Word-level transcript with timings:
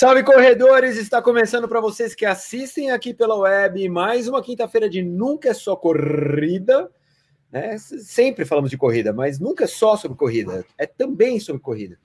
Salve 0.00 0.22
corredores! 0.22 0.96
Está 0.96 1.20
começando 1.20 1.68
para 1.68 1.78
vocês 1.78 2.14
que 2.14 2.24
assistem 2.24 2.90
aqui 2.90 3.12
pela 3.12 3.36
web 3.36 3.86
mais 3.90 4.26
uma 4.26 4.42
quinta-feira 4.42 4.88
de 4.88 5.02
Nunca 5.02 5.50
é 5.50 5.52
Só 5.52 5.76
Corrida. 5.76 6.90
Né? 7.52 7.76
Sempre 7.76 8.46
falamos 8.46 8.70
de 8.70 8.78
corrida, 8.78 9.12
mas 9.12 9.38
nunca 9.38 9.64
é 9.64 9.66
só 9.66 9.98
sobre 9.98 10.16
corrida, 10.16 10.64
é 10.78 10.86
também 10.86 11.38
sobre 11.38 11.60
corrida. 11.60 11.98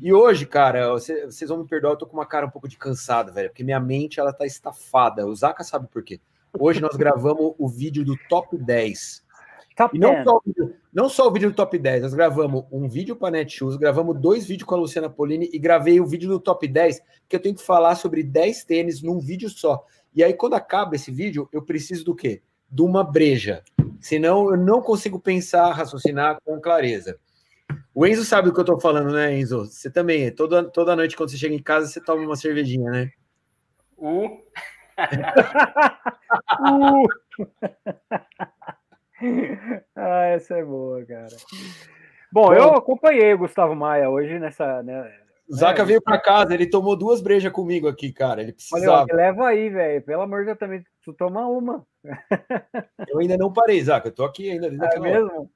E 0.00 0.14
hoje, 0.14 0.46
cara, 0.46 0.92
vocês 0.92 1.46
vão 1.46 1.58
me 1.58 1.68
perdoar, 1.68 1.92
eu 1.92 1.98
tô 1.98 2.06
com 2.06 2.16
uma 2.16 2.24
cara 2.24 2.46
um 2.46 2.50
pouco 2.50 2.66
de 2.66 2.78
cansado, 2.78 3.30
velho, 3.34 3.50
porque 3.50 3.62
minha 3.62 3.78
mente 3.78 4.18
ela 4.18 4.32
tá 4.32 4.46
estafada. 4.46 5.26
O 5.26 5.34
Zaka 5.34 5.62
sabe 5.62 5.86
por 5.88 6.02
quê. 6.02 6.22
Hoje 6.58 6.80
nós 6.80 6.96
gravamos 6.96 7.54
o 7.58 7.68
vídeo 7.68 8.02
do 8.02 8.16
top 8.30 8.56
10 8.56 9.22
Top 9.82 9.96
e 9.96 10.00
não 10.00 10.24
só, 10.24 10.40
vídeo, 10.44 10.74
não 10.92 11.08
só, 11.08 11.28
o 11.28 11.32
vídeo 11.32 11.50
do 11.50 11.56
top 11.56 11.78
10, 11.78 12.02
nós 12.02 12.14
gravamos 12.14 12.64
um 12.70 12.88
vídeo 12.88 13.16
para 13.16 13.28
a 13.28 13.30
Netshoes, 13.30 13.76
gravamos 13.76 14.20
dois 14.20 14.46
vídeos 14.46 14.68
com 14.68 14.74
a 14.74 14.78
Luciana 14.78 15.10
Polini 15.10 15.48
e 15.52 15.58
gravei 15.58 16.00
o 16.00 16.06
vídeo 16.06 16.28
do 16.28 16.38
top 16.38 16.68
10, 16.68 17.00
que 17.28 17.34
eu 17.34 17.40
tenho 17.40 17.54
que 17.54 17.62
falar 17.62 17.94
sobre 17.96 18.22
10 18.22 18.64
tênis 18.64 19.02
num 19.02 19.18
vídeo 19.18 19.48
só. 19.48 19.84
E 20.14 20.22
aí, 20.22 20.34
quando 20.34 20.54
acaba 20.54 20.94
esse 20.94 21.10
vídeo, 21.10 21.48
eu 21.52 21.62
preciso 21.62 22.04
do 22.04 22.14
quê? 22.14 22.42
De 22.70 22.82
uma 22.82 23.02
breja. 23.02 23.62
Senão, 24.00 24.50
eu 24.50 24.56
não 24.56 24.82
consigo 24.82 25.18
pensar, 25.18 25.72
raciocinar 25.72 26.38
com 26.44 26.60
clareza. 26.60 27.18
O 27.94 28.06
Enzo 28.06 28.24
sabe 28.24 28.48
do 28.48 28.54
que 28.54 28.60
eu 28.60 28.64
tô 28.64 28.78
falando, 28.78 29.12
né, 29.12 29.38
Enzo? 29.38 29.66
Você 29.66 29.90
também, 29.90 30.30
toda, 30.30 30.64
toda 30.64 30.96
noite, 30.96 31.16
quando 31.16 31.30
você 31.30 31.36
chega 31.36 31.54
em 31.54 31.62
casa, 31.62 31.86
você 31.86 32.00
toma 32.00 32.22
uma 32.22 32.36
cervejinha, 32.36 32.90
né? 32.90 33.10
Uh. 33.96 34.28
uh. 36.60 37.06
ah, 39.94 40.24
essa 40.26 40.56
é 40.56 40.64
boa, 40.64 41.04
cara. 41.04 41.36
Bom, 42.32 42.46
Bom, 42.46 42.54
eu 42.54 42.74
acompanhei 42.74 43.34
o 43.34 43.38
Gustavo 43.38 43.74
Maia 43.74 44.10
hoje 44.10 44.38
nessa. 44.38 44.82
Né, 44.82 45.12
Zaca 45.52 45.82
é, 45.82 45.84
veio 45.84 46.02
para 46.02 46.18
casa, 46.18 46.54
ele 46.54 46.66
tomou 46.66 46.96
duas 46.96 47.20
brejas 47.20 47.52
comigo 47.52 47.88
aqui, 47.88 48.12
cara. 48.12 48.42
Ele 48.42 48.52
precisava. 48.52 49.02
Olha, 49.02 49.14
leva 49.14 49.48
aí, 49.48 49.68
velho. 49.68 50.02
Pelo 50.02 50.22
amor 50.22 50.40
de 50.40 50.46
Deus, 50.46 50.58
também 50.58 50.84
tu 51.04 51.12
toma 51.12 51.46
uma. 51.46 51.86
eu 53.08 53.18
ainda 53.18 53.36
não 53.36 53.52
parei, 53.52 53.82
Zaca. 53.82 54.08
Eu 54.08 54.12
tô 54.12 54.24
aqui 54.24 54.50
ainda. 54.50 54.68
É 54.68 54.98
mesmo? 54.98 55.50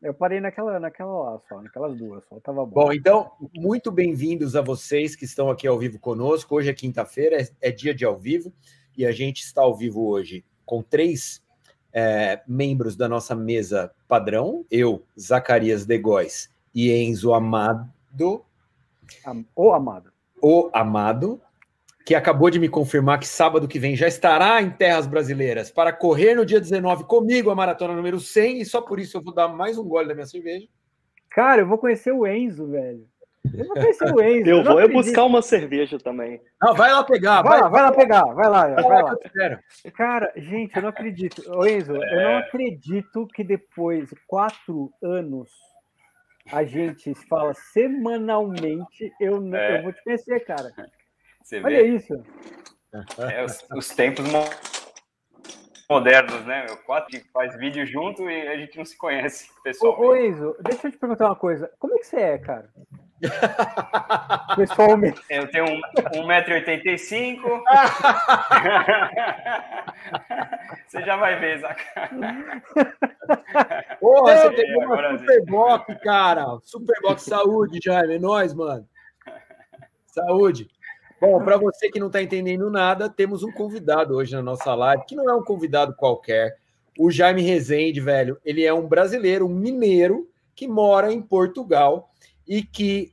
Eu 0.00 0.14
parei 0.14 0.38
naquela, 0.38 0.78
naquela 0.78 1.10
lá 1.10 1.40
só, 1.48 1.60
naquelas 1.60 1.96
duas, 1.96 2.24
só 2.28 2.38
tava 2.38 2.64
bom. 2.64 2.84
Bom, 2.84 2.92
então, 2.92 3.32
muito 3.52 3.90
bem-vindos 3.90 4.54
a 4.54 4.62
vocês 4.62 5.16
que 5.16 5.24
estão 5.24 5.50
aqui 5.50 5.66
ao 5.66 5.76
vivo 5.76 5.98
conosco. 5.98 6.54
Hoje 6.54 6.70
é 6.70 6.72
quinta-feira, 6.72 7.42
é, 7.42 7.48
é 7.60 7.72
dia 7.72 7.92
de 7.92 8.04
ao 8.04 8.16
vivo, 8.16 8.52
e 8.96 9.04
a 9.04 9.10
gente 9.10 9.40
está 9.40 9.62
ao 9.62 9.76
vivo 9.76 10.06
hoje 10.06 10.44
com 10.64 10.84
três 10.84 11.42
é, 11.92 12.40
membros 12.46 12.96
da 12.96 13.08
nossa 13.08 13.34
mesa 13.34 13.90
padrão, 14.06 14.64
eu, 14.70 15.02
Zacarias 15.18 15.86
Degóis 15.86 16.50
e 16.74 16.92
Enzo 16.92 17.32
Amado. 17.32 17.88
O 19.54 19.72
Amado. 19.72 20.12
O 20.40 20.70
Amado, 20.72 21.40
que 22.04 22.14
acabou 22.14 22.50
de 22.50 22.58
me 22.58 22.68
confirmar 22.68 23.18
que 23.18 23.26
sábado 23.26 23.68
que 23.68 23.78
vem 23.78 23.96
já 23.96 24.06
estará 24.06 24.62
em 24.62 24.70
terras 24.70 25.06
brasileiras 25.06 25.70
para 25.70 25.92
correr 25.92 26.34
no 26.34 26.46
dia 26.46 26.60
19 26.60 27.04
comigo 27.04 27.50
a 27.50 27.54
maratona 27.54 27.94
número 27.94 28.20
100, 28.20 28.60
e 28.60 28.64
só 28.64 28.80
por 28.80 28.98
isso 28.98 29.16
eu 29.16 29.22
vou 29.22 29.34
dar 29.34 29.48
mais 29.48 29.76
um 29.76 29.84
gole 29.84 30.08
da 30.08 30.14
minha 30.14 30.26
cerveja. 30.26 30.66
Cara, 31.30 31.62
eu 31.62 31.66
vou 31.66 31.78
conhecer 31.78 32.12
o 32.12 32.26
Enzo, 32.26 32.68
velho. 32.68 33.06
Eu 33.44 33.66
vou 33.66 33.74
conhecer 33.74 34.12
o 34.12 34.20
Enzo. 34.20 34.50
Eu, 34.50 34.58
eu 34.58 34.64
vou 34.64 35.02
buscar 35.02 35.24
uma 35.24 35.40
cerveja 35.40 35.98
também. 35.98 36.40
Não, 36.60 36.74
vai 36.74 36.92
lá 36.92 37.02
pegar. 37.04 37.42
Vai, 37.42 37.52
vai, 37.52 37.60
lá, 37.60 37.68
vai 37.68 37.82
lá 37.82 37.92
pegar. 37.92 38.24
Vai 38.34 38.48
lá, 38.48 38.68
vai 38.82 39.02
lá. 39.02 39.18
Cara, 39.94 40.32
gente, 40.36 40.76
eu 40.76 40.82
não 40.82 40.88
acredito. 40.88 41.42
Ô, 41.50 41.66
Enzo, 41.66 41.96
é... 41.96 42.14
eu 42.14 42.22
não 42.22 42.30
é. 42.30 42.38
acredito 42.38 43.26
que 43.28 43.44
depois 43.44 44.08
de 44.08 44.16
quatro 44.26 44.92
anos 45.02 45.50
a 46.52 46.64
gente 46.64 47.14
fala 47.28 47.54
semanalmente. 47.54 49.12
Eu, 49.20 49.54
é. 49.54 49.78
eu 49.78 49.82
vou 49.84 49.92
te 49.92 50.02
conhecer, 50.02 50.40
cara. 50.40 50.72
Você 51.42 51.60
Olha 51.62 51.82
vê? 51.82 51.88
isso. 51.88 52.14
É, 53.30 53.44
os, 53.44 53.66
os, 53.74 53.88
tempos 53.90 54.24
modernos, 55.88 56.44
né? 56.46 56.66
O 56.70 56.76
quatro 56.84 57.18
faz 57.32 57.54
vídeo 57.56 57.86
junto 57.86 58.28
e 58.28 58.48
a 58.48 58.56
gente 58.56 58.78
não 58.78 58.84
se 58.84 58.96
conhece 58.96 59.50
pessoalmente. 59.62 60.02
Ô, 60.02 60.10
ô 60.10 60.16
Enzo, 60.16 60.56
deixa 60.60 60.86
eu 60.86 60.92
te 60.92 60.98
perguntar 60.98 61.26
uma 61.26 61.36
coisa. 61.36 61.70
Como 61.78 61.94
é 61.94 61.98
que 61.98 62.06
você 62.06 62.16
é, 62.16 62.38
cara? 62.38 62.70
Pessoalmente. 64.56 65.20
Eu 65.28 65.50
tenho 65.50 65.66
1,85m. 65.66 67.38
você 70.86 71.02
já 71.02 71.16
vai 71.16 71.38
ver, 71.38 71.60
Zaca. 71.60 71.84
Porra, 74.00 74.36
você 74.36 74.50
tem 74.54 74.76
uma 74.76 75.18
Superbox, 75.18 76.00
cara. 76.02 76.58
Superbox 76.62 77.22
Saúde, 77.22 77.78
Jaime. 77.82 78.16
É 78.16 78.18
nóis, 78.18 78.52
mano. 78.54 78.88
Saúde. 80.06 80.68
Bom, 81.20 81.44
para 81.44 81.56
você 81.56 81.90
que 81.90 81.98
não 81.98 82.06
está 82.06 82.22
entendendo 82.22 82.70
nada, 82.70 83.08
temos 83.08 83.42
um 83.42 83.50
convidado 83.50 84.14
hoje 84.14 84.36
na 84.36 84.42
nossa 84.42 84.72
live, 84.74 85.04
que 85.04 85.16
não 85.16 85.28
é 85.28 85.34
um 85.34 85.42
convidado 85.42 85.96
qualquer. 85.96 86.56
O 86.96 87.10
Jaime 87.10 87.42
Rezende, 87.42 88.00
velho, 88.00 88.38
ele 88.44 88.64
é 88.64 88.72
um 88.72 88.86
brasileiro, 88.86 89.46
um 89.46 89.54
mineiro, 89.54 90.28
que 90.54 90.68
mora 90.68 91.12
em 91.12 91.20
Portugal 91.20 92.08
e 92.48 92.62
que 92.62 93.12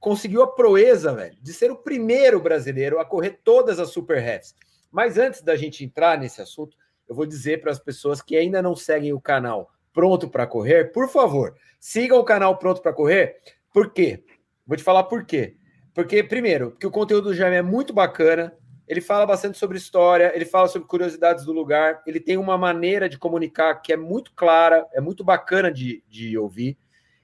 conseguiu 0.00 0.42
a 0.42 0.52
proeza, 0.52 1.14
velho, 1.14 1.36
de 1.40 1.52
ser 1.52 1.70
o 1.70 1.76
primeiro 1.76 2.40
brasileiro 2.40 2.98
a 2.98 3.04
correr 3.04 3.40
todas 3.44 3.78
as 3.78 3.90
super 3.90 4.18
halves. 4.18 4.54
Mas 4.90 5.16
antes 5.16 5.40
da 5.40 5.54
gente 5.54 5.84
entrar 5.84 6.18
nesse 6.18 6.42
assunto, 6.42 6.76
eu 7.08 7.14
vou 7.14 7.26
dizer 7.26 7.60
para 7.60 7.70
as 7.70 7.78
pessoas 7.78 8.20
que 8.20 8.36
ainda 8.36 8.60
não 8.60 8.74
seguem 8.74 9.12
o 9.12 9.20
canal 9.20 9.70
Pronto 9.92 10.28
para 10.28 10.46
Correr, 10.46 10.92
por 10.92 11.08
favor, 11.08 11.54
sigam 11.78 12.18
o 12.18 12.24
canal 12.24 12.56
Pronto 12.56 12.80
para 12.80 12.92
Correr. 12.92 13.36
Por 13.72 13.92
quê? 13.92 14.24
Vou 14.66 14.76
te 14.76 14.82
falar 14.82 15.04
por 15.04 15.24
quê. 15.24 15.56
Porque, 15.92 16.22
primeiro, 16.22 16.72
que 16.76 16.86
o 16.86 16.90
conteúdo 16.90 17.30
do 17.30 17.34
Jaime 17.34 17.56
é 17.56 17.62
muito 17.62 17.92
bacana, 17.92 18.56
ele 18.86 19.00
fala 19.00 19.26
bastante 19.26 19.58
sobre 19.58 19.76
história, 19.76 20.32
ele 20.34 20.44
fala 20.44 20.68
sobre 20.68 20.88
curiosidades 20.88 21.44
do 21.44 21.52
lugar, 21.52 22.02
ele 22.06 22.20
tem 22.20 22.36
uma 22.36 22.56
maneira 22.56 23.08
de 23.08 23.18
comunicar 23.18 23.74
que 23.76 23.92
é 23.92 23.96
muito 23.96 24.32
clara, 24.32 24.86
é 24.92 25.00
muito 25.00 25.22
bacana 25.22 25.70
de, 25.70 26.02
de 26.08 26.38
ouvir 26.38 26.78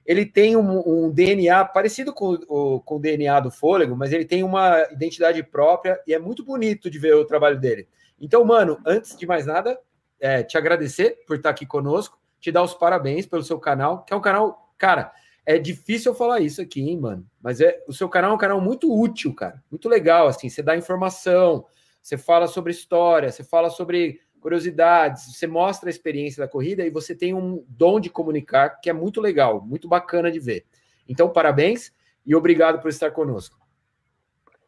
ele 0.07 0.25
tem 0.25 0.55
um, 0.55 1.05
um 1.05 1.11
DNA 1.11 1.65
parecido 1.65 2.13
com 2.13 2.39
o, 2.47 2.79
com 2.79 2.95
o 2.95 2.99
DNA 2.99 3.41
do 3.41 3.51
fôlego, 3.51 3.93
mas 3.93 4.13
ele 4.13 4.23
tem 4.23 4.41
uma 4.41 4.81
identidade 4.89 5.43
própria 5.43 6.01
e 6.07 6.13
é 6.13 6.19
muito 6.19 6.45
bonito 6.45 6.89
de 6.89 6.97
ver 6.97 7.13
o 7.13 7.25
trabalho 7.25 7.59
dele. 7.59 7.89
Então, 8.17 8.45
mano, 8.45 8.79
antes 8.85 9.17
de 9.17 9.27
mais 9.27 9.45
nada, 9.45 9.77
é, 10.17 10.41
te 10.43 10.57
agradecer 10.57 11.17
por 11.27 11.35
estar 11.35 11.49
aqui 11.49 11.65
conosco, 11.65 12.17
te 12.39 12.53
dar 12.53 12.63
os 12.63 12.73
parabéns 12.73 13.25
pelo 13.25 13.43
seu 13.43 13.59
canal, 13.59 14.05
que 14.05 14.13
é 14.13 14.15
um 14.15 14.21
canal, 14.21 14.71
cara, 14.77 15.11
é 15.45 15.57
difícil 15.57 16.13
eu 16.13 16.17
falar 16.17 16.39
isso 16.39 16.61
aqui, 16.61 16.81
hein, 16.81 16.97
mano, 16.97 17.25
mas 17.41 17.59
é 17.59 17.83
o 17.85 17.91
seu 17.91 18.07
canal 18.07 18.31
é 18.31 18.33
um 18.33 18.39
canal 18.39 18.61
muito 18.61 18.89
útil, 18.89 19.35
cara, 19.35 19.61
muito 19.69 19.89
legal, 19.89 20.27
assim, 20.27 20.47
você 20.47 20.63
dá 20.63 20.77
informação, 20.77 21.65
você 22.01 22.17
fala 22.17 22.47
sobre 22.47 22.71
história, 22.71 23.29
você 23.29 23.43
fala 23.43 23.69
sobre 23.69 24.21
curiosidades, 24.41 25.35
você 25.35 25.47
mostra 25.47 25.89
a 25.89 25.91
experiência 25.91 26.43
da 26.43 26.47
corrida 26.47 26.85
e 26.85 26.89
você 26.89 27.15
tem 27.15 27.33
um 27.33 27.63
dom 27.67 27.99
de 27.99 28.09
comunicar 28.09 28.81
que 28.81 28.89
é 28.89 28.93
muito 28.93 29.19
legal, 29.19 29.61
muito 29.61 29.87
bacana 29.87 30.31
de 30.31 30.39
ver. 30.39 30.65
Então, 31.07 31.29
parabéns 31.29 31.91
e 32.25 32.35
obrigado 32.35 32.81
por 32.81 32.89
estar 32.89 33.11
conosco. 33.11 33.57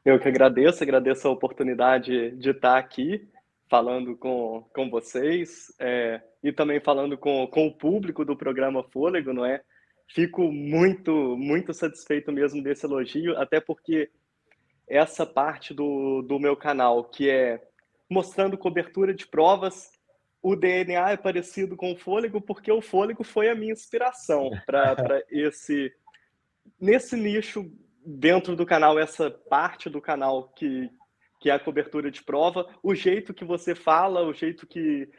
Eu 0.04 0.20
que 0.20 0.28
agradeço, 0.28 0.84
agradeço 0.84 1.28
a 1.28 1.32
oportunidade 1.32 2.32
de 2.32 2.50
estar 2.50 2.78
aqui 2.78 3.28
falando 3.70 4.16
com, 4.18 4.66
com 4.74 4.90
vocês 4.90 5.74
é, 5.78 6.22
e 6.44 6.52
também 6.52 6.80
falando 6.80 7.18
com, 7.18 7.46
com 7.48 7.68
o 7.68 7.74
público 7.74 8.26
do 8.26 8.36
programa 8.36 8.84
Fôlego, 8.84 9.32
não 9.34 9.46
é? 9.46 9.62
Fico 10.08 10.52
muito, 10.52 11.38
muito 11.38 11.74
satisfeito 11.74 12.32
mesmo 12.32 12.64
desse 12.64 12.86
elogio, 12.86 13.38
até 13.38 13.60
porque 13.60 14.10
essa 14.88 15.26
parte 15.26 15.72
do, 15.72 16.24
do 16.24 16.40
meu 16.40 16.56
canal, 16.56 17.04
que 17.04 17.30
é 17.30 17.62
mostrando 18.10 18.58
cobertura 18.58 19.14
de 19.14 19.28
provas. 19.28 19.92
O 20.42 20.56
DNA 20.56 21.12
é 21.12 21.18
parecido 21.18 21.76
com 21.76 21.92
o 21.92 21.98
fôlego 21.98 22.42
porque 22.42 22.72
o 22.72 22.82
fôlego 22.82 23.24
foi 23.24 23.50
a 23.50 23.56
minha 23.56 23.74
inspiração 23.74 24.50
para 24.66 25.24
esse 25.30 25.94
nesse 26.80 27.16
nicho 27.16 27.70
dentro 28.06 28.56
do 28.56 28.66
canal, 28.66 28.98
essa 28.98 29.30
parte 29.30 29.90
do 29.90 30.02
canal 30.02 30.50
que, 30.50 30.90
que 31.40 31.50
é 31.50 31.54
a 31.54 31.60
cobertura 31.60 32.10
de 32.10 32.24
prova, 32.24 32.68
o 32.82 32.96
jeito 32.96 33.34
que 33.34 33.44
você 33.44 33.76
fala, 33.76 34.26
o 34.26 34.34
jeito 34.34 34.66
que, 34.66 35.10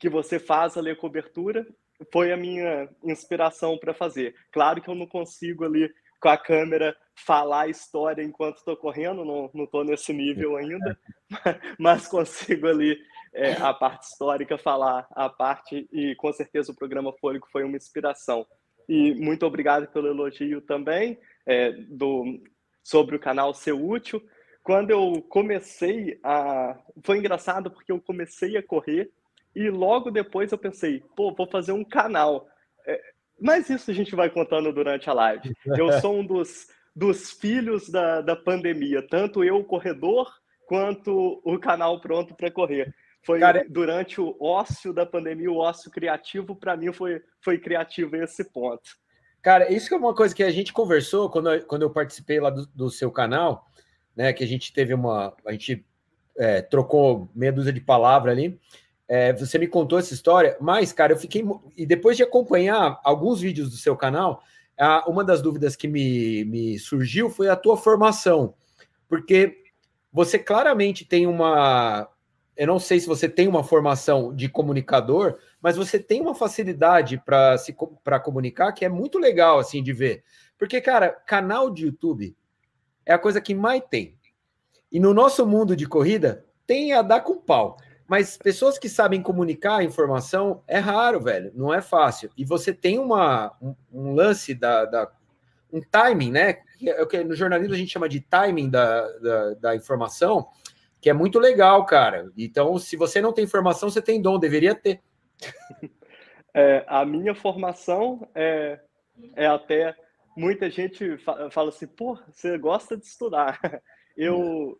que 0.00 0.08
você 0.08 0.38
faz 0.38 0.76
ali 0.76 0.90
a 0.90 0.96
cobertura, 0.96 1.66
foi 2.12 2.32
a 2.32 2.36
minha 2.36 2.88
inspiração 3.04 3.78
para 3.78 3.94
fazer. 3.94 4.34
Claro 4.50 4.80
que 4.80 4.88
eu 4.88 4.94
não 4.94 5.06
consigo 5.06 5.64
ali 5.64 5.92
com 6.24 6.30
a 6.30 6.38
câmera 6.38 6.96
falar 7.14 7.64
a 7.64 7.68
história 7.68 8.22
enquanto 8.22 8.56
estou 8.56 8.74
correndo, 8.78 9.26
não 9.26 9.64
estou 9.64 9.84
nesse 9.84 10.10
nível 10.10 10.56
ainda, 10.56 10.98
mas 11.78 12.08
consigo 12.08 12.66
ali 12.66 12.98
é, 13.34 13.52
a 13.52 13.74
parte 13.74 14.04
histórica 14.04 14.56
falar 14.56 15.06
a 15.10 15.28
parte, 15.28 15.86
e 15.92 16.14
com 16.14 16.32
certeza 16.32 16.72
o 16.72 16.74
programa 16.74 17.12
Fôlego 17.12 17.46
foi 17.52 17.62
uma 17.62 17.76
inspiração. 17.76 18.46
E 18.88 19.14
muito 19.16 19.44
obrigado 19.44 19.86
pelo 19.88 20.08
elogio 20.08 20.62
também 20.62 21.18
é, 21.44 21.72
do, 21.72 22.40
sobre 22.82 23.16
o 23.16 23.20
canal 23.20 23.52
ser 23.52 23.72
útil. 23.72 24.22
Quando 24.62 24.90
eu 24.90 25.22
comecei 25.28 26.18
a. 26.24 26.78
Foi 27.02 27.18
engraçado 27.18 27.70
porque 27.70 27.92
eu 27.92 28.00
comecei 28.00 28.56
a 28.56 28.62
correr 28.62 29.10
e 29.54 29.68
logo 29.68 30.10
depois 30.10 30.52
eu 30.52 30.58
pensei, 30.58 31.02
pô, 31.14 31.34
vou 31.34 31.46
fazer 31.46 31.72
um 31.72 31.84
canal. 31.84 32.48
É, 33.38 33.44
mas 33.44 33.68
isso 33.70 33.90
a 33.90 33.94
gente 33.94 34.14
vai 34.14 34.30
contando 34.30 34.72
durante 34.72 35.08
a 35.08 35.12
live. 35.12 35.52
Eu 35.76 35.92
sou 36.00 36.18
um 36.18 36.26
dos 36.26 36.66
dos 36.94 37.32
filhos 37.32 37.88
da, 37.88 38.20
da 38.20 38.36
pandemia, 38.36 39.02
tanto 39.02 39.42
eu, 39.42 39.56
o 39.56 39.64
corredor, 39.64 40.32
quanto 40.66 41.40
o 41.44 41.58
canal 41.58 42.00
Pronto 42.00 42.34
para 42.34 42.50
Correr. 42.50 42.94
Foi 43.22 43.40
Cara, 43.40 43.66
durante 43.68 44.20
o 44.20 44.36
ócio 44.38 44.92
da 44.92 45.04
pandemia, 45.04 45.50
o 45.50 45.56
ócio 45.56 45.90
criativo, 45.90 46.54
para 46.54 46.76
mim, 46.76 46.92
foi, 46.92 47.22
foi 47.40 47.58
criativo 47.58 48.16
esse 48.16 48.44
ponto. 48.44 48.96
Cara, 49.42 49.72
isso 49.72 49.92
é 49.92 49.96
uma 49.96 50.14
coisa 50.14 50.34
que 50.34 50.42
a 50.42 50.50
gente 50.50 50.72
conversou 50.72 51.28
quando, 51.28 51.50
eu, 51.50 51.66
quando 51.66 51.82
eu 51.82 51.90
participei 51.90 52.38
lá 52.38 52.50
do, 52.50 52.66
do 52.66 52.90
seu 52.90 53.10
canal, 53.10 53.66
né? 54.14 54.32
Que 54.32 54.44
a 54.44 54.46
gente 54.46 54.72
teve 54.72 54.94
uma. 54.94 55.34
A 55.46 55.52
gente 55.52 55.84
é, 56.38 56.62
trocou 56.62 57.28
meia 57.34 57.52
dúzia 57.52 57.72
de 57.72 57.80
palavras 57.80 58.32
ali. 58.32 58.58
É, 59.06 59.32
você 59.32 59.58
me 59.58 59.66
contou 59.66 59.98
essa 59.98 60.14
história, 60.14 60.56
mas, 60.60 60.92
cara, 60.92 61.12
eu 61.12 61.18
fiquei. 61.18 61.44
E 61.76 61.84
depois 61.84 62.16
de 62.16 62.22
acompanhar 62.22 63.00
alguns 63.04 63.40
vídeos 63.40 63.70
do 63.70 63.76
seu 63.76 63.96
canal, 63.96 64.42
a, 64.78 65.08
uma 65.08 65.22
das 65.22 65.42
dúvidas 65.42 65.76
que 65.76 65.86
me, 65.86 66.44
me 66.44 66.78
surgiu 66.78 67.28
foi 67.28 67.48
a 67.48 67.56
tua 67.56 67.76
formação. 67.76 68.54
Porque 69.08 69.62
você 70.12 70.38
claramente 70.38 71.04
tem 71.04 71.26
uma. 71.26 72.08
Eu 72.56 72.68
não 72.68 72.78
sei 72.78 73.00
se 73.00 73.06
você 73.06 73.28
tem 73.28 73.48
uma 73.48 73.64
formação 73.64 74.34
de 74.34 74.48
comunicador, 74.48 75.38
mas 75.60 75.76
você 75.76 75.98
tem 75.98 76.20
uma 76.20 76.34
facilidade 76.34 77.20
para 77.24 77.58
se 77.58 77.76
para 78.02 78.20
comunicar 78.20 78.72
que 78.72 78.84
é 78.84 78.88
muito 78.88 79.18
legal 79.18 79.58
assim 79.58 79.82
de 79.82 79.92
ver. 79.92 80.22
Porque, 80.56 80.80
cara, 80.80 81.10
canal 81.10 81.68
de 81.68 81.86
YouTube 81.86 82.34
é 83.04 83.12
a 83.12 83.18
coisa 83.18 83.40
que 83.40 83.54
mais 83.54 83.82
tem. 83.90 84.16
E 84.90 85.00
no 85.00 85.12
nosso 85.12 85.44
mundo 85.44 85.74
de 85.74 85.86
corrida, 85.86 86.44
tem 86.64 86.92
a 86.92 87.02
dar 87.02 87.20
com 87.20 87.36
pau. 87.36 87.76
Mas 88.06 88.36
pessoas 88.36 88.78
que 88.78 88.88
sabem 88.88 89.22
comunicar 89.22 89.78
a 89.78 89.84
informação 89.84 90.62
é 90.66 90.78
raro, 90.78 91.20
velho. 91.20 91.50
Não 91.54 91.72
é 91.72 91.80
fácil. 91.80 92.30
E 92.36 92.44
você 92.44 92.72
tem 92.72 92.98
uma, 92.98 93.56
um, 93.60 93.74
um 93.92 94.14
lance 94.14 94.54
da, 94.54 94.84
da, 94.84 95.10
um 95.72 95.80
timing, 95.80 96.30
né? 96.30 96.58
É 96.82 97.06
que 97.06 97.24
no 97.24 97.34
jornalismo 97.34 97.74
a 97.74 97.78
gente 97.78 97.92
chama 97.92 98.08
de 98.08 98.20
timing 98.20 98.68
da, 98.68 99.10
da, 99.18 99.54
da, 99.54 99.76
informação, 99.76 100.46
que 101.00 101.08
é 101.08 101.12
muito 101.12 101.38
legal, 101.38 101.84
cara. 101.86 102.30
Então, 102.36 102.78
se 102.78 102.96
você 102.96 103.20
não 103.20 103.32
tem 103.32 103.44
informação, 103.44 103.88
você 103.88 104.02
tem 104.02 104.20
dom, 104.20 104.38
deveria 104.38 104.74
ter. 104.74 105.00
É, 106.56 106.84
a 106.86 107.04
minha 107.04 107.34
formação 107.34 108.28
é, 108.32 108.78
é 109.34 109.44
até. 109.44 109.92
Muita 110.36 110.70
gente 110.70 111.18
fala 111.50 111.70
assim, 111.70 111.88
pô, 111.88 112.16
você 112.30 112.56
gosta 112.56 112.96
de 112.96 113.04
estudar. 113.04 113.58
Eu, 114.16 114.78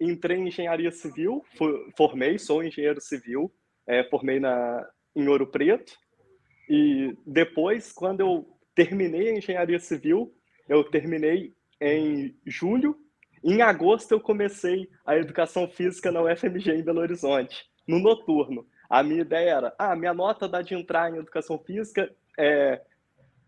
entrei 0.00 0.38
em 0.38 0.48
engenharia 0.48 0.90
civil, 0.90 1.42
formei, 1.96 2.38
sou 2.38 2.62
engenheiro 2.62 3.00
civil, 3.00 3.52
é, 3.86 4.04
formei 4.04 4.40
na, 4.40 4.86
em 5.14 5.28
Ouro 5.28 5.46
Preto. 5.46 5.92
E 6.68 7.16
depois, 7.26 7.92
quando 7.92 8.20
eu 8.20 8.46
terminei 8.74 9.28
a 9.28 9.38
engenharia 9.38 9.78
civil, 9.78 10.34
eu 10.68 10.82
terminei 10.84 11.52
em 11.80 12.34
julho. 12.46 12.96
Em 13.42 13.60
agosto, 13.60 14.12
eu 14.12 14.20
comecei 14.20 14.88
a 15.04 15.16
educação 15.16 15.68
física 15.68 16.10
na 16.10 16.22
UFMG 16.22 16.72
em 16.72 16.82
Belo 16.82 17.00
Horizonte, 17.00 17.64
no 17.86 17.98
noturno. 17.98 18.66
A 18.88 19.02
minha 19.02 19.20
ideia 19.20 19.50
era: 19.50 19.74
ah, 19.78 19.94
minha 19.94 20.14
nota 20.14 20.48
dá 20.48 20.62
de 20.62 20.74
entrar 20.74 21.10
em 21.10 21.18
educação 21.18 21.58
física, 21.58 22.10
é, 22.38 22.80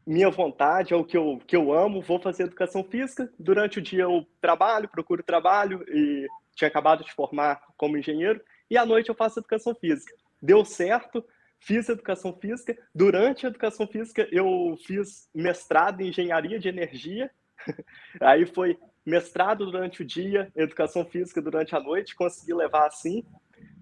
minha 0.06 0.31
vontade, 0.31 0.94
é 0.94 0.97
o 0.97 1.05
que 1.05 1.17
eu, 1.17 1.41
que 1.47 1.56
eu 1.56 1.73
amo, 1.73 2.00
vou 2.00 2.20
fazer 2.20 2.44
educação 2.44 2.85
física. 2.85 3.29
Durante 3.38 3.79
o 3.79 3.82
dia 3.82 4.05
eu 4.05 4.25
trabalho, 4.41 4.88
procuro 4.88 5.23
trabalho 5.23 5.85
e 5.88 6.26
tinha 6.55 6.69
acabado 6.69 7.05
de 7.05 7.12
formar 7.12 7.61
como 7.76 7.99
engenheiro. 7.99 8.41
E 8.70 8.79
à 8.79 8.87
noite 8.87 9.08
eu 9.08 9.14
faço 9.14 9.41
educação 9.41 9.75
física. 9.75 10.14
Deu 10.41 10.64
certo, 10.64 11.25
fiz 11.58 11.88
educação 11.88 12.32
física. 12.32 12.76
Durante 12.94 13.47
a 13.47 13.49
educação 13.49 13.87
física 13.87 14.29
eu 14.31 14.79
fiz 14.87 15.29
mestrado 15.35 16.00
em 16.00 16.08
engenharia 16.08 16.58
de 16.58 16.69
energia. 16.69 17.29
Aí 18.20 18.47
foi 18.47 18.79
mestrado 19.05 19.67
durante 19.67 20.03
o 20.03 20.05
dia, 20.05 20.50
educação 20.55 21.05
física 21.05 21.41
durante 21.43 21.75
a 21.75 21.81
noite, 21.81 22.14
consegui 22.14 22.55
levar 22.55 22.87
assim 22.87 23.25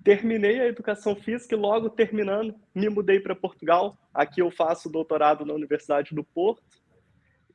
terminei 0.05 0.61
a 0.61 0.67
educação 0.67 1.17
física 1.17 1.55
e 1.55 1.59
logo 1.59 1.89
terminando 1.89 2.55
me 2.75 2.89
mudei 2.91 3.19
para 3.19 3.35
Portugal. 3.35 3.97
Aqui 4.13 4.41
eu 4.41 4.51
faço 4.51 4.91
doutorado 4.91 5.47
na 5.47 5.55
Universidade 5.55 6.15
do 6.15 6.23
Porto 6.23 6.63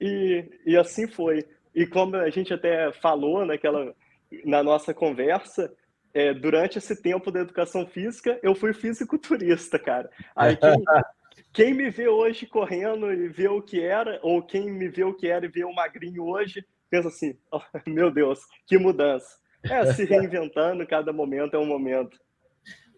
e, 0.01 0.43
e 0.65 0.75
assim 0.75 1.07
foi. 1.07 1.45
E 1.75 1.85
como 1.85 2.15
a 2.15 2.29
gente 2.31 2.51
até 2.51 2.91
falou 2.91 3.45
naquela 3.45 3.95
na 4.43 4.61
nossa 4.61 4.93
conversa, 4.93 5.73
é, 6.13 6.33
durante 6.33 6.77
esse 6.77 6.99
tempo 7.01 7.31
da 7.31 7.39
educação 7.41 7.85
física, 7.85 8.39
eu 8.41 8.55
fui 8.55 8.73
fisiculturista, 8.73 9.77
cara. 9.77 10.09
Aí 10.35 10.55
quem, 10.55 10.71
quem 11.53 11.73
me 11.73 11.89
vê 11.89 12.07
hoje 12.07 12.45
correndo 12.45 13.11
e 13.11 13.27
vê 13.27 13.47
o 13.47 13.61
que 13.61 13.81
era, 13.81 14.19
ou 14.21 14.41
quem 14.41 14.71
me 14.71 14.87
vê 14.87 15.03
o 15.03 15.13
que 15.13 15.27
era 15.27 15.45
e 15.45 15.49
vê 15.49 15.63
o 15.63 15.73
magrinho 15.73 16.23
hoje, 16.23 16.65
pensa 16.89 17.09
assim: 17.09 17.37
oh, 17.51 17.61
meu 17.87 18.11
Deus, 18.11 18.39
que 18.65 18.77
mudança. 18.77 19.37
É 19.63 19.93
se 19.93 20.05
reinventando, 20.05 20.85
cada 20.87 21.11
momento 21.11 21.55
é 21.55 21.59
um 21.59 21.65
momento. 21.65 22.19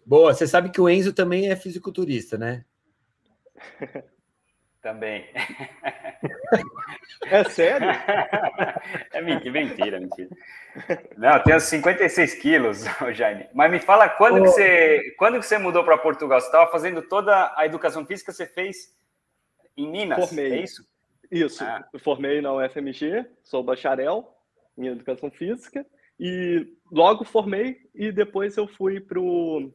Boa, 0.04 0.34
você 0.34 0.46
sabe 0.46 0.70
que 0.70 0.80
o 0.80 0.88
Enzo 0.88 1.12
também 1.12 1.50
é 1.50 1.56
fisiculturista, 1.56 2.36
né? 2.36 2.64
Também. 4.82 5.24
É 7.26 7.44
sério? 7.44 7.88
É 9.12 9.20
mentira, 9.20 9.52
mentira, 9.52 10.00
mentira. 10.00 10.28
Não, 11.16 11.34
eu 11.34 11.42
tenho 11.44 11.60
56 11.60 12.34
quilos, 12.36 12.84
Jaime. 13.14 13.46
Mas 13.54 13.70
me 13.70 13.78
fala, 13.78 14.08
quando, 14.08 14.40
oh. 14.40 14.42
que, 14.42 14.48
você, 14.48 15.14
quando 15.18 15.38
que 15.38 15.46
você 15.46 15.56
mudou 15.58 15.84
para 15.84 15.98
Portugal? 15.98 16.40
Você 16.40 16.46
estava 16.46 16.70
fazendo 16.70 17.02
toda 17.02 17.54
a 17.56 17.64
educação 17.64 18.04
física, 18.04 18.32
você 18.32 18.46
fez 18.46 18.92
em 19.76 19.88
Minas, 19.88 20.18
formei. 20.18 20.52
é 20.52 20.62
isso? 20.62 20.84
Isso, 21.30 21.62
ah. 21.62 21.86
eu 21.92 22.00
formei 22.00 22.40
na 22.40 22.52
UFMG, 22.52 23.24
sou 23.44 23.62
bacharel 23.62 24.34
em 24.76 24.86
educação 24.86 25.30
física, 25.30 25.86
e 26.18 26.66
logo 26.90 27.24
formei 27.24 27.78
e 27.94 28.10
depois 28.10 28.56
eu 28.56 28.66
fui 28.66 28.98
para 28.98 29.20
o 29.20 29.72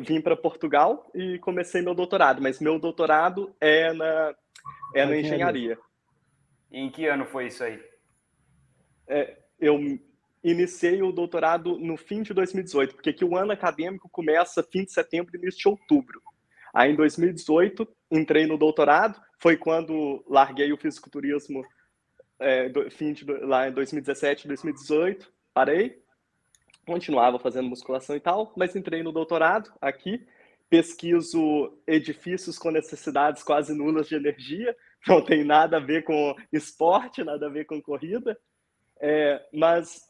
vim 0.00 0.20
para 0.20 0.36
Portugal 0.36 1.10
e 1.14 1.38
comecei 1.38 1.82
meu 1.82 1.94
doutorado, 1.94 2.42
mas 2.42 2.60
meu 2.60 2.78
doutorado 2.78 3.54
é 3.60 3.92
na, 3.92 4.34
é 4.94 5.04
na 5.04 5.16
engenharia. 5.16 5.78
em 6.70 6.90
que 6.90 7.06
ano 7.06 7.26
foi 7.26 7.46
isso 7.46 7.62
aí? 7.62 7.82
É, 9.08 9.36
eu 9.58 9.78
iniciei 10.42 11.02
o 11.02 11.12
doutorado 11.12 11.78
no 11.78 11.96
fim 11.96 12.22
de 12.22 12.34
2018, 12.34 12.94
porque 12.94 13.10
aqui 13.10 13.24
o 13.24 13.36
ano 13.36 13.52
acadêmico 13.52 14.08
começa 14.08 14.62
fim 14.62 14.84
de 14.84 14.92
setembro 14.92 15.34
e 15.34 15.38
início 15.38 15.60
de 15.60 15.68
outubro. 15.68 16.20
Aí 16.74 16.92
em 16.92 16.96
2018 16.96 17.86
entrei 18.10 18.46
no 18.46 18.58
doutorado, 18.58 19.20
foi 19.38 19.56
quando 19.56 20.24
larguei 20.28 20.72
o 20.72 20.76
fisiculturismo 20.76 21.62
é, 22.38 22.68
do, 22.68 22.90
fim 22.90 23.12
de, 23.12 23.24
lá 23.24 23.68
em 23.68 23.72
2017, 23.72 24.48
2018, 24.48 25.32
parei 25.54 26.01
continuava 26.86 27.38
fazendo 27.38 27.68
musculação 27.68 28.16
e 28.16 28.20
tal, 28.20 28.52
mas 28.56 28.74
entrei 28.74 29.02
no 29.02 29.12
doutorado 29.12 29.72
aqui, 29.80 30.26
pesquiso 30.68 31.72
edifícios 31.86 32.58
com 32.58 32.70
necessidades 32.70 33.42
quase 33.42 33.74
nulas 33.74 34.08
de 34.08 34.14
energia, 34.14 34.74
não 35.06 35.22
tem 35.24 35.44
nada 35.44 35.76
a 35.76 35.80
ver 35.80 36.04
com 36.04 36.34
esporte, 36.52 37.22
nada 37.22 37.46
a 37.46 37.50
ver 37.50 37.66
com 37.66 37.80
corrida, 37.80 38.38
é, 39.00 39.44
mas 39.52 40.02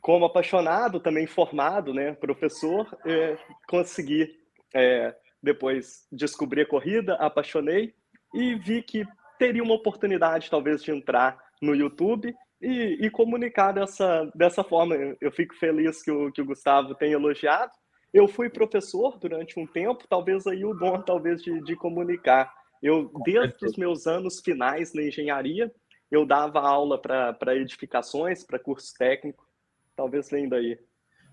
como 0.00 0.24
apaixonado, 0.24 0.98
também 0.98 1.26
formado, 1.26 1.92
né, 1.92 2.14
professor, 2.14 2.86
é, 3.04 3.36
consegui 3.68 4.34
é, 4.74 5.14
depois 5.42 6.06
descobrir 6.10 6.62
a 6.62 6.66
corrida, 6.66 7.14
apaixonei 7.14 7.94
e 8.34 8.54
vi 8.54 8.82
que 8.82 9.06
teria 9.38 9.62
uma 9.62 9.74
oportunidade 9.74 10.50
talvez 10.50 10.82
de 10.82 10.90
entrar 10.90 11.38
no 11.60 11.74
YouTube 11.74 12.34
e, 12.60 13.06
e, 13.06 13.10
comunicar 13.10 13.72
dessa, 13.72 14.30
dessa 14.34 14.62
forma. 14.62 14.94
Eu 15.20 15.32
fico 15.32 15.54
feliz 15.56 16.02
que 16.02 16.10
o, 16.10 16.30
que 16.30 16.42
o 16.42 16.44
Gustavo 16.44 16.94
tenha 16.94 17.14
elogiado. 17.14 17.72
Eu 18.12 18.26
fui 18.26 18.50
professor 18.50 19.18
durante 19.18 19.58
um 19.58 19.66
tempo, 19.66 20.04
talvez 20.08 20.46
aí 20.46 20.64
o 20.64 20.74
dom 20.74 21.00
talvez 21.00 21.42
de, 21.42 21.60
de 21.62 21.76
comunicar. 21.76 22.52
Eu, 22.82 23.10
desde 23.24 23.64
os 23.64 23.76
meus 23.76 24.06
anos 24.06 24.40
finais 24.40 24.92
na 24.92 25.02
engenharia, 25.02 25.72
eu 26.10 26.26
dava 26.26 26.60
aula 26.60 27.00
para 27.00 27.56
edificações, 27.56 28.44
para 28.44 28.58
curso 28.58 28.92
técnico, 28.98 29.46
talvez 29.94 30.30
lendo 30.30 30.54
aí. 30.54 30.78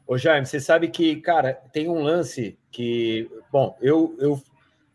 Ô 0.05 0.17
Jaime, 0.17 0.45
você 0.45 0.59
sabe 0.59 0.87
que, 0.89 1.17
cara, 1.17 1.53
tem 1.73 1.89
um 1.89 2.01
lance 2.01 2.57
que, 2.71 3.29
bom, 3.51 3.77
eu, 3.81 4.15
eu, 4.19 4.41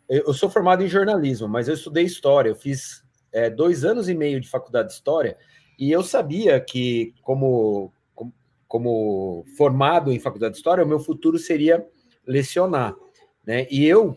eu 0.08 0.32
sou 0.32 0.48
formado 0.48 0.82
em 0.82 0.88
jornalismo, 0.88 1.48
mas 1.48 1.68
eu 1.68 1.74
estudei 1.74 2.04
história, 2.04 2.48
eu 2.48 2.54
fiz 2.54 3.02
é, 3.32 3.50
dois 3.50 3.84
anos 3.84 4.08
e 4.08 4.14
meio 4.14 4.40
de 4.40 4.48
faculdade 4.48 4.88
de 4.88 4.94
história, 4.94 5.36
e 5.82 5.90
eu 5.90 6.04
sabia 6.04 6.60
que, 6.60 7.12
como, 7.22 7.92
como, 8.68 9.44
formado 9.56 10.12
em 10.12 10.20
faculdade 10.20 10.52
de 10.52 10.58
história, 10.58 10.84
o 10.84 10.86
meu 10.86 11.00
futuro 11.00 11.40
seria 11.40 11.84
lecionar. 12.24 12.94
Né? 13.44 13.66
E 13.68 13.84
eu 13.84 14.16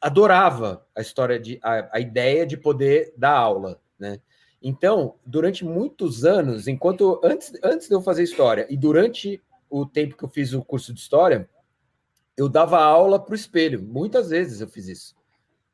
adorava 0.00 0.86
a 0.94 1.00
história 1.00 1.40
de 1.40 1.58
a, 1.60 1.96
a 1.96 1.98
ideia 1.98 2.46
de 2.46 2.56
poder 2.56 3.12
dar 3.16 3.36
aula, 3.36 3.80
né? 3.98 4.20
Então, 4.62 5.16
durante 5.26 5.64
muitos 5.64 6.24
anos, 6.24 6.68
enquanto 6.68 7.20
antes, 7.24 7.52
antes 7.64 7.88
de 7.88 7.94
eu 7.96 8.00
fazer 8.00 8.22
história 8.22 8.64
e 8.70 8.76
durante 8.76 9.42
o 9.68 9.84
tempo 9.84 10.16
que 10.16 10.22
eu 10.22 10.28
fiz 10.28 10.52
o 10.52 10.62
curso 10.62 10.94
de 10.94 11.00
história, 11.00 11.50
eu 12.36 12.48
dava 12.48 12.80
aula 12.80 13.18
para 13.18 13.32
o 13.32 13.34
espelho. 13.34 13.82
Muitas 13.82 14.30
vezes 14.30 14.60
eu 14.60 14.68
fiz 14.68 14.86
isso. 14.86 15.16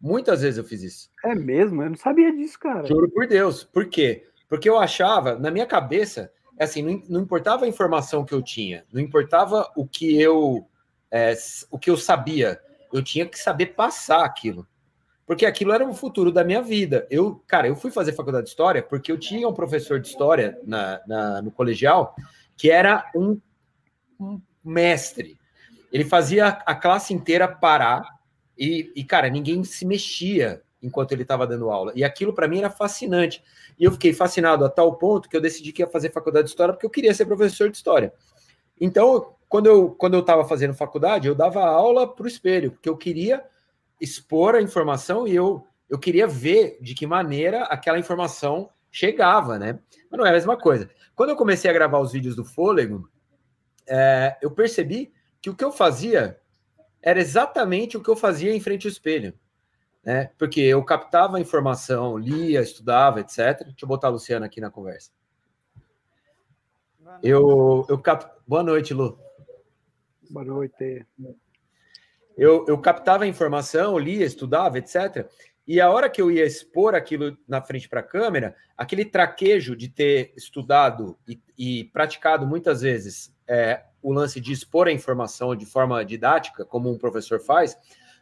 Muitas 0.00 0.40
vezes 0.40 0.56
eu 0.56 0.64
fiz 0.64 0.82
isso. 0.82 1.10
É 1.22 1.34
mesmo? 1.34 1.82
Eu 1.82 1.90
não 1.90 1.96
sabia 1.98 2.32
disso, 2.32 2.58
cara. 2.58 2.86
Juro 2.86 3.10
por 3.10 3.26
Deus. 3.26 3.62
Por 3.62 3.90
quê? 3.90 4.27
Porque 4.48 4.68
eu 4.68 4.78
achava, 4.78 5.38
na 5.38 5.50
minha 5.50 5.66
cabeça, 5.66 6.32
é 6.58 6.64
assim, 6.64 6.82
não, 6.82 7.02
não 7.08 7.20
importava 7.20 7.64
a 7.64 7.68
informação 7.68 8.24
que 8.24 8.34
eu 8.34 8.42
tinha, 8.42 8.84
não 8.92 9.00
importava 9.00 9.70
o 9.76 9.86
que 9.86 10.20
eu, 10.20 10.66
é, 11.10 11.34
o 11.70 11.78
que 11.78 11.90
eu 11.90 11.96
sabia, 11.96 12.60
eu 12.92 13.02
tinha 13.02 13.26
que 13.26 13.38
saber 13.38 13.74
passar 13.74 14.24
aquilo. 14.24 14.66
Porque 15.26 15.44
aquilo 15.44 15.72
era 15.72 15.86
o 15.86 15.92
futuro 15.92 16.32
da 16.32 16.42
minha 16.42 16.62
vida. 16.62 17.06
Eu, 17.10 17.42
cara, 17.46 17.68
eu 17.68 17.76
fui 17.76 17.90
fazer 17.90 18.14
faculdade 18.14 18.44
de 18.44 18.50
história 18.50 18.82
porque 18.82 19.12
eu 19.12 19.18
tinha 19.18 19.46
um 19.46 19.52
professor 19.52 20.00
de 20.00 20.08
história 20.08 20.58
na, 20.64 21.02
na 21.06 21.42
no 21.42 21.50
colegial 21.50 22.16
que 22.56 22.70
era 22.70 23.10
um, 23.14 23.38
um 24.18 24.40
mestre. 24.64 25.38
Ele 25.92 26.04
fazia 26.04 26.46
a 26.48 26.74
classe 26.74 27.12
inteira 27.12 27.46
parar 27.46 28.18
e, 28.58 28.90
e, 28.96 29.04
cara, 29.04 29.28
ninguém 29.28 29.62
se 29.64 29.84
mexia 29.84 30.62
enquanto 30.82 31.12
ele 31.12 31.22
estava 31.22 31.46
dando 31.46 31.70
aula. 31.70 31.92
E 31.94 32.04
aquilo 32.04 32.32
para 32.32 32.48
mim 32.48 32.58
era 32.58 32.70
fascinante. 32.70 33.42
E 33.78 33.84
eu 33.84 33.92
fiquei 33.92 34.12
fascinado 34.12 34.64
a 34.64 34.68
tal 34.68 34.96
ponto 34.96 35.28
que 35.28 35.36
eu 35.36 35.40
decidi 35.40 35.72
que 35.72 35.82
ia 35.82 35.88
fazer 35.88 36.12
faculdade 36.12 36.44
de 36.44 36.50
história 36.50 36.72
porque 36.72 36.86
eu 36.86 36.90
queria 36.90 37.12
ser 37.14 37.26
professor 37.26 37.70
de 37.70 37.76
história. 37.76 38.12
Então, 38.80 39.34
quando 39.48 39.66
eu 39.66 39.90
quando 39.90 40.14
eu 40.14 40.20
estava 40.20 40.44
fazendo 40.44 40.74
faculdade, 40.74 41.26
eu 41.26 41.34
dava 41.34 41.64
aula 41.64 42.06
para 42.06 42.24
o 42.24 42.28
espelho, 42.28 42.72
porque 42.72 42.88
eu 42.88 42.96
queria 42.96 43.44
expor 44.00 44.54
a 44.54 44.62
informação 44.62 45.26
e 45.26 45.34
eu 45.34 45.64
eu 45.88 45.98
queria 45.98 46.26
ver 46.26 46.78
de 46.80 46.94
que 46.94 47.06
maneira 47.06 47.64
aquela 47.64 47.98
informação 47.98 48.68
chegava, 48.90 49.58
né? 49.58 49.78
Mas 50.10 50.18
não 50.18 50.26
é 50.26 50.30
a 50.30 50.34
mesma 50.34 50.56
coisa. 50.56 50.88
Quando 51.14 51.30
eu 51.30 51.36
comecei 51.36 51.70
a 51.70 51.74
gravar 51.74 51.98
os 51.98 52.12
vídeos 52.12 52.36
do 52.36 52.44
Fôlego, 52.44 53.08
é, 53.86 54.36
eu 54.42 54.50
percebi 54.50 55.12
que 55.40 55.48
o 55.48 55.56
que 55.56 55.64
eu 55.64 55.72
fazia 55.72 56.38
era 57.02 57.18
exatamente 57.18 57.96
o 57.96 58.02
que 58.02 58.10
eu 58.10 58.16
fazia 58.16 58.54
em 58.54 58.60
frente 58.60 58.86
ao 58.86 58.92
espelho 58.92 59.32
né? 60.08 60.30
Porque 60.38 60.62
eu 60.62 60.82
captava 60.82 61.36
a 61.36 61.40
informação, 61.40 62.16
lia, 62.16 62.62
estudava, 62.62 63.20
etc. 63.20 63.62
Deixa 63.62 63.82
eu 63.82 63.88
botar 63.88 64.06
a 64.06 64.10
Luciana 64.10 64.46
aqui 64.46 64.58
na 64.58 64.70
conversa. 64.70 65.10
Eu, 67.22 67.84
eu 67.90 67.98
cap... 67.98 68.24
Boa 68.46 68.62
noite, 68.62 68.94
Lu. 68.94 69.18
Boa 70.30 70.46
noite. 70.46 71.04
Eu, 72.38 72.64
eu 72.66 72.78
captava 72.78 73.24
a 73.24 73.26
informação, 73.26 73.98
lia, 73.98 74.24
estudava, 74.24 74.78
etc. 74.78 75.30
E 75.66 75.78
a 75.78 75.90
hora 75.90 76.08
que 76.08 76.22
eu 76.22 76.30
ia 76.30 76.46
expor 76.46 76.94
aquilo 76.94 77.36
na 77.46 77.60
frente 77.60 77.86
para 77.86 78.00
a 78.00 78.02
câmera, 78.02 78.56
aquele 78.78 79.04
traquejo 79.04 79.76
de 79.76 79.90
ter 79.90 80.32
estudado 80.34 81.18
e, 81.28 81.38
e 81.58 81.84
praticado 81.84 82.46
muitas 82.46 82.80
vezes 82.80 83.30
é, 83.46 83.84
o 84.00 84.10
lance 84.10 84.40
de 84.40 84.54
expor 84.54 84.88
a 84.88 84.92
informação 84.92 85.54
de 85.54 85.66
forma 85.66 86.02
didática, 86.02 86.64
como 86.64 86.90
um 86.90 86.96
professor 86.96 87.38
faz, 87.40 87.76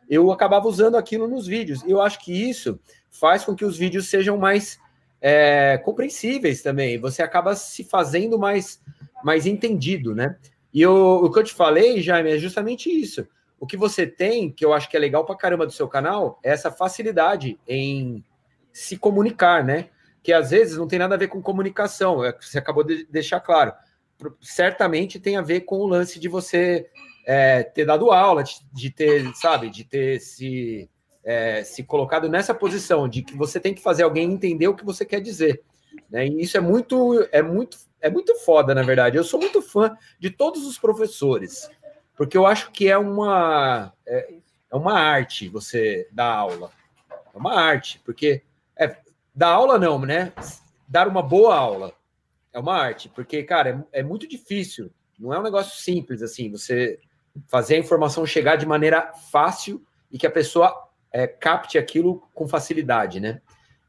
eu 0.09 0.31
acabava 0.31 0.69
usando 0.69 0.97
aquilo 0.97 1.27
nos 1.29 1.47
vídeos. 1.47 1.83
Eu 1.87 2.01
acho 2.01 2.19
que 2.25 2.33
isso 2.33 2.79
faz 3.11 3.45
com 3.45 3.55
que 3.55 3.65
os 3.65 3.77
vídeos 3.77 4.09
sejam 4.09 4.37
mais 4.37 4.79
é, 5.21 5.79
compreensíveis 5.79 6.63
também. 6.63 6.99
Você 6.99 7.23
acaba 7.23 7.55
se 7.55 7.85
fazendo 7.85 8.39
mais, 8.39 8.81
mais 9.25 9.47
entendido, 9.47 10.15
né? 10.15 10.37
E 10.73 10.83
eu, 10.83 10.95
o 10.95 11.33
que 11.33 11.39
eu 11.39 11.45
te 11.45 11.55
falei, 11.55 12.03
Jaime, 12.03 12.33
é 12.33 12.39
justamente 12.39 12.91
isso. 12.91 13.27
O 13.59 13.67
que 13.67 13.77
você 13.77 14.07
tem, 14.07 14.51
que 14.51 14.65
eu 14.65 14.75
acho 14.75 14.89
que 14.89 14.97
é 14.97 15.01
legal 15.01 15.25
pra 15.25 15.35
caramba 15.35 15.67
do 15.67 15.73
seu 15.73 15.89
canal, 15.89 16.39
é 16.45 16.51
essa 16.51 16.71
facilidade 16.71 17.59
em 17.67 18.23
se 18.73 18.99
comunicar, 18.99 19.65
né? 19.65 19.89
Que 20.23 20.33
às 20.33 20.51
vezes 20.51 20.77
não 20.77 20.87
tem 20.87 20.99
nada 20.99 21.15
a 21.15 21.19
ver 21.19 21.29
com 21.29 21.41
comunicação, 21.41 22.23
é 22.23 22.37
você 22.39 22.59
acabou 22.59 22.85
de 22.85 23.07
deixar 23.07 23.41
claro. 23.41 23.73
Certamente 24.41 25.19
tem 25.19 25.37
a 25.37 25.43
ver 25.43 25.63
com 25.63 25.79
o 25.79 25.87
lance 25.87 26.19
de 26.19 26.29
você 26.29 26.87
é, 27.27 27.65
ter 27.65 27.85
dado 27.85 28.13
aula, 28.13 28.45
de, 28.73 28.91
ter, 28.91 29.35
sabe, 29.35 29.69
de 29.69 29.83
ter 29.83 30.21
se, 30.21 30.89
é, 31.25 31.65
se 31.65 31.83
colocado 31.83 32.29
nessa 32.29 32.55
posição 32.55 33.09
de 33.09 33.23
que 33.23 33.37
você 33.37 33.59
tem 33.59 33.75
que 33.75 33.83
fazer 33.83 34.05
alguém 34.05 34.33
entender 34.33 34.69
o 34.69 34.77
que 34.77 34.85
você 34.85 35.05
quer 35.05 35.21
dizer. 35.21 35.61
Né? 36.09 36.29
E 36.29 36.41
isso 36.41 36.57
é 36.57 36.61
muito, 36.61 37.29
é 37.33 37.43
muito, 37.43 37.79
é 38.01 38.09
muito 38.09 38.33
foda, 38.37 38.73
na 38.73 38.83
verdade. 38.83 39.17
Eu 39.17 39.25
sou 39.25 39.41
muito 39.41 39.61
fã 39.61 39.99
de 40.21 40.31
todos 40.31 40.65
os 40.65 40.79
professores, 40.79 41.69
porque 42.17 42.37
eu 42.37 42.47
acho 42.47 42.71
que 42.71 42.89
é 42.89 42.97
uma, 42.97 43.93
é, 44.07 44.35
é 44.71 44.77
uma 44.77 44.97
arte 44.97 45.49
você 45.49 46.09
dar 46.13 46.33
aula. 46.33 46.71
É 47.11 47.37
uma 47.37 47.61
arte, 47.61 48.01
porque 48.05 48.43
é, 48.77 48.97
dar 49.35 49.49
aula 49.49 49.81
não, 49.81 49.99
né? 49.99 50.33
Dar 50.87 51.09
uma 51.09 51.23
boa 51.23 51.57
aula 51.57 51.93
é 52.53 52.59
uma 52.61 52.77
arte, 52.77 53.09
porque, 53.09 53.43
cara, 53.43 53.85
é, 53.93 54.01
é 54.01 54.03
muito 54.05 54.29
difícil. 54.29 54.93
Não 55.19 55.35
é 55.35 55.39
um 55.41 55.43
negócio 55.43 55.83
simples 55.83 56.23
assim. 56.23 56.51
Você 56.51 57.01
fazer 57.49 57.77
a 57.77 57.79
informação 57.79 58.25
chegar 58.27 58.57
de 58.57 58.67
maneira 58.67 59.13
fácil 59.31 59.85
e 60.11 60.19
que 60.19 60.27
a 60.27 60.31
pessoa 60.31 60.75
é, 61.13 61.27
capte 61.27 61.79
aquilo 61.79 62.23
com 62.35 62.49
facilidade, 62.49 63.21
né? 63.21 63.41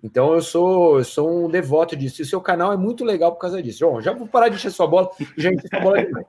Então 0.01 0.34
eu 0.34 0.42
sou, 0.42 1.00
eu 1.00 1.04
sou 1.04 1.46
um 1.46 1.50
devoto 1.50 1.96
disso. 1.96 2.22
E 2.22 2.24
o 2.24 2.25
seu 2.25 2.39
canal 2.39 2.72
é 2.72 2.77
muito 2.77 3.04
legal 3.04 3.32
por 3.34 3.39
causa 3.39 3.62
disso. 3.62 3.80
João, 3.80 4.01
já 4.01 4.13
vou 4.13 4.27
parar 4.27 4.50
de 4.50 4.56
encher 4.56 4.72
sua 4.72 4.88
bola, 4.88 5.10
já 5.38 5.50
sua 5.70 5.80
bola 5.80 6.04
demais. 6.04 6.25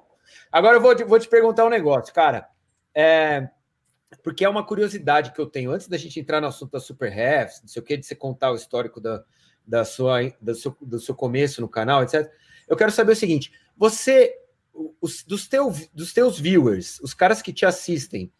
Agora 0.50 0.76
eu 0.76 0.80
vou 0.80 0.94
te, 0.94 1.04
vou 1.04 1.18
te 1.18 1.28
perguntar 1.28 1.64
um 1.66 1.70
negócio, 1.70 2.12
cara. 2.14 2.48
É, 2.94 3.48
porque 4.22 4.44
é 4.44 4.48
uma 4.48 4.64
curiosidade 4.64 5.32
que 5.32 5.38
eu 5.38 5.46
tenho. 5.46 5.70
Antes 5.70 5.88
da 5.88 5.96
gente 5.96 6.18
entrar 6.18 6.40
no 6.40 6.46
assunto 6.46 6.72
da 6.72 6.80
Super 6.80 7.10
Refs, 7.10 7.60
não 7.60 7.68
sei 7.68 7.82
o 7.82 7.84
que, 7.84 7.96
de 7.96 8.06
você 8.06 8.14
contar 8.14 8.50
o 8.50 8.56
histórico 8.56 9.00
da, 9.00 9.22
da 9.66 9.84
sua, 9.84 10.20
do, 10.40 10.54
seu, 10.54 10.76
do 10.80 10.98
seu 10.98 11.14
começo 11.14 11.60
no 11.60 11.68
canal, 11.68 12.02
etc. 12.02 12.30
Eu 12.66 12.76
quero 12.76 12.90
saber 12.90 13.12
o 13.12 13.16
seguinte: 13.16 13.52
você 13.76 14.34
os, 15.00 15.23
dos, 15.23 15.49
teu, 15.49 15.73
dos 15.92 16.12
teus 16.12 16.38
viewers, 16.38 17.00
os 17.00 17.14
caras 17.14 17.42
que 17.42 17.52
te 17.52 17.66
assistem, 17.66 18.32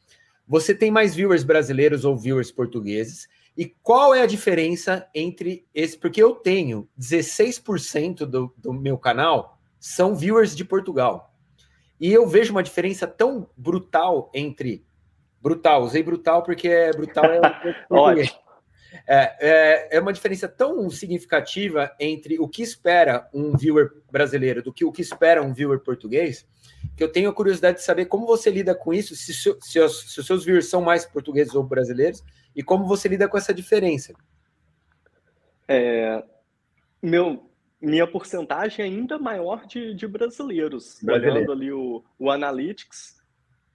você 0.47 0.75
tem 0.75 0.91
mais 0.91 1.15
viewers 1.15 1.45
brasileiros 1.45 2.05
ou 2.05 2.17
viewers 2.17 2.51
portugueses? 2.51 3.29
E 3.57 3.67
qual 3.83 4.15
é 4.15 4.23
a 4.23 4.27
diferença 4.27 5.07
entre 5.15 5.67
esse? 5.75 5.99
Porque 5.99 6.23
eu 6.23 6.35
tenho 6.35 6.89
16% 6.99 8.25
do, 8.25 8.55
do 8.57 8.73
meu 8.73 8.97
canal 8.97 9.59
são 9.79 10.15
viewers 10.15 10.57
de 10.57 10.65
Portugal. 10.65 11.35
E 12.01 12.13
eu 12.13 12.27
vejo 12.27 12.53
uma 12.53 12.63
diferença 12.63 13.07
tão 13.07 13.49
brutal 13.57 14.31
entre. 14.33 14.87
Brutal, 15.41 15.83
usei 15.83 16.03
brutal 16.03 16.43
porque 16.43 16.69
é 16.69 16.93
brutal 16.93 17.25
é. 17.25 17.41
Ótimo. 17.91 18.39
É, 19.07 19.37
é, 19.41 19.97
é, 19.97 20.01
uma 20.01 20.13
diferença 20.13 20.49
tão 20.49 20.89
significativa 20.91 21.95
entre 22.01 22.39
o 22.39 22.49
que 22.49 22.63
espera 22.63 23.29
um 23.35 23.57
viewer 23.57 23.93
brasileiro 24.11 24.63
do 24.63 24.73
que 24.73 24.85
o 24.85 24.93
que 24.93 25.03
espera 25.03 25.43
um 25.43 25.53
viewer 25.53 25.81
português, 25.81 26.47
que 26.97 27.05
eu 27.05 27.11
tenho 27.11 27.29
a 27.29 27.35
curiosidade 27.35 27.79
de 27.79 27.85
saber 27.85 28.07
como 28.07 28.27
você 28.27 28.51
lida 28.51 28.75
com 28.75 28.95
isso, 28.95 29.15
se, 29.15 29.35
se, 29.35 29.57
se, 29.61 29.81
os, 29.81 30.13
se 30.13 30.21
os 30.21 30.27
seus 30.27 30.45
viewers 30.45 30.69
são 30.69 30.81
mais 30.81 31.05
portugueses 31.05 31.55
ou 31.55 31.63
brasileiros, 31.63 32.25
e 32.55 32.63
como 32.63 32.87
você 32.87 33.09
lida 33.09 33.29
com 33.29 33.37
essa 33.37 33.53
diferença. 33.53 34.15
É, 35.67 36.25
meu, 37.03 37.51
minha 37.81 38.07
porcentagem 38.07 38.85
é 38.85 38.89
ainda 38.89 39.19
maior 39.19 39.67
de, 39.67 39.95
de 39.95 40.07
brasileiros. 40.07 40.99
Brasileiro. 41.03 41.37
Olhando 41.37 41.53
ali 41.53 41.73
o, 41.73 42.03
o 42.19 42.31
Analytics, 42.31 43.19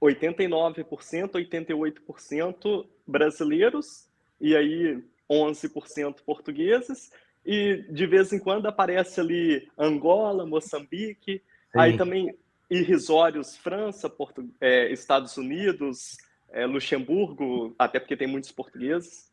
89%, 0.01 0.85
88% 1.31 2.87
brasileiros 3.07 4.11
e 4.39 4.55
aí 4.55 5.03
11% 5.29 6.21
portugueses, 6.25 7.11
e 7.45 7.85
de 7.89 8.07
vez 8.07 8.31
em 8.31 8.39
quando 8.39 8.67
aparece 8.67 9.19
ali 9.19 9.69
Angola, 9.77 10.45
Moçambique, 10.45 11.41
Sim. 11.71 11.79
aí 11.79 11.97
também 11.97 12.35
irrisórios 12.69 13.57
França, 13.57 14.09
Porto, 14.09 14.49
é, 14.59 14.91
Estados 14.91 15.37
Unidos, 15.37 16.17
é, 16.51 16.65
Luxemburgo, 16.65 17.75
até 17.77 17.99
porque 17.99 18.17
tem 18.17 18.27
muitos 18.27 18.51
portugueses. 18.51 19.31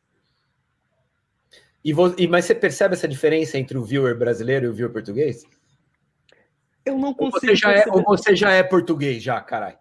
E, 1.85 1.92
e, 2.19 2.28
mas 2.28 2.45
você 2.45 2.54
percebe 2.54 2.95
essa 2.95 3.09
diferença 3.09 3.59
entre 3.59 3.78
o 3.78 3.85
viewer 3.85 4.19
brasileiro 4.19 4.66
e 4.66 4.69
o 4.69 4.75
viewer 4.75 4.92
português? 4.92 5.45
Eu 6.85 6.99
não 6.99 7.14
consigo. 7.14 7.37
Ou 7.37 7.40
você 7.40 7.54
já, 7.54 7.73
é, 7.73 7.85
ou 7.88 8.02
você 8.02 8.37
já 8.37 8.52
é 8.52 8.62
português, 8.62 9.23
já, 9.23 9.40
caralho? 9.40 9.78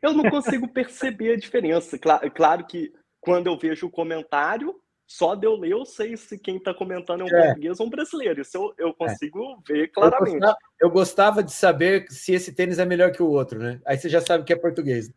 Eu 0.00 0.12
não 0.12 0.30
consigo 0.30 0.68
perceber 0.68 1.32
a 1.32 1.36
diferença. 1.36 1.98
Claro, 1.98 2.30
claro 2.30 2.66
que 2.66 2.92
quando 3.26 3.48
eu 3.48 3.58
vejo 3.58 3.88
o 3.88 3.90
comentário, 3.90 4.80
só 5.04 5.34
de 5.34 5.44
eu 5.44 5.56
ler, 5.56 5.72
eu 5.72 5.84
sei 5.84 6.16
se 6.16 6.38
quem 6.38 6.58
está 6.58 6.72
comentando 6.72 7.22
é 7.22 7.24
um 7.24 7.36
é. 7.36 7.46
português 7.46 7.80
ou 7.80 7.86
um 7.86 7.90
brasileiro. 7.90 8.40
Isso 8.40 8.56
eu, 8.56 8.72
eu 8.78 8.88
é. 8.90 8.92
consigo 8.92 9.42
é. 9.42 9.72
ver 9.72 9.88
claramente. 9.88 10.34
Eu 10.34 10.40
gostava, 10.40 10.58
eu 10.80 10.90
gostava, 10.90 11.42
de 11.42 11.52
saber 11.52 12.06
se 12.08 12.32
esse 12.32 12.52
tênis 12.52 12.78
é 12.78 12.84
melhor 12.84 13.10
que 13.10 13.20
o 13.20 13.28
outro, 13.28 13.58
né? 13.58 13.80
Aí 13.84 13.98
você 13.98 14.08
já 14.08 14.20
sabe 14.20 14.44
que 14.44 14.52
é 14.52 14.56
português. 14.56 15.12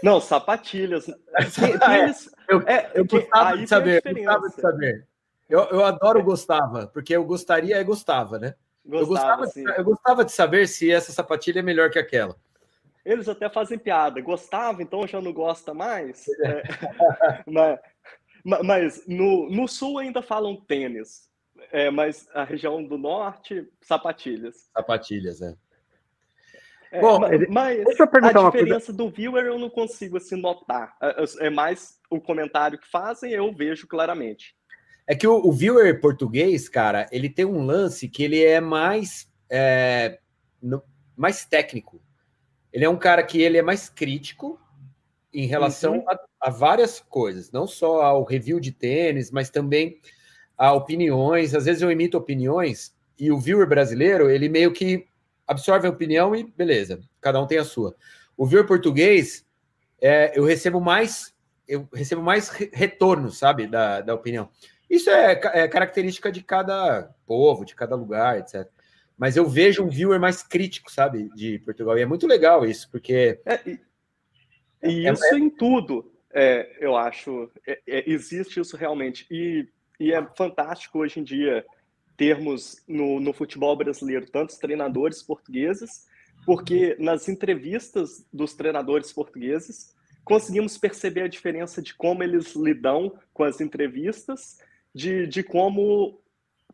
Não, 0.00 0.20
sapatilhas. 0.20 1.06
Tênis, 1.84 2.30
eu, 2.48 2.60
é, 2.60 2.92
eu 2.94 3.04
gostava 3.04 3.58
de 3.58 3.66
saber. 3.66 4.00
Gostava 4.00 4.48
de 4.48 4.54
saber. 4.54 5.08
Eu, 5.48 5.64
eu 5.64 5.84
adoro 5.84 6.22
gostava, 6.22 6.86
porque 6.86 7.16
eu 7.16 7.24
gostaria 7.24 7.76
é 7.76 7.82
gostava, 7.82 8.38
né? 8.38 8.54
Gostava, 8.84 9.02
eu, 9.02 9.06
gostava 9.06 9.46
de, 9.48 9.78
eu 9.78 9.84
gostava 9.84 10.24
de 10.24 10.32
saber 10.32 10.68
se 10.68 10.90
essa 10.92 11.10
sapatilha 11.10 11.58
é 11.58 11.62
melhor 11.62 11.90
que 11.90 11.98
aquela. 11.98 12.36
Eles 13.04 13.28
até 13.28 13.48
fazem 13.48 13.78
piada. 13.78 14.20
Gostava, 14.20 14.82
então 14.82 15.06
já 15.06 15.20
não 15.20 15.32
gosta 15.32 15.72
mais. 15.72 16.26
É, 16.28 16.62
mas, 17.46 17.78
mas 18.64 19.06
no, 19.06 19.48
no 19.50 19.66
sul 19.66 19.98
ainda 19.98 20.22
falam 20.22 20.56
tênis. 20.56 21.28
É, 21.72 21.90
mas 21.90 22.28
a 22.34 22.44
região 22.44 22.82
do 22.82 22.96
norte, 22.96 23.68
sapatilhas. 23.82 24.70
Sapatilhas, 24.72 25.42
é. 25.42 25.54
É, 26.92 27.00
Bom, 27.00 27.20
mas 27.48 27.84
deixa 27.84 28.02
eu 28.02 28.08
perguntar 28.08 28.48
a 28.48 28.50
diferença 28.50 28.92
do 28.92 29.08
viewer 29.08 29.44
eu 29.44 29.58
não 29.58 29.70
consigo 29.70 30.16
assim 30.16 30.34
notar. 30.34 30.96
É, 31.00 31.22
é, 31.22 31.46
é 31.46 31.50
mais 31.50 32.00
o 32.10 32.20
comentário 32.20 32.78
que 32.78 32.88
fazem, 32.88 33.32
eu 33.32 33.52
vejo 33.54 33.86
claramente. 33.86 34.56
É 35.06 35.14
que 35.14 35.26
o, 35.26 35.36
o 35.36 35.52
viewer 35.52 36.00
português, 36.00 36.68
cara, 36.68 37.06
ele 37.12 37.28
tem 37.28 37.44
um 37.44 37.64
lance 37.64 38.08
que 38.08 38.24
ele 38.24 38.42
é 38.42 38.60
mais, 38.60 39.30
é, 39.48 40.18
no, 40.60 40.82
mais 41.16 41.44
técnico. 41.44 42.02
Ele 42.72 42.84
é 42.84 42.88
um 42.88 42.96
cara 42.96 43.22
que 43.22 43.40
ele 43.40 43.58
é 43.58 43.62
mais 43.62 43.88
crítico 43.88 44.60
em 45.32 45.46
relação 45.46 45.98
uhum. 45.98 46.04
a, 46.08 46.18
a, 46.40 46.50
várias 46.50 47.00
coisas, 47.00 47.50
não 47.50 47.66
só 47.66 48.02
ao 48.02 48.24
review 48.24 48.58
de 48.58 48.72
tênis, 48.72 49.30
mas 49.30 49.50
também 49.50 50.00
a 50.56 50.72
opiniões. 50.72 51.54
Às 51.54 51.64
vezes 51.64 51.82
eu 51.82 51.90
emito 51.90 52.16
opiniões 52.16 52.94
e 53.18 53.30
o 53.30 53.38
viewer 53.38 53.68
brasileiro, 53.68 54.30
ele 54.30 54.48
meio 54.48 54.72
que 54.72 55.06
absorve 55.46 55.86
a 55.86 55.90
opinião 55.90 56.34
e 56.34 56.44
beleza, 56.44 57.00
cada 57.20 57.40
um 57.40 57.46
tem 57.46 57.58
a 57.58 57.64
sua. 57.64 57.94
O 58.36 58.46
viewer 58.46 58.66
português, 58.66 59.44
é, 60.00 60.38
eu 60.38 60.44
recebo 60.44 60.80
mais, 60.80 61.34
eu 61.66 61.88
recebo 61.92 62.22
mais 62.22 62.48
retorno, 62.48 63.30
sabe, 63.30 63.66
da, 63.66 64.00
da 64.00 64.14
opinião. 64.14 64.48
Isso 64.88 65.10
é, 65.10 65.32
é, 65.32 65.68
característica 65.68 66.32
de 66.32 66.42
cada 66.42 67.14
povo, 67.26 67.64
de 67.64 67.74
cada 67.74 67.94
lugar, 67.94 68.38
etc. 68.38 68.66
Mas 69.20 69.36
eu 69.36 69.46
vejo 69.46 69.84
um 69.84 69.88
viewer 69.90 70.18
mais 70.18 70.42
crítico, 70.42 70.90
sabe, 70.90 71.28
de 71.34 71.58
Portugal. 71.58 71.98
E 71.98 72.00
é 72.00 72.06
muito 72.06 72.26
legal 72.26 72.64
isso, 72.64 72.90
porque. 72.90 73.38
É, 73.44 73.60
e, 73.68 73.78
e 74.82 75.06
é, 75.06 75.12
isso 75.12 75.24
é 75.26 75.38
em 75.38 75.50
tudo, 75.50 76.10
é, 76.32 76.78
eu 76.80 76.96
acho. 76.96 77.50
existe 77.86 78.58
isso 78.58 78.78
realmente. 78.78 79.26
E, 79.30 79.68
e 80.00 80.10
é 80.10 80.26
fantástico 80.34 81.00
hoje 81.00 81.20
em 81.20 81.22
dia 81.22 81.66
termos 82.16 82.82
no, 82.88 83.20
no 83.20 83.34
futebol 83.34 83.76
brasileiro 83.76 84.24
tantos 84.24 84.56
treinadores 84.56 85.22
portugueses, 85.22 86.06
porque 86.46 86.96
nas 86.98 87.28
entrevistas 87.28 88.26
dos 88.32 88.54
treinadores 88.54 89.12
portugueses 89.12 89.94
conseguimos 90.24 90.78
perceber 90.78 91.22
a 91.24 91.28
diferença 91.28 91.82
de 91.82 91.94
como 91.94 92.22
eles 92.22 92.56
lidam 92.56 93.18
com 93.34 93.44
as 93.44 93.60
entrevistas, 93.60 94.58
de, 94.94 95.26
de 95.26 95.42
como 95.42 96.22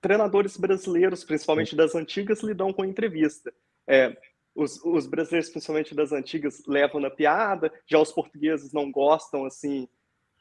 treinadores 0.07 0.57
brasileiros, 0.57 1.25
principalmente 1.25 1.75
das 1.75 1.97
antigas, 1.97 2.41
lidam 2.41 2.73
com 2.73 2.83
a 2.83 2.87
entrevista. 2.87 3.53
É, 3.89 4.17
os, 4.55 4.81
os, 4.85 5.05
brasileiros, 5.05 5.51
principalmente 5.51 5.97
das 5.97 6.13
antigas, 6.13 6.63
levam 6.65 7.01
na 7.01 7.11
piada, 7.11 7.73
já 7.89 7.99
os 7.99 8.13
portugueses 8.13 8.73
não 8.73 8.89
gostam, 8.89 9.45
assim, 9.45 9.89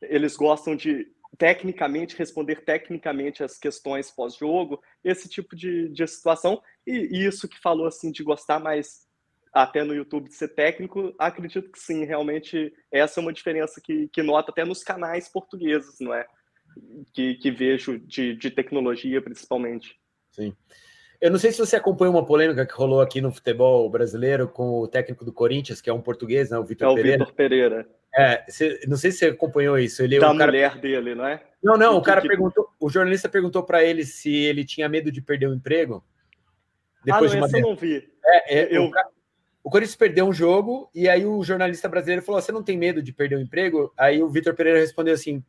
eles 0.03 0.35
gostam 0.35 0.75
de 0.75 1.07
tecnicamente, 1.35 2.15
responder 2.15 2.63
tecnicamente 2.63 3.43
as 3.43 3.57
questões 3.57 4.11
pós-jogo, 4.11 4.79
esse 5.03 5.27
tipo 5.27 5.55
de, 5.55 5.89
de 5.89 6.07
situação. 6.07 6.61
E, 6.85 7.17
e, 7.17 7.25
isso 7.25 7.49
que 7.49 7.59
falou 7.59 7.87
assim 7.87 8.11
de 8.11 8.23
gostar 8.23 8.59
mais 8.59 9.07
até 9.51 9.83
no 9.83 9.95
YouTube 9.95 10.29
de 10.29 10.35
ser 10.35 10.49
técnico, 10.49 11.11
acredito 11.17 11.71
que 11.71 11.79
sim, 11.79 12.05
realmente 12.05 12.71
essa 12.91 13.19
é 13.19 13.21
uma 13.21 13.33
diferença 13.33 13.81
que, 13.83 14.07
que 14.09 14.21
nota 14.21 14.51
até 14.51 14.63
nos 14.63 14.83
canais 14.83 15.27
portugueses, 15.27 15.99
não 15.99 16.13
é? 16.13 16.27
Que, 17.13 17.35
que 17.35 17.51
vejo 17.51 17.99
de, 17.99 18.35
de 18.35 18.51
tecnologia 18.51 19.21
principalmente. 19.21 19.95
Sim. 20.31 20.53
Eu 21.21 21.31
não 21.31 21.39
sei 21.39 21.51
se 21.51 21.59
você 21.59 21.75
acompanha 21.75 22.11
uma 22.11 22.25
polêmica 22.25 22.65
que 22.65 22.73
rolou 22.73 23.01
aqui 23.01 23.21
no 23.21 23.31
futebol 23.31 23.89
brasileiro 23.89 24.47
com 24.47 24.81
o 24.81 24.87
técnico 24.87 25.23
do 25.23 25.31
Corinthians, 25.31 25.81
que 25.81 25.89
é 25.89 25.93
um 25.93 26.01
português, 26.01 26.49
né, 26.49 26.57
o 26.57 26.63
Vitor 26.63 26.91
é 26.91 26.95
Pereira. 26.95 27.09
É 27.09 27.15
o 27.15 27.19
Vitor 27.19 27.35
Pereira. 27.35 27.87
É, 28.17 28.45
você, 28.47 28.79
não 28.87 28.95
sei 28.95 29.11
se 29.11 29.19
você 29.19 29.25
acompanhou 29.27 29.77
isso. 29.77 30.03
Ele, 30.03 30.19
da 30.19 30.27
cara... 30.27 30.45
mulher 30.45 30.77
dele, 30.77 31.15
não 31.15 31.25
é? 31.25 31.41
Não, 31.63 31.77
não, 31.77 31.97
o 31.97 32.01
cara 32.01 32.21
que... 32.21 32.27
perguntou, 32.27 32.69
o 32.79 32.89
jornalista 32.89 33.27
perguntou 33.27 33.63
para 33.63 33.83
ele 33.83 34.05
se 34.05 34.33
ele 34.33 34.63
tinha 34.63 34.87
medo 34.87 35.11
de 35.11 35.21
perder 35.21 35.47
o 35.47 35.53
emprego. 35.53 36.03
Depois 37.03 37.33
ah, 37.33 37.39
não, 37.39 37.47
de 37.47 37.55
uma 37.55 37.59
eu 37.59 37.69
não 37.69 37.75
vi. 37.75 38.07
É, 38.25 38.59
é 38.59 38.77
eu... 38.77 38.85
o, 38.85 38.91
o 39.63 39.69
Corinthians 39.69 39.95
perdeu 39.95 40.25
um 40.25 40.33
jogo 40.33 40.89
e 40.93 41.09
aí 41.09 41.25
o 41.25 41.43
jornalista 41.43 41.89
brasileiro 41.89 42.21
falou: 42.21 42.41
Você 42.41 42.51
não 42.51 42.63
tem 42.63 42.77
medo 42.77 43.01
de 43.01 43.11
perder 43.11 43.35
o 43.35 43.41
emprego? 43.41 43.91
Aí 43.97 44.21
o 44.21 44.29
Vitor 44.29 44.55
Pereira 44.55 44.79
respondeu 44.79 45.13
assim: 45.13 45.43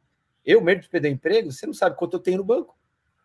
Eu 0.47 0.63
medo 0.63 0.81
de 0.81 0.89
perder 0.89 1.11
emprego? 1.11 1.51
Você 1.51 1.67
não 1.67 1.75
sabe 1.75 1.97
quanto 1.97 2.15
eu 2.15 2.21
tenho 2.21 2.39
no 2.39 2.45
banco. 2.45 2.77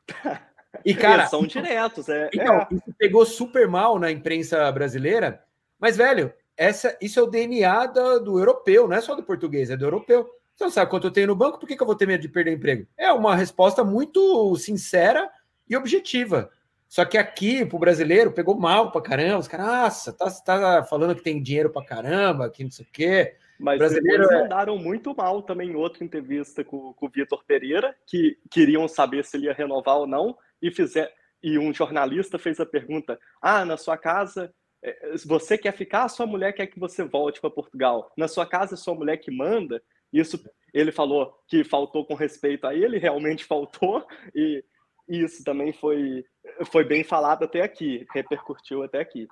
E, 0.85 0.95
cara, 0.95 1.27
são 1.27 1.45
diretos. 1.45 2.07
É, 2.07 2.29
então, 2.33 2.61
é. 2.61 2.67
isso 2.71 2.95
pegou 2.97 3.25
super 3.25 3.67
mal 3.67 3.99
na 3.99 4.09
imprensa 4.09 4.71
brasileira, 4.71 5.43
mas, 5.77 5.97
velho, 5.97 6.33
essa, 6.55 6.97
isso 7.01 7.19
é 7.19 7.23
o 7.23 7.27
DNA 7.27 7.87
do, 7.87 8.19
do 8.19 8.39
europeu, 8.39 8.87
não 8.87 8.95
é 8.95 9.01
só 9.01 9.13
do 9.13 9.21
português, 9.21 9.69
é 9.69 9.75
do 9.75 9.85
europeu. 9.85 10.29
Você 10.55 10.63
não 10.63 10.71
sabe 10.71 10.89
quanto 10.89 11.07
eu 11.07 11.11
tenho 11.11 11.27
no 11.27 11.35
banco, 11.35 11.59
por 11.59 11.67
que, 11.67 11.75
que 11.75 11.81
eu 11.81 11.87
vou 11.87 11.95
ter 11.95 12.05
medo 12.05 12.21
de 12.21 12.29
perder 12.29 12.53
emprego? 12.53 12.87
É 12.97 13.11
uma 13.11 13.35
resposta 13.35 13.83
muito 13.83 14.55
sincera 14.55 15.29
e 15.67 15.75
objetiva. 15.75 16.49
Só 16.87 17.05
que 17.05 17.17
aqui, 17.17 17.65
pro 17.65 17.79
brasileiro, 17.79 18.31
pegou 18.31 18.55
mal 18.59 18.91
pra 18.91 19.01
caramba. 19.01 19.39
Os 19.39 19.47
caras, 19.47 19.65
nossa, 19.65 20.13
tá, 20.13 20.29
tá 20.29 20.83
falando 20.83 21.15
que 21.15 21.23
tem 21.23 21.41
dinheiro 21.41 21.69
pra 21.69 21.83
caramba, 21.83 22.49
que 22.49 22.63
não 22.63 22.71
sei 22.71 22.85
o 22.85 22.89
quê. 22.91 23.35
Mas 23.61 23.77
brasileiro 23.77 24.23
eles 24.23 24.31
é 24.31 24.41
mandaram 24.41 24.77
muito 24.77 25.15
mal 25.15 25.41
também 25.41 25.69
em 25.69 25.75
outra 25.75 26.03
entrevista 26.03 26.63
com, 26.63 26.93
com 26.93 27.05
o 27.05 27.09
Vitor 27.09 27.43
Pereira, 27.45 27.95
que 28.07 28.37
queriam 28.49 28.87
saber 28.87 29.23
se 29.23 29.37
ele 29.37 29.45
ia 29.45 29.53
renovar 29.53 29.97
ou 29.97 30.07
não, 30.07 30.37
e 30.61 30.71
fizer 30.71 31.13
e 31.43 31.57
um 31.57 31.73
jornalista 31.73 32.37
fez 32.37 32.59
a 32.59 32.65
pergunta: 32.65 33.19
Ah, 33.41 33.63
na 33.65 33.77
sua 33.77 33.97
casa 33.97 34.53
é, 34.83 35.15
você 35.25 35.57
quer 35.57 35.73
ficar, 35.73 36.03
a 36.03 36.09
sua 36.09 36.25
mulher 36.25 36.53
quer 36.53 36.67
que 36.67 36.79
você 36.79 37.03
volte 37.03 37.39
para 37.39 37.49
Portugal. 37.49 38.11
Na 38.17 38.27
sua 38.27 38.45
casa, 38.45 38.75
sua 38.75 38.95
mulher 38.95 39.17
que 39.17 39.31
manda. 39.31 39.81
Isso 40.11 40.43
ele 40.73 40.91
falou 40.91 41.33
que 41.47 41.63
faltou 41.63 42.05
com 42.05 42.15
respeito 42.15 42.65
a 42.65 42.73
ele, 42.73 42.97
realmente 42.97 43.45
faltou, 43.45 44.05
e 44.33 44.63
isso 45.07 45.43
também 45.43 45.73
foi, 45.73 46.25
foi 46.65 46.83
bem 46.83 47.03
falado 47.03 47.43
até 47.43 47.61
aqui, 47.61 48.05
repercutiu 48.13 48.83
até 48.83 48.99
aqui. 48.99 49.27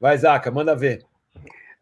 Vai, 0.00 0.16
Zaca, 0.16 0.50
manda 0.50 0.74
ver. 0.74 1.04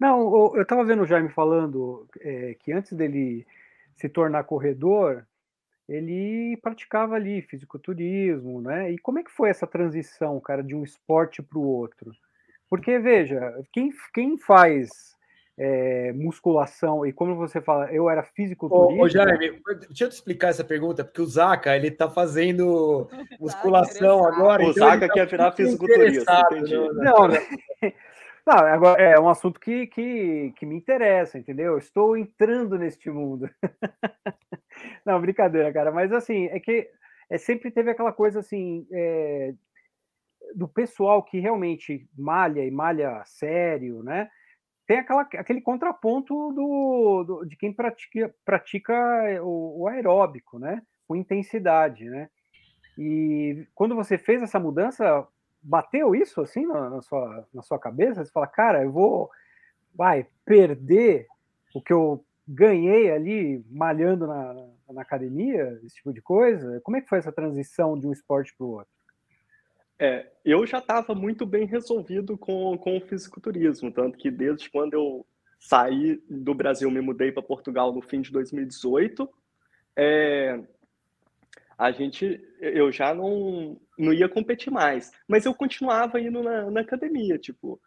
Não, 0.03 0.57
eu 0.57 0.63
estava 0.63 0.83
vendo 0.83 1.05
o 1.05 1.07
Jaime 1.07 1.29
falando 1.29 2.09
é, 2.21 2.57
que 2.59 2.73
antes 2.73 2.93
dele 2.93 3.47
se 3.95 4.09
tornar 4.09 4.43
corredor, 4.43 5.25
ele 5.89 6.59
praticava 6.61 7.15
ali 7.15 7.41
fisiculturismo, 7.41 8.61
né? 8.61 8.91
E 8.91 8.99
como 8.99 9.21
é 9.21 9.23
que 9.23 9.31
foi 9.31 9.49
essa 9.49 9.65
transição, 9.65 10.41
cara, 10.41 10.61
de 10.61 10.75
um 10.75 10.83
esporte 10.83 11.41
para 11.41 11.57
o 11.57 11.63
outro? 11.65 12.11
Porque, 12.69 12.99
veja, 12.99 13.55
quem, 13.73 13.93
quem 14.13 14.37
faz 14.37 15.15
é, 15.57 16.13
musculação, 16.15 17.07
e 17.07 17.13
como 17.13 17.37
você 17.37 17.61
fala, 17.61 17.93
eu 17.93 18.11
era 18.11 18.25
fisiculturista... 18.25 19.01
Ô, 19.01 19.05
ô 19.05 19.09
Jaime, 19.09 19.63
deixa 19.87 20.05
eu 20.07 20.09
te 20.09 20.15
explicar 20.15 20.49
essa 20.49 20.65
pergunta, 20.65 21.05
porque 21.05 21.23
o 21.23 21.27
Zaca, 21.27 21.77
ele 21.77 21.93
tá 21.93 22.11
fazendo 22.11 23.09
musculação 23.39 24.27
agora... 24.27 24.65
O 24.65 24.71
então 24.73 24.89
Zaca 24.89 25.07
tá 25.07 25.15
quer 25.15 25.29
virar 25.29 25.53
fisiculturista, 25.53 26.41
entendi. 26.51 26.75
Não, 26.75 27.29
né? 27.29 27.39
Não, 28.45 28.57
agora 28.57 29.01
é 29.01 29.21
um 29.21 29.29
assunto 29.29 29.61
que, 29.61 29.87
que, 29.87 30.53
que 30.57 30.67
me 30.67 30.75
interessa, 30.75 31.39
entendeu? 31.39 31.73
Eu 31.73 31.79
estou 31.79 32.17
entrando 32.17 32.77
neste 32.77 33.09
mundo. 33.09 33.49
Não, 35.07 35.21
brincadeira, 35.21 35.73
cara. 35.73 35.93
Mas 35.93 36.13
assim, 36.13 36.47
é 36.47 36.59
que 36.59 36.91
é, 37.31 37.39
sempre 37.39 37.71
teve 37.71 37.91
aquela 37.91 38.13
coisa 38.13 38.41
assim, 38.41 38.87
é, 38.93 39.55
do 40.55 40.67
pessoal 40.67 41.23
que 41.23 41.39
realmente 41.39 42.09
malha 42.19 42.65
e 42.65 42.71
malha 42.71 43.23
sério, 43.25 44.03
né? 44.03 44.29
Tem 44.87 44.99
aquela, 44.99 45.23
aquele 45.23 45.61
contraponto 45.61 46.53
do, 46.53 47.25
do 47.25 47.45
de 47.47 47.57
quem 47.57 47.73
pratica, 47.73 48.35
pratica 48.45 48.95
o, 49.43 49.83
o, 49.83 49.89
aeróbico, 49.89 50.59
né? 50.59 50.83
Com 51.07 51.15
intensidade, 51.15 52.05
né? 52.11 52.29
E 52.99 53.67
quando 53.75 53.95
você 53.95 54.19
fez 54.19 54.43
essa 54.43 54.59
mudança, 54.59 55.27
bateu 55.63 56.15
isso 56.15 56.41
assim 56.41 56.67
na, 56.67 56.91
na, 56.91 57.03
sua, 57.03 57.47
na 57.53 57.63
sua 57.63 57.79
cabeça? 57.79 58.25
Você 58.25 58.33
fala, 58.33 58.47
cara, 58.47 58.83
eu 58.83 58.93
vou 58.93 59.31
vai 59.95 60.27
perder 60.45 61.27
o 61.75 61.81
que 61.81 61.93
eu 61.93 62.25
ganhei 62.47 63.11
ali 63.11 63.65
malhando 63.71 64.27
na, 64.27 64.55
na 64.91 65.03
academia, 65.03 65.81
esse 65.85 65.97
tipo 65.97 66.13
de 66.13 66.21
coisa? 66.21 66.81
Como 66.83 66.97
é 66.97 67.01
que 67.01 67.09
foi 67.09 67.19
essa 67.19 67.33
transição 67.33 67.99
de 67.99 68.07
um 68.07 68.13
esporte 68.13 68.55
para 68.57 68.67
o 68.67 68.71
outro? 68.71 68.93
É, 69.99 70.33
eu 70.45 70.67
já 70.67 70.79
estava 70.79 71.15
muito 71.15 71.47
bem 71.47 71.65
resolvido 71.65 72.37
com, 72.37 72.77
com 72.77 72.97
o 72.97 73.01
fisiculturismo, 73.01 73.93
tanto 73.93 74.19
que 74.19 74.31
desde 74.31 74.69
quando 74.69 74.95
eu 74.95 75.27
saí 75.61 76.21
do 76.29 76.55
Brasil, 76.55 76.91
me 76.91 77.01
mudei 77.01 77.31
para 77.31 77.43
Portugal 77.43 77.93
no 77.93 78.03
fim 78.03 78.21
de 78.21 78.33
2018, 78.33 79.29
é, 79.95 80.61
a 81.83 81.91
gente, 81.91 82.41
eu 82.61 82.93
já 82.93 83.13
não, 83.13 83.77
não 83.99 84.13
ia 84.13 84.29
competir 84.29 84.73
mais, 84.73 85.11
mas 85.27 85.45
eu 85.45 85.53
continuava 85.53 86.21
indo 86.21 86.41
na, 86.41 86.71
na 86.71 86.81
academia, 86.81 87.37
tipo, 87.37 87.81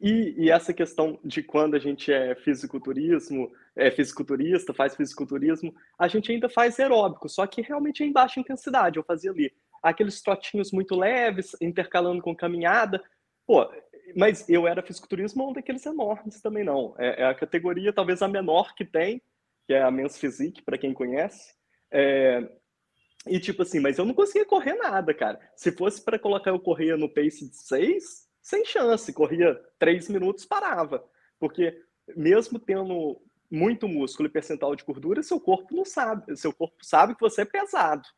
e, 0.00 0.34
e, 0.38 0.50
essa 0.50 0.72
questão 0.72 1.18
de 1.24 1.42
quando 1.42 1.74
a 1.74 1.78
gente 1.80 2.12
é 2.12 2.36
fisiculturismo, 2.36 3.50
é 3.74 3.90
fisiculturista, 3.90 4.72
faz 4.72 4.94
fisiculturismo, 4.94 5.74
a 5.98 6.06
gente 6.06 6.30
ainda 6.30 6.48
faz 6.48 6.78
aeróbico, 6.78 7.28
só 7.28 7.44
que 7.44 7.60
realmente 7.60 8.04
é 8.04 8.06
em 8.06 8.12
baixa 8.12 8.38
intensidade, 8.38 8.98
eu 8.98 9.02
fazia 9.02 9.32
ali 9.32 9.52
aqueles 9.82 10.22
trotinhos 10.22 10.70
muito 10.70 10.94
leves, 10.94 11.56
intercalando 11.60 12.22
com 12.22 12.36
caminhada. 12.36 13.02
Pô, 13.44 13.68
mas 14.16 14.48
eu 14.48 14.66
era 14.68 14.80
fisiculturismo 14.80 15.50
um 15.50 15.52
daqueles 15.52 15.84
enormes 15.84 16.40
também 16.40 16.62
não. 16.62 16.94
É, 16.98 17.22
é, 17.22 17.26
a 17.26 17.34
categoria 17.34 17.92
talvez 17.92 18.22
a 18.22 18.28
menor 18.28 18.76
que 18.76 18.84
tem, 18.84 19.20
que 19.66 19.74
é 19.74 19.82
a 19.82 19.90
Men's 19.90 20.18
Physique, 20.18 20.62
para 20.62 20.78
quem 20.78 20.94
conhece. 20.94 21.52
É, 21.90 22.48
e 23.26 23.38
tipo 23.38 23.62
assim, 23.62 23.80
mas 23.80 23.98
eu 23.98 24.04
não 24.04 24.14
conseguia 24.14 24.46
correr 24.46 24.74
nada, 24.74 25.12
cara. 25.12 25.38
Se 25.54 25.70
fosse 25.72 26.02
para 26.02 26.18
colocar 26.18 26.50
eu 26.50 26.60
correr 26.60 26.96
no 26.96 27.08
pace 27.08 27.48
de 27.48 27.56
6, 27.56 28.28
sem 28.42 28.64
chance, 28.64 29.12
corria 29.12 29.60
três 29.78 30.08
minutos, 30.08 30.46
parava. 30.46 31.04
Porque 31.38 31.82
mesmo 32.16 32.58
tendo 32.58 33.20
muito 33.50 33.88
músculo 33.88 34.28
e 34.28 34.32
percentual 34.32 34.74
de 34.74 34.84
gordura, 34.84 35.22
seu 35.22 35.38
corpo 35.38 35.74
não 35.74 35.84
sabe. 35.84 36.36
Seu 36.36 36.52
corpo 36.52 36.76
sabe 36.82 37.14
que 37.14 37.20
você 37.20 37.42
é 37.42 37.44
pesado. 37.44 38.08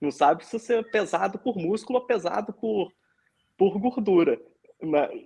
Não 0.00 0.10
sabe 0.10 0.44
se 0.44 0.58
você 0.58 0.76
é 0.76 0.82
pesado 0.82 1.38
por 1.38 1.56
músculo 1.56 1.98
ou 1.98 2.06
pesado 2.06 2.52
por, 2.52 2.92
por 3.56 3.78
gordura. 3.78 4.40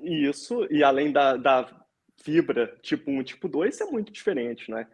E 0.03 0.29
isso, 0.29 0.67
e 0.71 0.83
além 0.83 1.13
da, 1.13 1.37
da 1.37 1.87
fibra 2.19 2.77
tipo 2.83 3.11
1 3.11 3.23
tipo 3.25 3.49
2, 3.49 3.75
isso 3.75 3.83
é 3.83 3.87
muito 3.87 4.13
diferente, 4.13 4.71
né? 4.71 4.87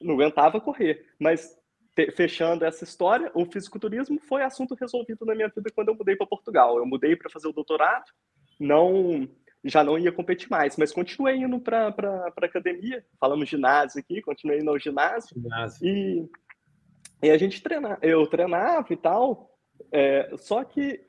Não 0.00 0.14
aguentava 0.14 0.60
correr. 0.60 1.06
Mas 1.18 1.57
fechando 2.14 2.64
essa 2.64 2.84
história, 2.84 3.30
o 3.34 3.44
fisiculturismo 3.44 4.20
foi 4.20 4.42
assunto 4.42 4.74
resolvido 4.74 5.24
na 5.24 5.34
minha 5.34 5.48
vida 5.48 5.70
quando 5.74 5.88
eu 5.88 5.94
mudei 5.94 6.16
para 6.16 6.26
Portugal. 6.26 6.78
Eu 6.78 6.86
mudei 6.86 7.16
para 7.16 7.30
fazer 7.30 7.48
o 7.48 7.52
doutorado, 7.52 8.04
não 8.58 9.28
já 9.64 9.82
não 9.82 9.98
ia 9.98 10.12
competir 10.12 10.48
mais, 10.50 10.76
mas 10.76 10.92
continuei 10.92 11.36
indo 11.36 11.58
para 11.60 11.88
a 11.88 12.44
academia, 12.44 13.04
falamos 13.18 13.48
ginásio 13.48 14.00
aqui, 14.00 14.22
continuei 14.22 14.60
indo 14.60 14.70
ao 14.70 14.78
ginásio, 14.78 15.40
ginásio. 15.40 15.86
E, 15.86 16.28
e 17.22 17.30
a 17.30 17.36
gente 17.36 17.62
treinava, 17.62 17.98
eu 18.00 18.26
treinava 18.26 18.86
e 18.92 18.96
tal, 18.96 19.50
é, 19.92 20.30
só 20.38 20.62
que 20.64 21.00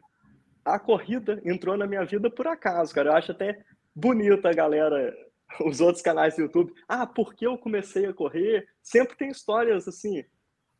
a 0.66 0.80
corrida 0.80 1.42
entrou 1.46 1.78
na 1.78 1.88
minha 1.88 2.04
vida 2.04 2.30
por 2.30 2.48
acaso, 2.48 2.94
cara, 2.94 3.10
eu 3.10 3.16
acho 3.16 3.32
até 3.32 3.60
bonita 3.96 4.50
a 4.50 4.54
galera, 4.54 5.16
os 5.66 5.80
outros 5.80 6.02
canais 6.02 6.36
do 6.36 6.42
YouTube, 6.42 6.74
ah, 6.88 7.06
porque 7.06 7.46
eu 7.46 7.58
comecei 7.58 8.06
a 8.06 8.14
correr, 8.14 8.68
sempre 8.82 9.16
tem 9.16 9.30
histórias 9.30 9.88
assim, 9.88 10.24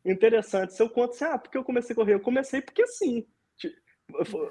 interessantes, 0.04 0.78
eu 0.78 0.88
conto 0.88 1.12
assim, 1.12 1.24
ah, 1.24 1.38
porque 1.38 1.58
eu 1.58 1.64
comecei 1.64 1.92
a 1.92 1.96
correr, 1.96 2.14
eu 2.14 2.20
comecei 2.20 2.62
porque 2.62 2.86
sim, 2.86 3.26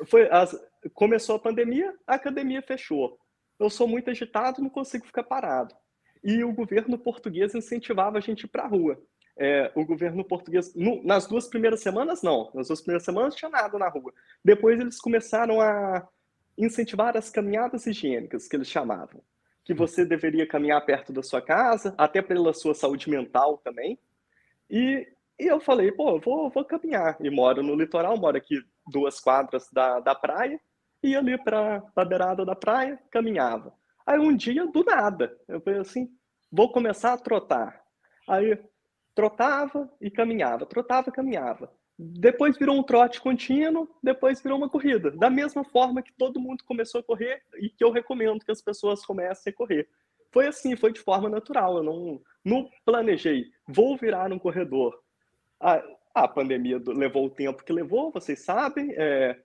foi, 0.06 0.30
as, 0.30 0.56
começou 0.94 1.36
a 1.36 1.40
pandemia, 1.40 1.94
a 2.08 2.16
academia 2.16 2.62
fechou. 2.62 3.18
Eu 3.60 3.70
sou 3.70 3.88
muito 3.88 4.10
agitado, 4.10 4.62
não 4.62 4.70
consigo 4.70 5.06
ficar 5.06 5.24
parado. 5.24 5.76
E 6.24 6.44
o 6.44 6.54
governo 6.54 6.98
português 6.98 7.56
incentivava 7.56 8.18
a 8.18 8.22
gente 8.22 8.44
ir 8.44 8.48
para 8.48 8.64
a 8.64 8.68
rua. 8.68 9.02
É, 9.38 9.72
o 9.74 9.86
governo 9.86 10.24
português, 10.24 10.74
no, 10.76 11.04
nas 11.04 11.28
duas 11.28 11.48
primeiras 11.48 11.82
semanas, 11.82 12.22
não. 12.22 12.52
Nas 12.54 12.68
duas 12.68 12.82
primeiras 12.82 13.04
semanas, 13.04 13.36
tinha 13.36 13.50
nada 13.50 13.78
na 13.78 13.88
rua. 13.88 14.14
Depois, 14.44 14.80
eles 14.80 15.00
começaram 15.00 15.62
a 15.62 16.08
incentivar 16.58 17.16
as 17.16 17.30
caminhadas 17.30 17.86
higiênicas, 17.86 18.48
que 18.48 18.56
eles 18.56 18.68
chamavam. 18.68 19.22
Que 19.64 19.74
você 19.74 20.04
deveria 20.04 20.48
caminhar 20.48 20.86
perto 20.86 21.14
da 21.14 21.24
sua 21.24 21.42
casa, 21.42 21.94
até 21.98 22.22
pela 22.22 22.54
sua 22.54 22.74
saúde 22.74 23.10
mental 23.10 23.58
também. 23.60 23.98
E, 24.70 25.08
e 25.40 25.48
eu 25.48 25.60
falei, 25.60 25.92
pô, 25.92 26.20
vou, 26.20 26.50
vou 26.50 26.66
caminhar. 26.66 27.16
E 27.22 27.30
moro 27.30 27.64
no 27.64 27.76
litoral, 27.76 28.18
moro 28.18 28.38
aqui 28.38 28.62
duas 28.88 29.20
quadras 29.20 29.70
da, 29.72 30.00
da 30.00 30.14
praia, 30.14 30.60
ia 31.02 31.20
ali 31.20 31.38
para 31.42 31.82
a 31.96 32.06
beirada 32.06 32.46
da 32.46 32.56
praia, 32.56 33.00
caminhava. 33.10 33.74
Aí 34.06 34.20
um 34.20 34.36
dia, 34.36 34.66
do 34.68 34.84
nada, 34.84 35.38
eu 35.48 35.62
falei 35.62 35.80
assim, 35.80 36.10
vou 36.52 36.72
começar 36.72 37.14
a 37.14 37.18
trotar. 37.18 37.82
Aí 38.28 38.60
trotava 39.16 39.90
e 40.02 40.10
caminhava, 40.10 40.66
trotava 40.66 41.10
e 41.10 41.14
caminhava. 41.14 41.72
Depois 41.98 42.58
virou 42.58 42.78
um 42.78 42.84
trote 42.84 43.20
contínuo, 43.20 43.88
depois 44.02 44.42
virou 44.42 44.58
uma 44.58 44.70
corrida. 44.70 45.12
Da 45.12 45.30
mesma 45.30 45.64
forma 45.64 46.02
que 46.02 46.14
todo 46.14 46.40
mundo 46.40 46.64
começou 46.66 47.02
a 47.02 47.04
correr 47.04 47.42
e 47.60 47.70
que 47.70 47.84
eu 47.84 47.92
recomendo 47.92 48.44
que 48.44 48.52
as 48.52 48.62
pessoas 48.62 49.06
comecem 49.06 49.52
a 49.52 49.56
correr. 49.56 49.88
Foi 50.32 50.48
assim, 50.48 50.76
foi 50.76 50.94
de 50.94 51.02
forma 51.02 51.30
natural. 51.30 51.78
Eu 51.78 51.84
não, 51.84 52.22
não 52.44 52.70
planejei, 52.86 53.52
vou 53.68 53.98
virar 53.98 54.32
um 54.32 54.40
corredor. 54.40 54.98
Ah, 55.60 55.84
a 56.14 56.28
pandemia 56.28 56.82
levou 56.88 57.26
o 57.26 57.30
tempo 57.30 57.64
que 57.64 57.74
levou, 57.74 58.12
vocês 58.12 58.40
sabem. 58.40 58.94
É, 58.98 59.38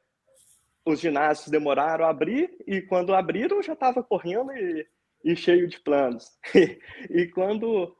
os 0.86 1.00
ginásios 1.00 1.48
demoraram 1.48 2.04
a 2.04 2.10
abrir 2.10 2.50
e 2.66 2.82
quando 2.82 3.14
abriram 3.14 3.62
já 3.62 3.72
estava 3.72 4.02
correndo 4.02 4.52
e, 4.52 4.86
e, 5.24 5.36
cheio 5.36 5.66
de 5.66 5.80
planos. 5.80 6.26
E, 7.10 7.26
quando 7.28 7.96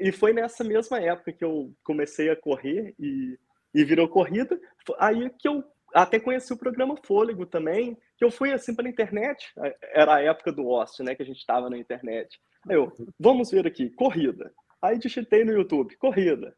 e 0.00 0.12
foi 0.12 0.32
nessa 0.32 0.62
mesma 0.62 1.00
época 1.00 1.32
que 1.32 1.44
eu 1.44 1.74
comecei 1.84 2.30
a 2.30 2.36
correr 2.36 2.94
e, 2.98 3.38
e 3.74 3.84
virou 3.84 4.08
corrida, 4.08 4.58
aí 4.98 5.28
que 5.30 5.48
eu 5.48 5.64
até 5.94 6.18
conheci 6.18 6.52
o 6.52 6.58
programa 6.58 6.96
Fôlego 7.04 7.44
também, 7.44 7.96
que 8.16 8.24
eu 8.24 8.30
fui 8.30 8.52
assim 8.52 8.74
pela 8.74 8.88
internet, 8.88 9.52
era 9.92 10.16
a 10.16 10.22
época 10.22 10.52
do 10.52 10.66
ócio, 10.66 11.04
né, 11.04 11.14
que 11.14 11.22
a 11.22 11.26
gente 11.26 11.38
estava 11.38 11.68
na 11.68 11.76
internet. 11.76 12.40
Aí 12.68 12.76
eu, 12.76 12.92
vamos 13.18 13.50
ver 13.50 13.66
aqui, 13.66 13.90
corrida. 13.90 14.52
Aí 14.80 14.98
digitei 14.98 15.44
no 15.44 15.52
YouTube, 15.52 15.96
corrida. 15.96 16.56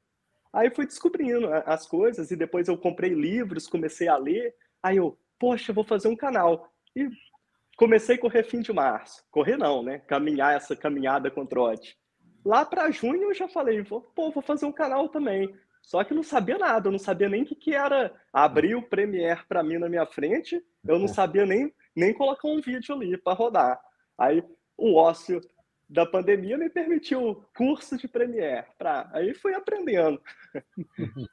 Aí 0.54 0.70
fui 0.70 0.86
descobrindo 0.86 1.48
as 1.66 1.84
coisas 1.84 2.30
e 2.30 2.36
depois 2.36 2.68
eu 2.68 2.78
comprei 2.78 3.12
livros, 3.12 3.66
comecei 3.66 4.06
a 4.06 4.16
ler. 4.16 4.54
Aí 4.80 4.98
eu, 4.98 5.18
poxa, 5.36 5.72
vou 5.72 5.82
fazer 5.82 6.06
um 6.06 6.14
canal. 6.14 6.72
E 6.94 7.08
comecei 7.76 8.14
a 8.14 8.20
correr 8.20 8.44
fim 8.44 8.60
de 8.60 8.72
março. 8.72 9.24
Correr 9.32 9.56
não, 9.56 9.82
né? 9.82 9.98
Caminhar 9.98 10.54
essa 10.54 10.76
caminhada 10.76 11.28
com 11.28 11.44
trote. 11.44 11.98
Lá 12.44 12.64
para 12.64 12.88
junho 12.92 13.24
eu 13.24 13.34
já 13.34 13.48
falei, 13.48 13.82
pô, 13.82 14.30
vou 14.30 14.42
fazer 14.42 14.64
um 14.64 14.72
canal 14.72 15.08
também. 15.08 15.52
Só 15.82 16.04
que 16.04 16.14
não 16.14 16.22
sabia 16.22 16.56
nada, 16.56 16.86
eu 16.88 16.92
não 16.92 17.00
sabia 17.00 17.28
nem 17.28 17.42
o 17.42 17.46
que, 17.46 17.56
que 17.56 17.74
era 17.74 18.14
abrir 18.32 18.76
o 18.76 18.82
Premiere 18.82 19.40
para 19.48 19.62
mim 19.62 19.76
na 19.76 19.88
minha 19.88 20.06
frente, 20.06 20.64
eu 20.86 20.98
não 20.98 21.08
sabia 21.08 21.44
nem, 21.44 21.74
nem 21.94 22.14
colocar 22.14 22.48
um 22.48 22.60
vídeo 22.60 22.94
ali 22.94 23.18
para 23.18 23.34
rodar. 23.34 23.78
Aí 24.16 24.42
o 24.78 24.94
ócio 24.94 25.40
da 25.94 26.04
pandemia 26.04 26.59
me 26.59 26.68
permitiu 26.68 27.40
curso 27.57 27.96
de 27.96 28.09
Premiere. 28.09 28.66
Pra... 28.76 29.09
Aí 29.12 29.33
fui 29.33 29.54
aprendendo. 29.54 30.20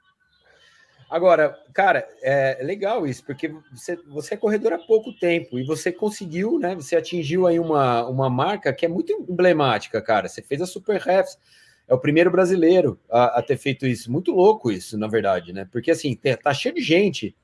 Agora, 1.09 1.59
cara, 1.73 2.07
é 2.21 2.63
legal 2.63 3.05
isso, 3.05 3.25
porque 3.25 3.53
você, 3.73 3.97
você 4.07 4.35
é 4.35 4.37
corredor 4.37 4.71
há 4.71 4.77
pouco 4.77 5.11
tempo 5.11 5.59
e 5.59 5.63
você 5.65 5.91
conseguiu, 5.91 6.57
né? 6.57 6.73
Você 6.75 6.95
atingiu 6.95 7.45
aí 7.45 7.59
uma, 7.59 8.07
uma 8.07 8.29
marca 8.29 8.71
que 8.71 8.85
é 8.85 8.87
muito 8.87 9.11
emblemática, 9.27 10.01
cara. 10.01 10.29
Você 10.29 10.41
fez 10.41 10.61
a 10.61 10.65
Super 10.65 11.01
Refs, 11.01 11.37
é 11.85 11.93
o 11.93 11.99
primeiro 11.99 12.31
brasileiro 12.31 12.97
a, 13.09 13.39
a, 13.39 13.41
ter 13.41 13.57
feito 13.57 13.85
isso. 13.85 14.09
Muito 14.09 14.31
louco 14.31 14.71
isso, 14.71 14.97
na 14.97 15.07
verdade, 15.07 15.51
né? 15.51 15.67
Porque 15.69 15.91
assim, 15.91 16.15
tá 16.15 16.53
cheio 16.53 16.75
de 16.75 16.81
gente 16.81 17.35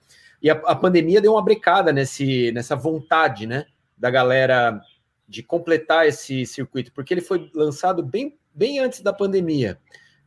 e 0.41 0.49
a, 0.49 0.53
a 0.53 0.75
pandemia 0.75 1.19
deu 1.19 1.33
uma 1.33 1.43
brecada 1.43 1.91
nesse, 1.91 2.53
nessa 2.53 2.75
vontade, 2.75 3.45
né? 3.45 3.65
Da 3.97 4.09
galera 4.09 4.79
de 5.27 5.43
completar 5.43 6.07
esse 6.07 6.45
circuito, 6.45 6.91
porque 6.93 7.13
ele 7.13 7.21
foi 7.21 7.51
lançado 7.53 8.01
bem, 8.01 8.37
bem 8.53 8.79
antes 8.79 9.01
da 9.01 9.11
pandemia, 9.11 9.77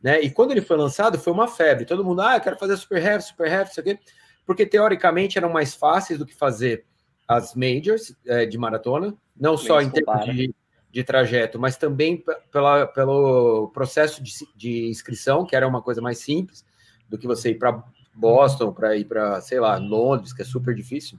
né? 0.01 0.21
E 0.21 0.29
quando 0.29 0.51
ele 0.51 0.61
foi 0.61 0.77
lançado, 0.77 1.17
foi 1.17 1.33
uma 1.33 1.47
febre. 1.47 1.85
Todo 1.85 2.03
mundo, 2.03 2.21
ah, 2.21 2.35
eu 2.35 2.41
quero 2.41 2.57
fazer 2.57 2.77
super 2.77 3.03
heavy, 3.03 3.23
super 3.23 3.47
heavy, 3.47 3.69
isso 3.69 3.79
aqui, 3.79 3.99
porque 4.45 4.65
teoricamente 4.65 5.37
eram 5.37 5.49
mais 5.49 5.73
fáceis 5.73 6.19
do 6.19 6.25
que 6.25 6.35
fazer 6.35 6.85
as 7.27 7.55
majors 7.55 8.15
é, 8.25 8.45
de 8.45 8.57
maratona, 8.57 9.15
não 9.35 9.57
só 9.57 9.81
em 9.81 9.89
termos 9.89 10.25
de, 10.25 10.53
de, 10.91 11.03
trajeto, 11.03 11.57
mas 11.57 11.77
também 11.77 12.23
pela, 12.51 12.85
pelo 12.87 13.69
processo 13.69 14.21
de, 14.21 14.33
de, 14.55 14.87
inscrição, 14.89 15.45
que 15.45 15.55
era 15.55 15.67
uma 15.67 15.81
coisa 15.81 16.01
mais 16.01 16.17
simples 16.17 16.65
do 17.07 17.17
que 17.17 17.25
você 17.25 17.51
ir 17.51 17.55
para 17.57 17.83
Boston, 18.13 18.73
para 18.73 18.97
ir 18.97 19.05
para, 19.05 19.39
sei 19.39 19.59
lá, 19.59 19.77
Londres, 19.77 20.33
que 20.33 20.41
é 20.41 20.45
super 20.45 20.75
difícil. 20.75 21.17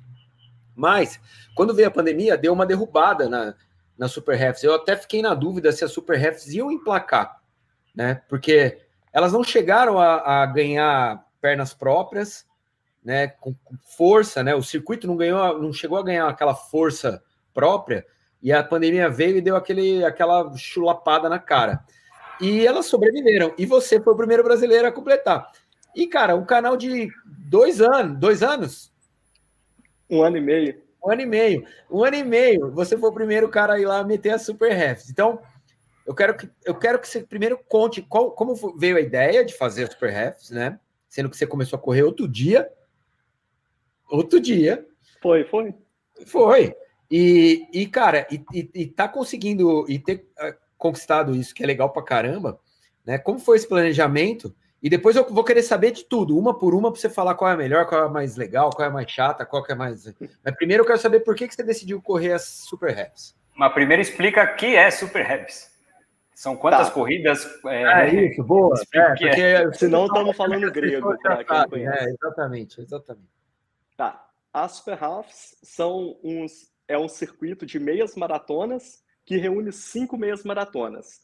Mas, 0.75 1.19
quando 1.55 1.75
veio 1.75 1.89
a 1.89 1.91
pandemia, 1.93 2.37
deu 2.37 2.53
uma 2.53 2.67
derrubada 2.67 3.29
na, 3.29 3.55
na 4.03 4.09
Super 4.09 4.37
Refs. 4.37 4.65
Eu 4.65 4.75
até 4.75 4.97
fiquei 4.97 5.23
na 5.23 5.33
dúvida 5.33 5.71
se 5.71 5.85
as 5.85 5.93
Super 5.93 6.19
Refs 6.19 6.49
iam 6.49 6.73
emplacar, 6.73 7.41
né? 7.95 8.21
Porque 8.29 8.81
elas 9.13 9.33
não 9.33 9.45
chegaram 9.45 9.97
a, 9.97 10.43
a 10.43 10.47
ganhar 10.47 11.25
pernas 11.41 11.73
próprias, 11.73 12.45
né? 13.05 13.29
Com, 13.29 13.55
com, 13.63 13.77
força, 13.97 14.43
né? 14.43 14.57
O 14.57 14.63
circuito 14.63 15.07
não 15.07 15.17
ganhou, 15.17 15.63
não 15.63 15.73
chegou 15.73 15.97
a 15.99 16.03
ganhar 16.03 16.27
aquela 16.27 16.53
força 16.53 17.23
própria. 17.55 18.05
E 18.43 18.53
a 18.53 18.65
pandemia 18.65 19.09
veio 19.09 19.37
e 19.37 19.41
deu 19.41 19.55
aquele, 19.55 20.05
aquela 20.05 20.53
chulapada 20.57 21.29
na 21.29 21.39
cara. 21.39 21.85
E 22.41 22.67
elas 22.67 22.87
sobreviveram. 22.87 23.55
E 23.57 23.65
você 23.65 24.01
foi 24.01 24.15
o 24.15 24.17
primeiro 24.17 24.43
brasileiro 24.43 24.89
a 24.89 24.91
completar. 24.91 25.49
E, 25.95 26.09
cara, 26.09 26.35
um 26.35 26.45
canal 26.45 26.77
de 26.77 27.09
dois 27.25 27.81
anos, 27.81 28.19
dois 28.19 28.43
anos? 28.43 28.93
Um 30.11 30.25
ano 30.25 30.39
e 30.39 30.41
meio. 30.41 30.82
Um 31.05 31.11
ano 31.11 31.23
e 31.23 31.27
meio. 31.27 31.67
Um 31.91 32.05
ano 32.05 32.17
e 32.17 32.25
meio. 32.25 32.71
Você 32.73 32.97
foi 32.97 33.11
o 33.11 33.15
primeiro 33.15 33.49
cara 33.49 33.75
a 33.75 33.81
ir 33.81 33.87
lá 33.87 34.05
meter 34.05 34.31
a 34.31 34.39
Super 34.39 34.73
Refs. 34.73 35.11
Então, 35.11 35.41
eu 36.07 36.15
quero 36.15 36.37
que, 36.37 36.49
eu 36.65 36.75
quero 36.75 36.99
que 36.99 37.09
você 37.09 37.23
primeiro 37.23 37.59
conte 37.69 38.03
qual, 38.03 38.31
como 38.33 38.55
veio 38.77 38.97
a 38.97 39.01
ideia 39.01 39.45
de 39.45 39.55
fazer 39.55 39.85
a 39.85 39.91
Super 39.91 40.11
Refs, 40.11 40.51
né? 40.51 40.79
Sendo 41.09 41.29
que 41.29 41.37
você 41.37 41.47
começou 41.47 41.77
a 41.77 41.83
correr 41.83 42.03
outro 42.03 42.29
dia. 42.29 42.71
Outro 44.09 44.41
dia. 44.41 44.87
Foi, 45.21 45.45
foi. 45.45 45.75
Foi. 46.27 46.75
E, 47.11 47.67
e 47.73 47.87
cara, 47.87 48.27
e, 48.31 48.43
e, 48.53 48.71
e 48.75 48.87
tá 48.87 49.09
conseguindo 49.09 49.85
e 49.89 49.99
ter 49.99 50.27
uh, 50.39 50.55
conquistado 50.79 51.35
isso, 51.35 51.55
que 51.55 51.63
é 51.63 51.67
legal 51.67 51.91
pra 51.91 52.03
caramba, 52.03 52.59
né? 53.05 53.19
Como 53.19 53.39
foi 53.39 53.57
esse 53.57 53.69
planejamento? 53.69 54.55
E 54.83 54.91
depois 54.91 55.15
eu 55.15 55.25
vou 55.29 55.45
querer 55.45 55.63
saber 55.63 55.93
de 55.93 56.05
tudo, 56.05 56.37
uma 56.37 56.59
por 56.59 56.75
uma, 56.75 56.91
para 56.91 57.01
você 57.01 57.09
falar 57.09 57.37
qual 57.37 57.49
é 57.51 57.55
a 57.55 57.57
melhor, 57.57 57.87
qual 57.87 58.03
é 58.03 58.07
a 58.07 58.11
mais 58.11 58.37
legal, 58.37 58.71
qual 58.71 58.87
é 58.87 58.91
a 58.91 58.93
mais 58.93 59.09
chata, 59.09 59.47
qual 59.47 59.65
é 59.69 59.73
a 59.73 59.77
mais. 59.77 60.13
Mas 60.45 60.57
primeiro 60.57 60.83
eu 60.83 60.87
quero 60.87 60.99
saber 60.99 61.21
por 61.21 61.37
que, 61.37 61.47
que 61.47 61.55
você 61.55 61.63
decidiu 61.63 62.03
correr 62.03 62.33
as 62.33 62.45
Super 62.45 62.99
Heavies. 62.99 63.37
Mas 63.55 63.73
primeiro 63.73 64.03
explica 64.03 64.43
o 64.43 64.57
que 64.57 64.75
é 64.75 64.91
Super 64.91 65.31
Heavies. 65.31 65.71
São 66.35 66.57
quantas 66.57 66.89
tá. 66.89 66.95
corridas? 66.95 67.49
É, 67.67 68.09
é 68.09 68.25
isso, 68.27 68.43
boa. 68.43 68.75
É, 68.93 69.09
porque 69.11 69.29
é. 69.29 69.73
senão 69.75 70.07
estamos 70.07 70.37
falando 70.37 70.73
grego. 70.73 71.15
é, 71.15 72.05
exatamente, 72.11 72.81
exatamente. 72.81 73.31
Tá. 73.97 74.29
As 74.53 74.73
Super 74.73 75.03
Halves 75.03 75.57
são 75.63 76.19
uns. 76.25 76.73
é 76.89 76.99
um 76.99 77.09
circuito 77.09 77.65
de 77.65 77.79
meias 77.79 78.17
maratonas 78.17 79.05
que 79.25 79.37
reúne 79.37 79.73
cinco 79.73 80.17
meias 80.17 80.43
maratonas. 80.43 81.21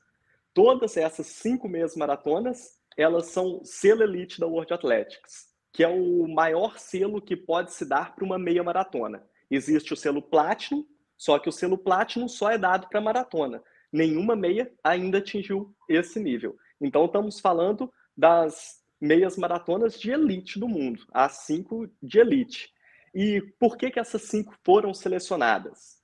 Todas 0.54 0.96
essas 0.96 1.26
cinco 1.26 1.68
meias 1.68 1.96
maratonas, 1.96 2.77
elas 2.98 3.26
são 3.26 3.64
selo 3.64 4.02
elite 4.02 4.40
da 4.40 4.46
World 4.48 4.74
Athletics, 4.74 5.46
que 5.72 5.84
é 5.84 5.88
o 5.88 6.26
maior 6.26 6.78
selo 6.80 7.22
que 7.22 7.36
pode 7.36 7.72
se 7.72 7.84
dar 7.84 8.12
para 8.12 8.24
uma 8.24 8.38
meia 8.38 8.64
maratona. 8.64 9.24
Existe 9.48 9.92
o 9.92 9.96
selo 9.96 10.20
Platinum, 10.20 10.84
só 11.16 11.38
que 11.38 11.48
o 11.48 11.52
selo 11.52 11.78
Platinum 11.78 12.26
só 12.26 12.50
é 12.50 12.58
dado 12.58 12.88
para 12.88 13.00
maratona. 13.00 13.62
Nenhuma 13.92 14.34
meia 14.34 14.70
ainda 14.82 15.18
atingiu 15.18 15.72
esse 15.88 16.18
nível. 16.18 16.56
Então, 16.80 17.04
estamos 17.04 17.38
falando 17.38 17.92
das 18.16 18.82
meias 19.00 19.36
maratonas 19.36 19.98
de 19.98 20.10
elite 20.10 20.58
do 20.58 20.68
mundo, 20.68 21.06
as 21.12 21.44
cinco 21.46 21.88
de 22.02 22.18
elite. 22.18 22.72
E 23.14 23.40
por 23.60 23.76
que, 23.76 23.92
que 23.92 24.00
essas 24.00 24.22
cinco 24.22 24.56
foram 24.64 24.92
selecionadas? 24.92 26.02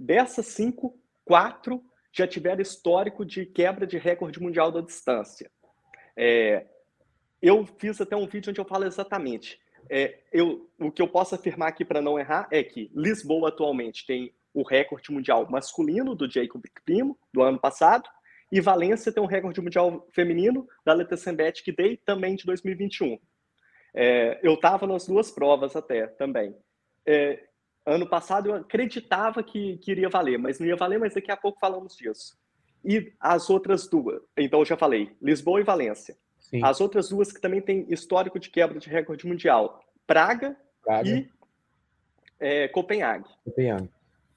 Dessas 0.00 0.46
cinco, 0.46 0.98
quatro 1.26 1.84
já 2.10 2.26
tiveram 2.26 2.62
histórico 2.62 3.22
de 3.22 3.44
quebra 3.44 3.86
de 3.86 3.98
recorde 3.98 4.40
mundial 4.40 4.72
da 4.72 4.80
distância. 4.80 5.50
É, 6.16 6.66
eu 7.40 7.66
fiz 7.78 8.00
até 8.00 8.16
um 8.16 8.26
vídeo 8.26 8.50
onde 8.50 8.60
eu 8.60 8.64
falo 8.64 8.84
exatamente. 8.84 9.60
É, 9.90 10.20
eu, 10.32 10.70
o 10.78 10.90
que 10.90 11.02
eu 11.02 11.08
posso 11.08 11.34
afirmar 11.34 11.68
aqui 11.68 11.84
para 11.84 12.00
não 12.00 12.18
errar 12.18 12.48
é 12.50 12.62
que 12.62 12.90
Lisboa 12.94 13.48
atualmente 13.48 14.06
tem 14.06 14.32
o 14.54 14.62
recorde 14.62 15.10
mundial 15.10 15.48
masculino 15.50 16.14
do 16.14 16.30
Jacob 16.30 16.62
Primo, 16.84 17.18
do 17.32 17.42
ano 17.42 17.58
passado, 17.58 18.08
e 18.50 18.60
Valência 18.60 19.10
tem 19.10 19.22
um 19.22 19.26
recorde 19.26 19.60
mundial 19.60 20.06
feminino 20.12 20.68
da 20.84 20.92
Leta 20.92 21.16
Sembetic 21.16 21.74
Day, 21.74 21.96
também 21.96 22.36
de 22.36 22.44
2021. 22.44 23.18
É, 23.94 24.38
eu 24.42 24.54
estava 24.54 24.86
nas 24.86 25.06
duas 25.06 25.30
provas 25.30 25.74
até 25.74 26.06
também. 26.06 26.54
É, 27.06 27.42
ano 27.86 28.06
passado 28.06 28.50
eu 28.50 28.54
acreditava 28.54 29.42
que, 29.42 29.78
que 29.78 29.90
iria 29.90 30.08
valer, 30.08 30.38
mas 30.38 30.60
não 30.60 30.66
ia 30.66 30.76
valer, 30.76 30.98
mas 30.98 31.14
daqui 31.14 31.30
a 31.30 31.36
pouco 31.36 31.58
falamos 31.58 31.96
disso. 31.96 32.36
E 32.84 33.12
as 33.20 33.48
outras 33.48 33.86
duas, 33.86 34.20
então 34.36 34.60
eu 34.60 34.64
já 34.64 34.76
falei, 34.76 35.16
Lisboa 35.20 35.60
e 35.60 35.64
Valência. 35.64 36.16
Sim. 36.38 36.62
As 36.64 36.80
outras 36.80 37.08
duas 37.08 37.32
que 37.32 37.40
também 37.40 37.60
têm 37.60 37.86
histórico 37.88 38.38
de 38.38 38.50
quebra 38.50 38.78
de 38.78 38.88
recorde 38.88 39.26
mundial, 39.26 39.80
Praga, 40.06 40.56
Praga. 40.82 41.08
e 41.08 41.30
é, 42.40 42.68
Copenhague. 42.68 43.28
Copenhague. 43.44 43.88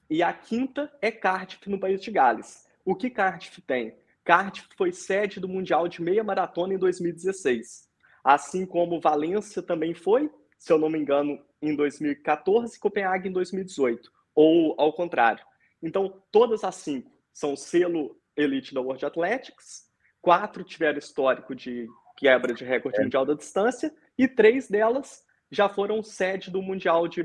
E 0.08 0.22
a 0.22 0.32
quinta 0.32 0.90
é 1.02 1.10
Cardiff, 1.10 1.68
no 1.68 1.80
país 1.80 2.00
de 2.00 2.10
Gales. 2.10 2.64
O 2.84 2.94
que 2.94 3.10
Cardiff 3.10 3.60
tem? 3.62 3.96
Cardiff 4.24 4.68
foi 4.76 4.92
sede 4.92 5.40
do 5.40 5.48
Mundial 5.48 5.88
de 5.88 6.00
Meia 6.00 6.22
Maratona 6.22 6.74
em 6.74 6.78
2016. 6.78 7.88
Assim 8.22 8.64
como 8.64 9.00
Valência 9.00 9.62
também 9.62 9.94
foi, 9.94 10.30
se 10.58 10.72
eu 10.72 10.78
não 10.78 10.88
me 10.88 10.98
engano, 10.98 11.40
em 11.60 11.74
2014, 11.74 12.78
Copenhague 12.78 13.28
em 13.28 13.32
2018, 13.32 14.10
ou 14.34 14.74
ao 14.78 14.92
contrário. 14.92 15.44
Então, 15.82 16.22
todas 16.30 16.64
as 16.64 16.76
cinco 16.76 17.10
são 17.32 17.56
selo 17.56 18.16
elite 18.36 18.74
da 18.74 18.80
World 18.80 19.04
Athletics, 19.04 19.86
quatro 20.20 20.64
tiveram 20.64 20.98
histórico 20.98 21.54
de 21.54 21.88
quebra 22.16 22.54
de 22.54 22.64
recorde 22.64 22.98
é. 22.98 23.02
mundial 23.02 23.24
da 23.24 23.34
distância, 23.34 23.94
e 24.18 24.26
três 24.26 24.68
delas 24.68 25.24
já 25.50 25.68
foram 25.68 26.02
sede 26.02 26.50
do 26.50 26.60
Mundial 26.60 27.06
de, 27.06 27.22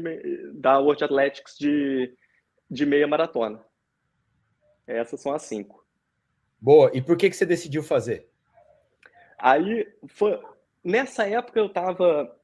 da 0.53 0.79
World 0.79 1.03
Athletics 1.03 1.55
de, 1.57 2.13
de 2.69 2.85
meia 2.85 3.07
maratona. 3.07 3.63
Essas 4.85 5.21
são 5.21 5.33
as 5.33 5.43
cinco. 5.43 5.85
Boa. 6.59 6.91
E 6.93 7.01
por 7.01 7.17
que, 7.17 7.29
que 7.29 7.35
você 7.35 7.45
decidiu 7.45 7.81
fazer? 7.81 8.29
Aí, 9.37 9.87
foi, 10.07 10.39
nessa 10.83 11.27
época 11.27 11.59
eu 11.59 11.65
estava 11.65 12.39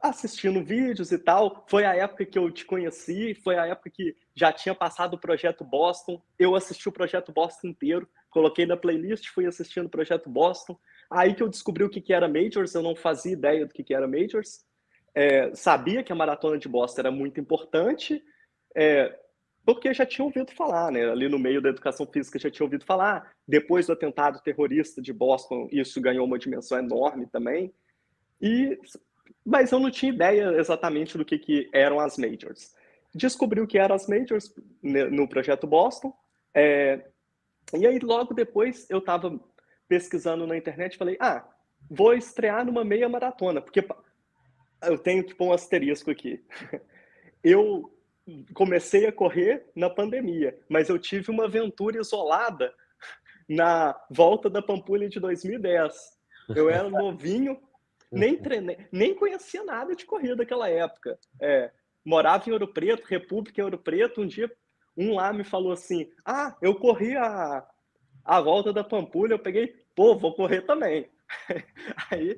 assistindo 0.00 0.64
vídeos 0.64 1.12
e 1.12 1.18
tal. 1.18 1.64
Foi 1.68 1.84
a 1.84 1.94
época 1.94 2.24
que 2.24 2.38
eu 2.38 2.50
te 2.50 2.64
conheci, 2.64 3.34
foi 3.34 3.58
a 3.58 3.66
época 3.66 3.90
que 3.90 4.16
já 4.34 4.52
tinha 4.52 4.74
passado 4.74 5.14
o 5.14 5.18
projeto 5.18 5.64
Boston. 5.64 6.20
Eu 6.38 6.54
assisti 6.54 6.88
o 6.88 6.92
projeto 6.92 7.32
Boston 7.32 7.68
inteiro, 7.68 8.08
coloquei 8.30 8.66
na 8.66 8.76
playlist, 8.76 9.28
fui 9.28 9.46
assistindo 9.46 9.86
o 9.86 9.90
projeto 9.90 10.30
Boston. 10.30 10.78
Aí 11.10 11.34
que 11.34 11.42
eu 11.42 11.48
descobri 11.48 11.84
o 11.84 11.90
que, 11.90 12.00
que 12.00 12.12
era 12.12 12.28
Majors, 12.28 12.74
eu 12.74 12.82
não 12.82 12.94
fazia 12.96 13.32
ideia 13.32 13.66
do 13.66 13.74
que, 13.74 13.82
que 13.82 13.94
era 13.94 14.08
Majors. 14.08 14.64
É, 15.14 15.54
sabia 15.54 16.02
que 16.02 16.12
a 16.12 16.16
maratona 16.16 16.56
de 16.56 16.68
Boston 16.68 17.00
era 17.00 17.10
muito 17.10 17.40
importante, 17.40 18.22
é, 18.76 19.18
porque 19.66 19.92
já 19.92 20.06
tinha 20.06 20.24
ouvido 20.24 20.52
falar, 20.52 20.90
né? 20.90 21.10
Ali 21.10 21.28
no 21.28 21.38
meio 21.38 21.60
da 21.60 21.68
educação 21.68 22.06
física 22.06 22.38
já 22.38 22.50
tinha 22.50 22.64
ouvido 22.64 22.84
falar. 22.84 23.32
Depois 23.46 23.86
do 23.86 23.92
atentado 23.92 24.40
terrorista 24.40 25.02
de 25.02 25.12
Boston, 25.12 25.68
isso 25.70 26.00
ganhou 26.00 26.24
uma 26.24 26.38
dimensão 26.38 26.78
enorme 26.78 27.26
também. 27.26 27.74
E 28.40 28.78
mas 29.44 29.72
eu 29.72 29.78
não 29.78 29.90
tinha 29.90 30.12
ideia 30.12 30.52
exatamente 30.58 31.16
do 31.16 31.24
que, 31.24 31.38
que 31.38 31.70
eram 31.72 32.00
as 32.00 32.16
majors. 32.16 32.74
Descobri 33.14 33.60
o 33.60 33.66
que 33.66 33.78
eram 33.78 33.94
as 33.94 34.06
majors 34.06 34.54
no 34.82 35.28
projeto 35.28 35.66
Boston, 35.66 36.12
é, 36.54 37.04
e 37.74 37.86
aí 37.86 37.98
logo 37.98 38.34
depois 38.34 38.88
eu 38.90 38.98
estava 38.98 39.38
pesquisando 39.88 40.46
na 40.46 40.56
internet 40.56 40.94
e 40.94 40.98
falei, 40.98 41.16
ah, 41.20 41.44
vou 41.90 42.14
estrear 42.14 42.64
numa 42.64 42.84
meia 42.84 43.08
maratona, 43.08 43.60
porque 43.60 43.84
eu 44.82 44.98
tenho 44.98 45.24
que 45.24 45.34
pôr 45.34 45.46
um 45.46 45.52
asterisco 45.52 46.10
aqui. 46.10 46.42
Eu 47.42 47.90
comecei 48.52 49.06
a 49.06 49.12
correr 49.12 49.64
na 49.74 49.88
pandemia, 49.88 50.58
mas 50.68 50.90
eu 50.90 50.98
tive 50.98 51.30
uma 51.30 51.46
aventura 51.46 51.98
isolada 51.98 52.70
na 53.48 53.98
volta 54.10 54.50
da 54.50 54.60
Pampulha 54.60 55.08
de 55.08 55.18
2010. 55.18 56.18
Eu 56.54 56.68
era 56.68 56.90
novinho, 56.90 57.58
nem 58.10 58.36
treinei, 58.36 58.86
nem 58.90 59.14
conhecia 59.14 59.62
nada 59.62 59.94
de 59.94 60.04
corrida 60.04 60.36
naquela 60.36 60.68
época. 60.68 61.18
É, 61.40 61.70
morava 62.04 62.48
em 62.48 62.52
Ouro 62.52 62.68
Preto, 62.68 63.06
República 63.06 63.60
em 63.60 63.64
Ouro 63.64 63.78
Preto. 63.78 64.20
Um 64.20 64.26
dia, 64.26 64.50
um 64.96 65.14
lá 65.14 65.32
me 65.32 65.44
falou 65.44 65.72
assim: 65.72 66.10
Ah, 66.24 66.56
eu 66.60 66.74
corri 66.74 67.16
a, 67.16 67.66
a 68.24 68.40
volta 68.40 68.72
da 68.72 68.82
Pampulha. 68.82 69.34
Eu 69.34 69.38
peguei, 69.38 69.68
pô, 69.94 70.16
vou 70.16 70.34
correr 70.34 70.62
também. 70.62 71.08
Aí, 72.10 72.36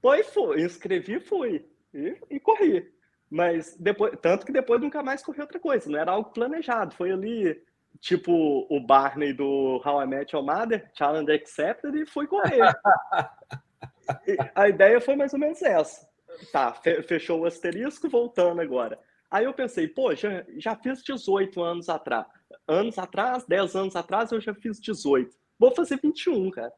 foi, 0.00 0.22
fui, 0.22 0.62
inscrevi, 0.62 1.20
fui 1.20 1.66
e, 1.94 2.16
e 2.30 2.40
corri. 2.40 2.92
Mas 3.30 3.74
depois, 3.78 4.12
tanto 4.20 4.44
que 4.44 4.52
depois 4.52 4.78
nunca 4.80 5.02
mais 5.02 5.22
corri 5.22 5.40
outra 5.40 5.58
coisa, 5.58 5.88
não 5.88 5.98
era 5.98 6.12
algo 6.12 6.30
planejado. 6.32 6.94
Foi 6.94 7.10
ali, 7.10 7.58
tipo 7.98 8.66
o 8.68 8.78
Barney 8.78 9.32
do 9.32 9.80
How 9.82 10.02
I 10.02 10.06
Met 10.06 10.36
Your 10.36 10.44
Mother, 10.44 10.90
Challenge 10.92 11.32
Accepted, 11.32 11.96
e 11.96 12.04
fui 12.04 12.26
correr. 12.26 12.60
a 14.54 14.68
ideia 14.68 15.00
foi 15.00 15.16
mais 15.16 15.32
ou 15.32 15.38
menos 15.38 15.62
essa. 15.62 16.08
Tá, 16.50 16.72
fechou 17.06 17.40
o 17.40 17.46
asterisco, 17.46 18.08
voltando 18.08 18.60
agora. 18.60 18.98
Aí 19.30 19.44
eu 19.44 19.54
pensei, 19.54 19.88
pô, 19.88 20.14
já, 20.14 20.44
já 20.56 20.76
fiz 20.76 21.02
18 21.02 21.62
anos 21.62 21.88
atrás. 21.88 22.26
Anos 22.66 22.98
atrás, 22.98 23.44
10 23.46 23.76
anos 23.76 23.96
atrás, 23.96 24.30
eu 24.30 24.40
já 24.40 24.54
fiz 24.54 24.80
18. 24.80 25.34
Vou 25.58 25.74
fazer 25.74 25.98
21, 26.02 26.50
cara. 26.50 26.72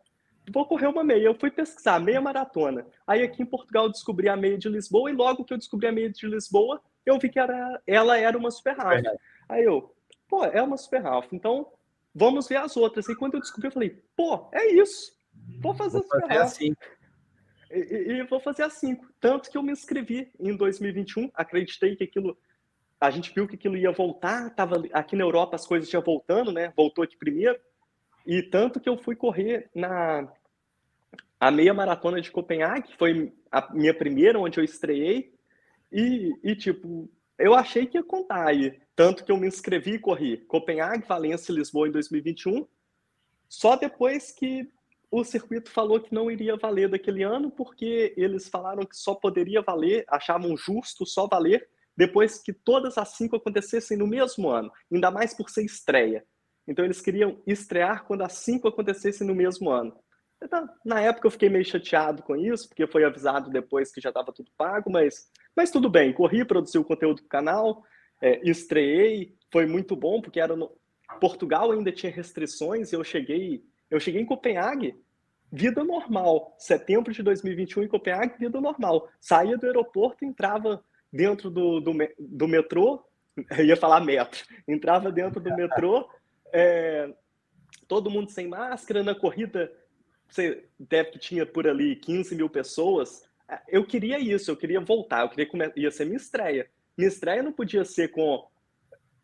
Vou 0.52 0.66
correr 0.66 0.86
uma 0.86 1.02
meia. 1.02 1.24
Eu 1.24 1.34
fui 1.34 1.50
pesquisar, 1.50 1.98
meia 1.98 2.20
maratona. 2.20 2.86
Aí 3.06 3.22
aqui 3.22 3.42
em 3.42 3.46
Portugal 3.46 3.86
eu 3.86 3.90
descobri 3.90 4.28
a 4.28 4.36
meia 4.36 4.58
de 4.58 4.68
Lisboa, 4.68 5.10
e 5.10 5.14
logo 5.14 5.44
que 5.44 5.52
eu 5.52 5.58
descobri 5.58 5.86
a 5.86 5.92
meia 5.92 6.10
de 6.10 6.26
Lisboa, 6.26 6.80
eu 7.04 7.18
vi 7.18 7.28
que 7.28 7.38
era, 7.38 7.80
ela 7.86 8.18
era 8.18 8.36
uma 8.36 8.50
super 8.50 8.78
half. 8.78 9.02
Aí 9.48 9.64
eu, 9.64 9.94
pô, 10.28 10.44
é 10.44 10.62
uma 10.62 10.76
super 10.76 11.04
half. 11.04 11.32
Então, 11.32 11.66
vamos 12.14 12.46
ver 12.46 12.56
as 12.56 12.76
outras. 12.76 13.08
E 13.08 13.16
quando 13.16 13.34
eu 13.34 13.40
descobri, 13.40 13.68
eu 13.68 13.72
falei, 13.72 14.02
pô, 14.16 14.48
é 14.52 14.66
isso. 14.74 15.12
Vou 15.60 15.74
fazer, 15.74 15.98
Vou 15.98 16.20
fazer 16.20 16.38
assim. 16.38 16.76
E, 17.74 18.12
e, 18.12 18.22
vou 18.24 18.40
fazer 18.40 18.62
as 18.62 18.74
cinco. 18.74 19.06
Tanto 19.20 19.50
que 19.50 19.58
eu 19.58 19.62
me 19.62 19.72
inscrevi 19.72 20.30
em 20.38 20.56
2021, 20.56 21.30
acreditei 21.34 21.96
que 21.96 22.04
aquilo. 22.04 22.36
A 23.00 23.10
gente 23.10 23.34
viu 23.34 23.46
que 23.46 23.56
aquilo 23.56 23.76
ia 23.76 23.90
voltar, 23.90 24.54
tava 24.54 24.82
aqui 24.92 25.16
na 25.16 25.24
Europa 25.24 25.56
as 25.56 25.66
coisas 25.66 25.90
já 25.90 26.00
voltando, 26.00 26.52
né? 26.52 26.72
Voltou 26.76 27.04
aqui 27.04 27.16
primeiro. 27.16 27.58
E 28.26 28.42
tanto 28.42 28.80
que 28.80 28.88
eu 28.88 28.96
fui 28.96 29.14
correr 29.14 29.68
na 29.74 30.28
a 31.38 31.50
meia 31.50 31.74
maratona 31.74 32.22
de 32.22 32.30
Copenhague, 32.30 32.96
foi 32.96 33.32
a 33.50 33.74
minha 33.74 33.92
primeira, 33.92 34.38
onde 34.38 34.58
eu 34.58 34.64
estreiei. 34.64 35.34
E, 35.92 36.32
e 36.42 36.56
tipo, 36.56 37.10
eu 37.38 37.54
achei 37.54 37.86
que 37.86 37.98
ia 37.98 38.02
contar 38.02 38.48
aí. 38.48 38.80
Tanto 38.96 39.24
que 39.24 39.30
eu 39.30 39.36
me 39.36 39.46
inscrevi 39.46 39.94
e 39.94 39.98
corri 39.98 40.38
Copenhague, 40.38 41.06
Valência 41.06 41.52
e 41.52 41.56
Lisboa 41.56 41.88
em 41.88 41.92
2021. 41.92 42.66
Só 43.48 43.76
depois 43.76 44.32
que 44.32 44.68
o 45.16 45.24
circuito 45.24 45.70
falou 45.70 46.00
que 46.00 46.12
não 46.12 46.28
iria 46.28 46.56
valer 46.56 46.88
daquele 46.88 47.22
ano, 47.22 47.48
porque 47.48 48.12
eles 48.16 48.48
falaram 48.48 48.84
que 48.84 48.96
só 48.96 49.14
poderia 49.14 49.62
valer, 49.62 50.04
achavam 50.08 50.56
justo 50.56 51.06
só 51.06 51.28
valer 51.28 51.68
depois 51.96 52.42
que 52.42 52.52
todas 52.52 52.98
as 52.98 53.10
cinco 53.10 53.36
acontecessem 53.36 53.96
no 53.96 54.08
mesmo 54.08 54.50
ano, 54.50 54.72
ainda 54.92 55.12
mais 55.12 55.32
por 55.32 55.48
ser 55.48 55.64
estreia. 55.64 56.26
Então 56.66 56.84
eles 56.84 57.00
queriam 57.00 57.40
estrear 57.46 58.04
quando 58.04 58.22
as 58.22 58.32
cinco 58.32 58.66
acontecessem 58.66 59.24
no 59.24 59.36
mesmo 59.36 59.70
ano. 59.70 59.96
Então, 60.42 60.68
na 60.84 61.00
época 61.00 61.28
eu 61.28 61.30
fiquei 61.30 61.48
meio 61.48 61.64
chateado 61.64 62.20
com 62.24 62.34
isso, 62.34 62.68
porque 62.68 62.84
foi 62.88 63.04
avisado 63.04 63.50
depois 63.50 63.92
que 63.92 64.00
já 64.00 64.08
estava 64.08 64.32
tudo 64.32 64.50
pago, 64.58 64.90
mas, 64.90 65.30
mas 65.56 65.70
tudo 65.70 65.88
bem, 65.88 66.12
corri, 66.12 66.44
produzi 66.44 66.76
o 66.76 66.84
conteúdo 66.84 67.22
do 67.22 67.28
canal, 67.28 67.84
é, 68.20 68.40
estreiei, 68.42 69.36
foi 69.52 69.64
muito 69.64 69.94
bom, 69.94 70.20
porque 70.20 70.40
era 70.40 70.56
no... 70.56 70.76
Portugal 71.20 71.70
ainda 71.70 71.92
tinha 71.92 72.10
restrições, 72.10 72.92
eu 72.92 73.04
cheguei, 73.04 73.62
eu 73.88 74.00
cheguei 74.00 74.20
em 74.20 74.26
Copenhague 74.26 75.03
vida 75.54 75.84
normal. 75.84 76.54
Setembro 76.58 77.12
de 77.12 77.22
2021 77.22 77.84
em 77.84 77.88
Copenhague, 77.88 78.38
vida 78.38 78.60
normal. 78.60 79.08
Saía 79.20 79.56
do 79.56 79.66
aeroporto, 79.66 80.24
entrava 80.24 80.84
dentro 81.12 81.48
do, 81.48 81.80
do, 81.80 81.92
do 82.18 82.48
metrô, 82.48 83.04
Eu 83.58 83.64
ia 83.64 83.76
falar 83.76 84.00
metro. 84.00 84.44
Entrava 84.66 85.10
dentro 85.10 85.40
do 85.40 85.54
metrô, 85.54 86.08
é, 86.52 87.12
todo 87.88 88.10
mundo 88.10 88.30
sem 88.30 88.48
máscara, 88.48 89.02
na 89.02 89.14
corrida, 89.14 89.72
você 90.28 90.64
deve 90.78 91.12
que 91.12 91.18
tinha 91.18 91.46
por 91.46 91.66
ali 91.66 91.96
15 91.96 92.34
mil 92.34 92.48
pessoas. 92.48 93.28
Eu 93.68 93.84
queria 93.84 94.18
isso, 94.18 94.50
eu 94.50 94.56
queria 94.56 94.80
voltar, 94.80 95.22
eu 95.22 95.28
queria 95.28 95.46
começar, 95.46 95.72
ia 95.76 95.90
ser 95.90 96.04
minha 96.04 96.16
estreia. 96.16 96.68
Minha 96.96 97.08
estreia 97.08 97.42
não 97.42 97.52
podia 97.52 97.84
ser 97.84 98.08
com 98.08 98.46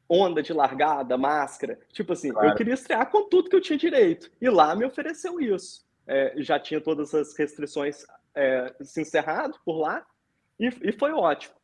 onda 0.08 0.42
de 0.42 0.52
largada, 0.52 1.16
máscara. 1.16 1.78
Tipo 1.92 2.12
assim, 2.12 2.30
claro. 2.30 2.48
eu 2.48 2.54
queria 2.54 2.74
estrear 2.74 3.08
com 3.10 3.28
tudo 3.28 3.48
que 3.48 3.56
eu 3.56 3.60
tinha 3.60 3.78
direito. 3.78 4.30
E 4.40 4.48
lá 4.48 4.74
me 4.74 4.84
ofereceu 4.84 5.40
isso. 5.40 5.88
É, 6.06 6.34
já 6.38 6.58
tinha 6.58 6.80
todas 6.80 7.14
as 7.14 7.36
restrições 7.36 8.04
é, 8.34 8.74
se 8.82 9.00
encerrado 9.00 9.58
por 9.64 9.78
lá 9.78 10.04
e, 10.58 10.68
e 10.82 10.92
foi 10.92 11.12
ótimo. 11.12 11.54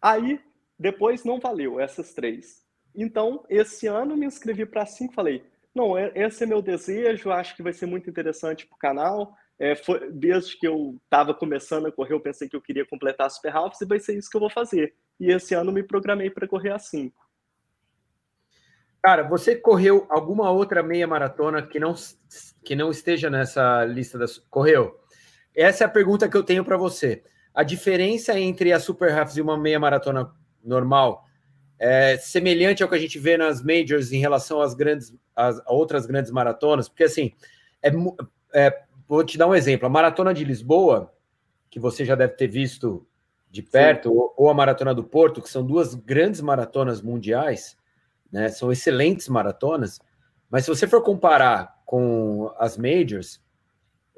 Aí, 0.00 0.40
depois 0.78 1.24
não 1.24 1.40
valeu 1.40 1.80
essas 1.80 2.14
três. 2.14 2.64
Então, 2.94 3.44
esse 3.48 3.86
ano 3.86 4.16
me 4.16 4.26
inscrevi 4.26 4.64
para 4.64 4.86
cinco, 4.86 5.14
falei, 5.14 5.44
não, 5.74 5.96
é, 5.96 6.10
esse 6.14 6.44
é 6.44 6.46
meu 6.46 6.62
desejo, 6.62 7.30
acho 7.30 7.54
que 7.54 7.62
vai 7.62 7.72
ser 7.72 7.86
muito 7.86 8.08
interessante 8.08 8.66
para 8.66 8.74
o 8.74 8.78
canal. 8.78 9.36
É, 9.58 9.74
foi, 9.74 10.10
desde 10.12 10.56
que 10.56 10.66
eu 10.66 10.96
estava 11.04 11.34
começando 11.34 11.86
a 11.86 11.92
correr, 11.92 12.14
eu 12.14 12.20
pensei 12.20 12.48
que 12.48 12.56
eu 12.56 12.62
queria 12.62 12.86
completar 12.86 13.26
a 13.26 13.30
Super 13.30 13.54
Half 13.54 13.80
e 13.80 13.86
vai 13.86 13.98
ser 13.98 14.16
isso 14.16 14.30
que 14.30 14.36
eu 14.36 14.40
vou 14.40 14.50
fazer. 14.50 14.94
E 15.20 15.30
esse 15.30 15.54
ano 15.54 15.72
me 15.72 15.82
programei 15.82 16.30
para 16.30 16.46
correr 16.46 16.70
a 16.70 16.78
5. 16.78 17.14
Cara, 19.02 19.22
você 19.22 19.54
correu 19.54 20.06
alguma 20.08 20.50
outra 20.50 20.82
meia 20.82 21.06
maratona 21.06 21.62
que 21.62 21.78
não, 21.78 21.94
que 22.64 22.74
não 22.74 22.90
esteja 22.90 23.30
nessa 23.30 23.84
lista 23.84 24.18
das. 24.18 24.38
Correu? 24.50 24.98
Essa 25.54 25.84
é 25.84 25.86
a 25.86 25.90
pergunta 25.90 26.28
que 26.28 26.36
eu 26.36 26.42
tenho 26.42 26.64
para 26.64 26.76
você. 26.76 27.22
A 27.54 27.62
diferença 27.62 28.38
entre 28.38 28.72
a 28.72 28.80
Super 28.80 29.12
Half 29.12 29.36
e 29.36 29.40
uma 29.40 29.56
meia 29.58 29.80
maratona 29.80 30.30
normal 30.62 31.24
é 31.78 32.16
semelhante 32.16 32.82
ao 32.82 32.88
que 32.88 32.94
a 32.96 32.98
gente 32.98 33.18
vê 33.18 33.36
nas 33.36 33.62
majors 33.62 34.12
em 34.12 34.18
relação 34.18 34.60
às 34.60 34.74
grandes, 34.74 35.14
às 35.34 35.60
outras 35.66 36.06
grandes 36.06 36.30
maratonas? 36.30 36.88
Porque 36.88 37.04
assim, 37.04 37.32
é, 37.82 37.92
é, 38.52 38.82
vou 39.06 39.24
te 39.24 39.38
dar 39.38 39.46
um 39.46 39.54
exemplo. 39.54 39.86
A 39.86 39.90
maratona 39.90 40.34
de 40.34 40.44
Lisboa, 40.44 41.12
que 41.70 41.78
você 41.78 42.04
já 42.04 42.14
deve 42.14 42.34
ter 42.34 42.48
visto 42.48 43.06
de 43.50 43.62
perto, 43.62 44.12
ou, 44.12 44.34
ou, 44.36 44.50
a 44.50 44.54
maratona 44.54 44.94
do 44.94 45.04
Porto, 45.04 45.40
que 45.40 45.48
são 45.48 45.64
duas 45.64 45.94
grandes 45.94 46.40
maratonas 46.40 47.00
mundiais, 47.00 47.76
né? 48.30 48.48
São 48.48 48.70
excelentes 48.70 49.28
maratonas, 49.28 50.00
mas 50.50 50.64
se 50.64 50.70
você 50.70 50.86
for 50.86 51.02
comparar 51.02 51.78
com 51.84 52.52
as 52.58 52.76
majors, 52.76 53.40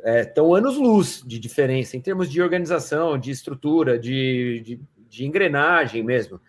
estão 0.04 0.54
é, 0.54 0.58
anos-luz 0.58 1.22
de 1.26 1.38
diferença 1.38 1.96
em 1.96 2.00
termos 2.00 2.30
de 2.30 2.40
organização, 2.42 3.18
de 3.18 3.30
estrutura, 3.30 3.98
de, 3.98 4.60
de, 4.64 4.80
de 5.08 5.26
engrenagem 5.26 6.02
mesmo. 6.02 6.40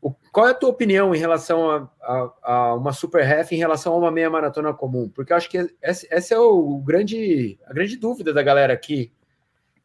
O, 0.00 0.12
qual 0.32 0.48
é 0.48 0.50
a 0.50 0.54
tua 0.54 0.70
opinião 0.70 1.14
em 1.14 1.18
relação 1.18 1.70
a, 1.70 1.90
a, 2.02 2.32
a, 2.42 2.74
uma 2.74 2.92
super 2.92 3.22
half 3.24 3.52
em 3.52 3.56
relação 3.56 3.92
a 3.92 3.96
uma 3.96 4.10
meia 4.10 4.28
maratona 4.28 4.72
comum? 4.74 5.08
Porque 5.08 5.32
eu 5.32 5.36
acho 5.36 5.48
que 5.48 5.72
essa, 5.80 6.06
essa 6.10 6.34
é 6.34 6.38
o, 6.38 6.78
grande, 6.78 7.58
a 7.66 7.72
grande 7.72 7.96
dúvida 7.96 8.32
da 8.32 8.42
galera 8.42 8.72
aqui. 8.72 9.12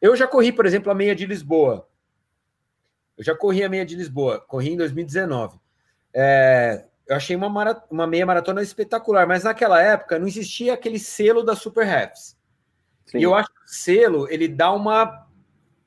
Eu 0.00 0.16
já 0.16 0.26
corri, 0.26 0.52
por 0.52 0.66
exemplo, 0.66 0.90
a 0.90 0.94
meia 0.94 1.14
de 1.14 1.26
Lisboa. 1.26 1.88
Eu 3.16 3.24
já 3.24 3.34
corri 3.34 3.62
a 3.62 3.68
meia 3.68 3.86
de 3.86 3.94
Lisboa, 3.96 4.40
corri 4.40 4.70
em 4.70 4.76
2019. 4.76 5.58
É, 6.14 6.87
eu 7.08 7.16
achei 7.16 7.34
uma, 7.34 7.48
marat 7.48 7.82
uma 7.90 8.06
meia 8.06 8.26
maratona 8.26 8.62
espetacular, 8.62 9.26
mas 9.26 9.44
naquela 9.44 9.80
época 9.80 10.18
não 10.18 10.26
existia 10.26 10.74
aquele 10.74 10.98
selo 10.98 11.42
da 11.42 11.56
Super 11.56 11.88
Halves. 11.88 12.36
E 13.14 13.22
eu 13.22 13.34
acho 13.34 13.48
que 13.48 13.64
o 13.64 13.66
selo 13.66 14.28
ele 14.30 14.46
dá 14.46 14.70
uma, 14.70 15.26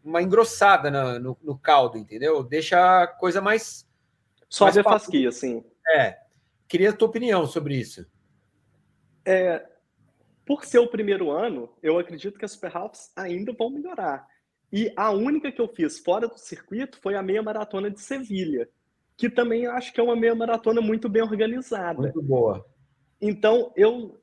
uma 0.03 0.23
engrossada 0.23 0.89
no, 0.89 1.19
no, 1.19 1.37
no 1.43 1.59
caldo, 1.59 1.99
entendeu? 1.99 2.43
Deixa 2.43 3.03
a 3.03 3.07
coisa 3.07 3.39
mais. 3.39 3.87
Só 4.49 4.65
mais 4.65 4.77
a 4.79 4.83
fasquia, 4.83 5.29
assim. 5.29 5.63
É. 5.95 6.17
Queria 6.67 6.89
a 6.89 6.93
tua 6.93 7.07
opinião 7.07 7.45
sobre 7.45 7.75
isso. 7.75 8.03
É, 9.23 9.63
por 10.43 10.65
ser 10.65 10.79
o 10.79 10.87
primeiro 10.87 11.29
ano, 11.29 11.69
eu 11.83 11.99
acredito 11.99 12.39
que 12.39 12.45
as 12.45 12.53
Super 12.53 12.75
Halves 12.75 13.11
ainda 13.15 13.53
vão 13.53 13.69
melhorar. 13.69 14.27
E 14.73 14.91
a 14.97 15.11
única 15.11 15.51
que 15.51 15.61
eu 15.61 15.67
fiz 15.67 15.99
fora 15.99 16.27
do 16.27 16.39
circuito 16.39 16.97
foi 16.99 17.13
a 17.13 17.21
meia 17.21 17.43
maratona 17.43 17.91
de 17.91 18.01
Sevilha 18.01 18.67
que 19.21 19.29
também 19.29 19.67
acho 19.67 19.93
que 19.93 19.99
é 19.99 20.03
uma 20.03 20.15
meia 20.15 20.33
maratona 20.33 20.81
muito 20.81 21.07
bem 21.07 21.21
organizada. 21.21 22.01
Muito 22.01 22.23
boa. 22.23 22.65
Então, 23.21 23.71
eu, 23.75 24.19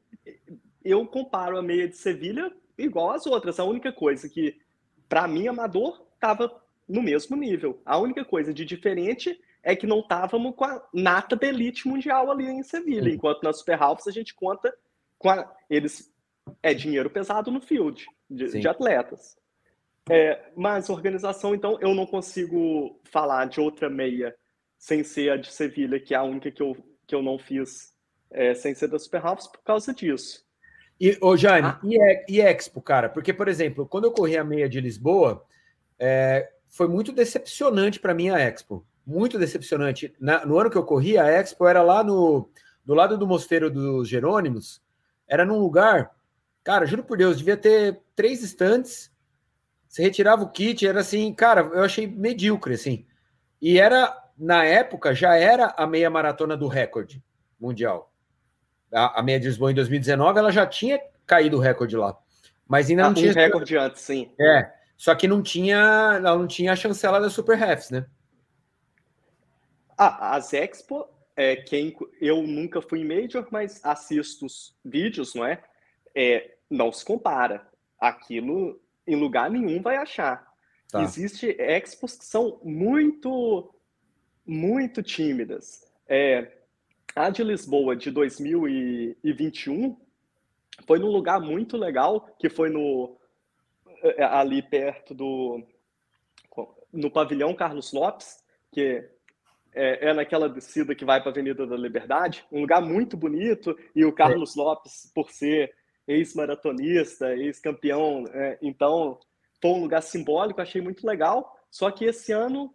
eu 0.85 1.07
comparo 1.07 1.57
a 1.57 1.63
meia 1.63 1.87
de 1.87 1.97
Sevilha 1.97 2.53
igual 2.77 3.13
às 3.13 3.25
outras. 3.25 3.61
A 3.61 3.65
única 3.65 3.93
coisa 3.93 4.29
que, 4.29 4.61
para 5.09 5.29
mim, 5.29 5.47
amador, 5.47 6.05
estava 6.15 6.53
no 6.89 7.01
mesmo 7.01 7.37
nível. 7.37 7.81
A 7.87 7.97
única 7.97 8.25
coisa 8.25 8.53
de 8.53 8.65
diferente 8.65 9.41
é 9.63 9.77
que 9.77 9.87
não 9.87 10.01
estávamos 10.01 10.57
com 10.57 10.65
a 10.65 10.85
nata 10.93 11.37
da 11.37 11.47
elite 11.47 11.87
mundial 11.87 12.29
ali 12.33 12.49
em 12.49 12.65
Sevilha, 12.65 13.09
enquanto 13.09 13.45
na 13.45 13.53
Super 13.53 13.81
Halves 13.81 14.09
a 14.09 14.11
gente 14.11 14.35
conta 14.35 14.75
com 15.17 15.31
a, 15.31 15.49
eles 15.71 16.13
é 16.61 16.75
dinheiro 16.75 17.09
pesado 17.09 17.53
no 17.53 17.61
field 17.61 18.05
de, 18.29 18.49
de 18.49 18.67
atletas. 18.67 19.37
É, 20.11 20.51
mas 20.57 20.91
organização, 20.91 21.55
então, 21.55 21.79
eu 21.81 21.95
não 21.95 22.05
consigo 22.05 22.99
falar 23.05 23.45
de 23.45 23.61
outra 23.61 23.89
meia 23.89 24.35
sem 24.79 25.03
ser 25.03 25.31
a 25.33 25.37
de 25.37 25.53
Sevilha, 25.53 25.99
que 25.99 26.14
é 26.14 26.17
a 26.17 26.23
única 26.23 26.51
que 26.51 26.62
eu, 26.62 26.77
que 27.07 27.14
eu 27.14 27.23
não 27.23 27.38
fiz 27.38 27.93
é, 28.31 28.55
sem 28.55 28.75
ser 28.75 28.88
da 28.88 28.99
Super 28.99 29.25
Halves 29.25 29.47
por 29.47 29.62
causa 29.62 29.93
disso. 29.93 30.47
E, 31.01 31.17
ô 31.21 31.37
Jaime, 31.37 31.69
ah. 31.69 31.81
e, 31.85 32.37
e 32.37 32.41
Expo, 32.41 32.81
cara? 32.81 33.09
Porque, 33.09 33.33
por 33.33 33.49
exemplo, 33.49 33.87
quando 33.87 34.05
eu 34.05 34.12
corri 34.12 34.37
a 34.37 34.45
meia 34.45 34.69
de 34.69 34.81
Lisboa, 34.81 35.45
é, 35.99 36.51
foi 36.69 36.88
muito 36.88 37.12
decepcionante 37.12 38.01
para 38.01 38.14
mim 38.14 38.31
a 38.31 38.38
Expo. 38.38 38.87
Muito 39.07 39.38
decepcionante. 39.38 40.14
Na, 40.21 40.45
no 40.45 40.59
ano 40.59 40.71
que 40.71 40.77
eu 40.77 40.85
corri, 40.85 41.17
a 41.17 41.27
Expo 41.27 41.67
era 41.67 41.83
lá 41.83 42.03
no 42.03 42.51
do 42.85 42.95
lado 42.95 43.19
do 43.19 43.27
Mosteiro 43.27 43.71
dos 43.71 44.09
Jerônimos. 44.09 44.83
Era 45.27 45.45
num 45.45 45.59
lugar, 45.59 46.11
cara, 46.64 46.87
juro 46.87 47.05
por 47.05 47.19
Deus, 47.19 47.37
devia 47.37 47.57
ter 47.57 48.01
três 48.17 48.43
estantes. 48.43 49.12
Você 49.87 50.03
retirava 50.03 50.43
o 50.43 50.51
kit, 50.51 50.87
era 50.87 51.01
assim, 51.01 51.33
cara, 51.35 51.61
eu 51.61 51.83
achei 51.83 52.07
medíocre, 52.07 52.75
assim. 52.75 53.05
E 53.61 53.79
era 53.79 54.17
na 54.38 54.64
época, 54.64 55.14
já 55.14 55.35
era 55.35 55.74
a 55.77 55.87
meia 55.87 56.09
maratona 56.09 56.57
do 56.57 56.68
recorde 56.68 57.22
mundial. 57.59 58.12
A, 58.92 59.20
a 59.20 59.22
meia 59.22 59.40
de 59.40 59.46
Lisboa 59.48 59.72
em 59.72 59.74
2019, 59.74 60.38
ela 60.38 60.53
já 60.53 60.66
tinha 60.66 61.01
caído 61.27 61.57
o 61.57 61.61
recorde 61.61 61.96
lá. 61.96 62.16
Mas 62.66 62.88
ainda 62.88 63.05
ah, 63.05 63.09
não 63.09 63.14
tinha. 63.14 63.33
recorde 63.33 63.77
antes, 63.77 64.03
sim. 64.03 64.31
É. 64.40 64.70
Só 64.96 65.14
que 65.14 65.27
não 65.27 65.42
tinha, 65.42 65.77
ela 66.16 66.37
não 66.37 66.46
tinha 66.46 66.72
a 66.72 66.77
chancela 66.77 67.20
da 67.20 67.31
Super 67.31 67.57
Refs, 67.57 67.90
né? 67.90 68.07
Ah, 69.96 70.37
as 70.37 70.53
Expo, 70.53 71.09
é, 71.37 71.57
quem, 71.57 71.96
eu 72.20 72.42
nunca 72.42 72.81
fui 72.81 73.01
em 73.01 73.05
Major, 73.05 73.46
mas 73.51 73.85
assisto 73.85 74.46
os 74.46 74.77
vídeos, 74.85 75.35
não 75.35 75.44
é? 75.44 75.62
é 76.14 76.55
não 76.70 76.92
se 76.92 77.05
compara. 77.05 77.66
Aquilo 77.98 78.81
em 79.07 79.16
lugar 79.16 79.51
nenhum 79.51 79.83
vai 79.83 79.96
achar. 79.96 80.46
Tá. 80.90 81.03
Existe 81.03 81.46
expos 81.59 82.16
que 82.16 82.24
são 82.24 82.61
muito 82.62 83.72
muito 84.49 85.03
tímidas. 85.03 85.87
É, 86.09 86.51
a 87.15 87.29
de 87.29 87.45
Lisboa 87.45 87.95
de 87.95 88.11
2021 88.11 89.95
foi 90.87 90.99
num 90.99 91.09
lugar 91.09 91.39
muito 91.39 91.77
legal, 91.77 92.35
que 92.39 92.49
foi 92.49 92.71
no 92.71 93.19
é, 94.03 94.25
ali 94.25 94.63
perto 94.63 95.15
do 95.15 95.63
no 96.91 97.11
pavilhão 97.11 97.55
Carlos 97.55 97.93
Lopes, 97.93 98.43
que 98.73 99.07
é, 99.75 100.09
é 100.09 100.15
naquela 100.15 100.49
descida 100.49 100.95
que 100.95 101.05
vai 101.05 101.21
para 101.21 101.29
a 101.29 101.33
Avenida 101.33 101.67
da 101.67 101.77
Liberdade, 101.77 102.45
um 102.51 102.63
lugar 102.63 102.81
muito 102.81 103.15
bonito, 103.15 103.77
e 103.95 104.07
o 104.07 104.13
Carlos 104.13 104.57
é. 104.57 104.61
Lopes, 104.61 105.13
por 105.15 105.31
ser 105.31 105.75
ex-maratonista, 106.07 107.37
ex-campeão, 107.37 108.25
é, 108.33 108.59
então 108.63 109.21
foi 109.61 109.71
um 109.73 109.83
lugar 109.83 110.03
simbólico, 110.03 110.63
achei 110.63 110.81
muito 110.81 111.07
legal, 111.07 111.55
só 111.71 111.91
que 111.91 112.07
esse 112.07 112.33
ano 112.33 112.73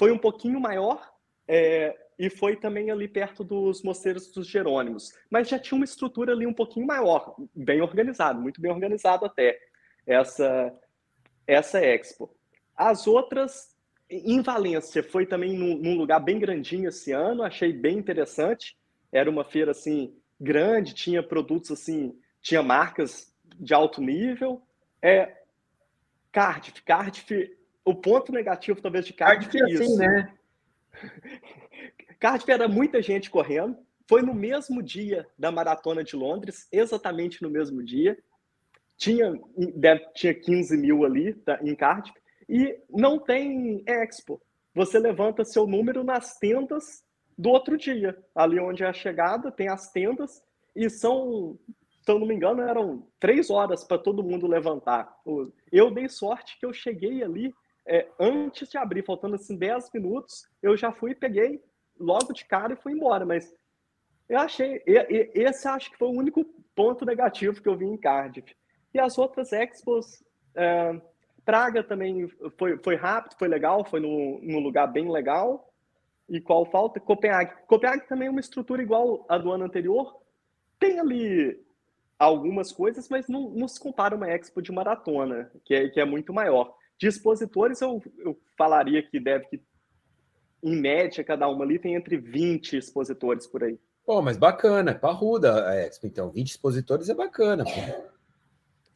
foi 0.00 0.10
um 0.10 0.16
pouquinho 0.16 0.58
maior 0.58 1.12
é, 1.46 1.94
e 2.18 2.30
foi 2.30 2.56
também 2.56 2.90
ali 2.90 3.06
perto 3.06 3.44
dos 3.44 3.82
mosteiros 3.82 4.32
dos 4.32 4.46
Jerônimos. 4.46 5.12
Mas 5.28 5.46
já 5.46 5.58
tinha 5.58 5.76
uma 5.76 5.84
estrutura 5.84 6.32
ali 6.32 6.46
um 6.46 6.54
pouquinho 6.54 6.86
maior, 6.86 7.36
bem 7.54 7.82
organizado, 7.82 8.40
muito 8.40 8.62
bem 8.62 8.72
organizado 8.72 9.26
até, 9.26 9.60
essa, 10.06 10.74
essa 11.46 11.84
Expo. 11.84 12.34
As 12.74 13.06
outras, 13.06 13.76
em 14.08 14.40
Valência, 14.40 15.02
foi 15.02 15.26
também 15.26 15.52
num, 15.52 15.76
num 15.76 15.98
lugar 15.98 16.18
bem 16.18 16.38
grandinho 16.38 16.88
esse 16.88 17.12
ano, 17.12 17.42
achei 17.42 17.70
bem 17.70 17.98
interessante. 17.98 18.78
Era 19.12 19.28
uma 19.28 19.44
feira, 19.44 19.72
assim, 19.72 20.16
grande, 20.40 20.94
tinha 20.94 21.22
produtos, 21.22 21.72
assim, 21.72 22.18
tinha 22.40 22.62
marcas 22.62 23.30
de 23.54 23.74
alto 23.74 24.00
nível. 24.00 24.62
É, 25.02 25.42
Cardiff, 26.32 26.82
Cardiff, 26.84 27.59
o 27.84 27.94
ponto 27.94 28.32
negativo 28.32 28.80
talvez 28.80 29.06
de 29.06 29.12
Cardiff, 29.12 29.50
Cardiff 29.50 29.58
é, 29.58 29.70
é 29.70 29.74
isso. 29.74 29.82
Assim, 29.82 29.96
né? 29.98 30.34
Cardiff 32.18 32.50
era 32.50 32.68
muita 32.68 33.00
gente 33.00 33.30
correndo. 33.30 33.76
Foi 34.08 34.22
no 34.22 34.34
mesmo 34.34 34.82
dia 34.82 35.26
da 35.38 35.52
maratona 35.52 36.02
de 36.02 36.16
Londres, 36.16 36.66
exatamente 36.72 37.42
no 37.42 37.48
mesmo 37.48 37.82
dia. 37.82 38.18
Tinha, 38.96 39.32
deve, 39.76 40.04
tinha 40.14 40.34
15 40.34 40.76
mil 40.76 41.04
ali 41.04 41.34
tá, 41.34 41.58
em 41.62 41.74
Cardiff. 41.74 42.18
E 42.48 42.76
não 42.90 43.18
tem 43.18 43.82
Expo. 43.86 44.42
Você 44.74 44.98
levanta 44.98 45.44
seu 45.44 45.66
número 45.66 46.02
nas 46.02 46.36
tendas 46.38 47.04
do 47.38 47.50
outro 47.50 47.78
dia. 47.78 48.18
Ali 48.34 48.58
onde 48.58 48.82
é 48.82 48.86
a 48.86 48.92
chegada, 48.92 49.50
tem 49.50 49.68
as 49.68 49.90
tendas 49.90 50.42
e 50.74 50.88
são, 50.88 51.58
se 52.02 52.10
eu 52.10 52.18
não 52.18 52.26
me 52.26 52.34
engano, 52.34 52.62
eram 52.62 53.06
três 53.18 53.50
horas 53.50 53.84
para 53.84 53.98
todo 53.98 54.22
mundo 54.22 54.46
levantar. 54.46 55.16
Eu 55.70 55.90
dei 55.90 56.08
sorte 56.08 56.58
que 56.58 56.66
eu 56.66 56.72
cheguei 56.72 57.22
ali 57.22 57.54
é, 57.90 58.06
antes 58.20 58.68
de 58.68 58.78
abrir, 58.78 59.04
faltando 59.04 59.34
assim 59.34 59.56
10 59.56 59.90
minutos, 59.92 60.48
eu 60.62 60.76
já 60.76 60.92
fui, 60.92 61.12
peguei 61.12 61.60
logo 61.98 62.32
de 62.32 62.44
cara 62.44 62.72
e 62.72 62.76
fui 62.76 62.92
embora. 62.92 63.26
Mas 63.26 63.52
eu 64.28 64.38
achei, 64.38 64.80
esse 64.86 65.66
acho 65.66 65.90
que 65.90 65.98
foi 65.98 66.06
o 66.06 66.16
único 66.16 66.44
ponto 66.72 67.04
negativo 67.04 67.60
que 67.60 67.68
eu 67.68 67.76
vi 67.76 67.86
em 67.86 67.96
Cardiff. 67.96 68.54
E 68.94 69.00
as 69.00 69.18
outras 69.18 69.52
expos, 69.52 70.22
é, 70.54 71.00
Praga 71.44 71.82
também 71.82 72.28
foi, 72.56 72.78
foi 72.78 72.94
rápido, 72.94 73.36
foi 73.36 73.48
legal, 73.48 73.84
foi 73.84 73.98
num, 73.98 74.38
num 74.40 74.60
lugar 74.60 74.86
bem 74.86 75.10
legal. 75.10 75.68
E 76.28 76.40
qual 76.40 76.64
falta? 76.64 77.00
Copenhague. 77.00 77.54
Copenhague 77.66 78.06
também 78.06 78.28
é 78.28 78.30
uma 78.30 78.38
estrutura 78.38 78.80
igual 78.80 79.26
a 79.28 79.36
do 79.36 79.50
ano 79.50 79.64
anterior. 79.64 80.16
Tem 80.78 81.00
ali 81.00 81.60
algumas 82.16 82.70
coisas, 82.70 83.08
mas 83.08 83.26
não, 83.26 83.50
não 83.50 83.66
se 83.66 83.80
compara 83.80 84.14
uma 84.14 84.30
expo 84.30 84.62
de 84.62 84.70
maratona, 84.70 85.50
que 85.64 85.74
é, 85.74 85.88
que 85.88 85.98
é 85.98 86.04
muito 86.04 86.32
maior. 86.32 86.72
De 87.00 87.06
expositores, 87.06 87.80
eu, 87.80 88.02
eu 88.18 88.38
falaria 88.58 89.02
que 89.02 89.18
deve 89.18 89.46
que, 89.46 89.62
em 90.62 90.76
média, 90.76 91.24
cada 91.24 91.48
uma 91.48 91.64
ali 91.64 91.78
tem 91.78 91.94
entre 91.94 92.18
20 92.18 92.76
expositores 92.76 93.46
por 93.46 93.64
aí. 93.64 93.78
Pô, 94.04 94.20
mas 94.20 94.36
bacana, 94.36 94.90
é 94.90 94.94
parruda 94.94 95.66
a 95.66 95.74
Expo, 95.76 96.06
então. 96.06 96.30
20 96.30 96.50
expositores 96.50 97.08
é 97.08 97.14
bacana, 97.14 97.64
pô. 97.64 97.70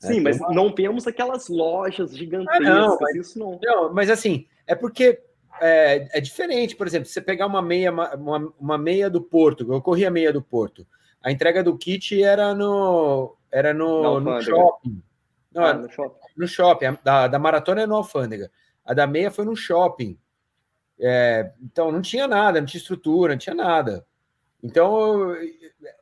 Sim, 0.01 0.19
é, 0.19 0.21
mas 0.21 0.39
uma... 0.39 0.53
não 0.53 0.71
temos 0.71 1.07
aquelas 1.07 1.49
lojas 1.49 2.15
gigantescas, 2.15 2.67
ah, 2.67 2.89
não, 2.89 2.99
mas, 3.01 3.17
isso 3.17 3.39
não. 3.39 3.59
Não, 3.63 3.95
mas 3.95 4.11
assim, 4.11 4.47
é 4.67 4.75
porque 4.75 5.23
é, 5.63 6.19
é, 6.19 6.21
diferente, 6.21 6.77
por 6.77 6.87
exemplo, 6.87 7.09
você 7.09 7.23
pegar 7.23 7.47
uma 7.47 7.63
meia, 7.63 7.91
uma, 7.91 8.53
uma 8.61 8.77
meia 8.77 9.09
do 9.09 9.23
Porto, 9.23 9.73
eu 9.73 9.81
corri 9.81 10.05
a 10.05 10.11
meia 10.11 10.31
do 10.31 10.43
Porto, 10.43 10.87
a 11.23 11.33
entrega 11.33 11.65
do 11.65 11.79
kit 11.79 12.23
era 12.23 12.55
no, 12.55 13.35
era 13.51 13.73
no, 13.73 14.21
no 14.21 14.43
shopping. 14.43 15.03
Não, 15.55 15.65
ah, 15.65 15.75
no 15.75 15.91
shopping. 15.91 16.19
No 16.37 16.49
shopping. 16.49 16.87
A, 16.87 16.99
da, 17.03 17.29
da 17.29 17.39
maratona 17.39 17.83
é 17.83 17.87
no 17.87 17.97
Alfândega. 17.97 18.51
A 18.85 18.93
da 18.93 19.07
meia 19.07 19.31
foi 19.31 19.45
no 19.45 19.57
shopping. 19.57 20.19
É, 21.01 21.53
então 21.63 21.91
não 21.91 22.01
tinha 22.01 22.29
nada, 22.29 22.61
não 22.61 22.67
tinha 22.67 22.81
estrutura, 22.81 23.33
não 23.33 23.39
tinha 23.39 23.55
nada. 23.55 24.05
Então, 24.65 25.37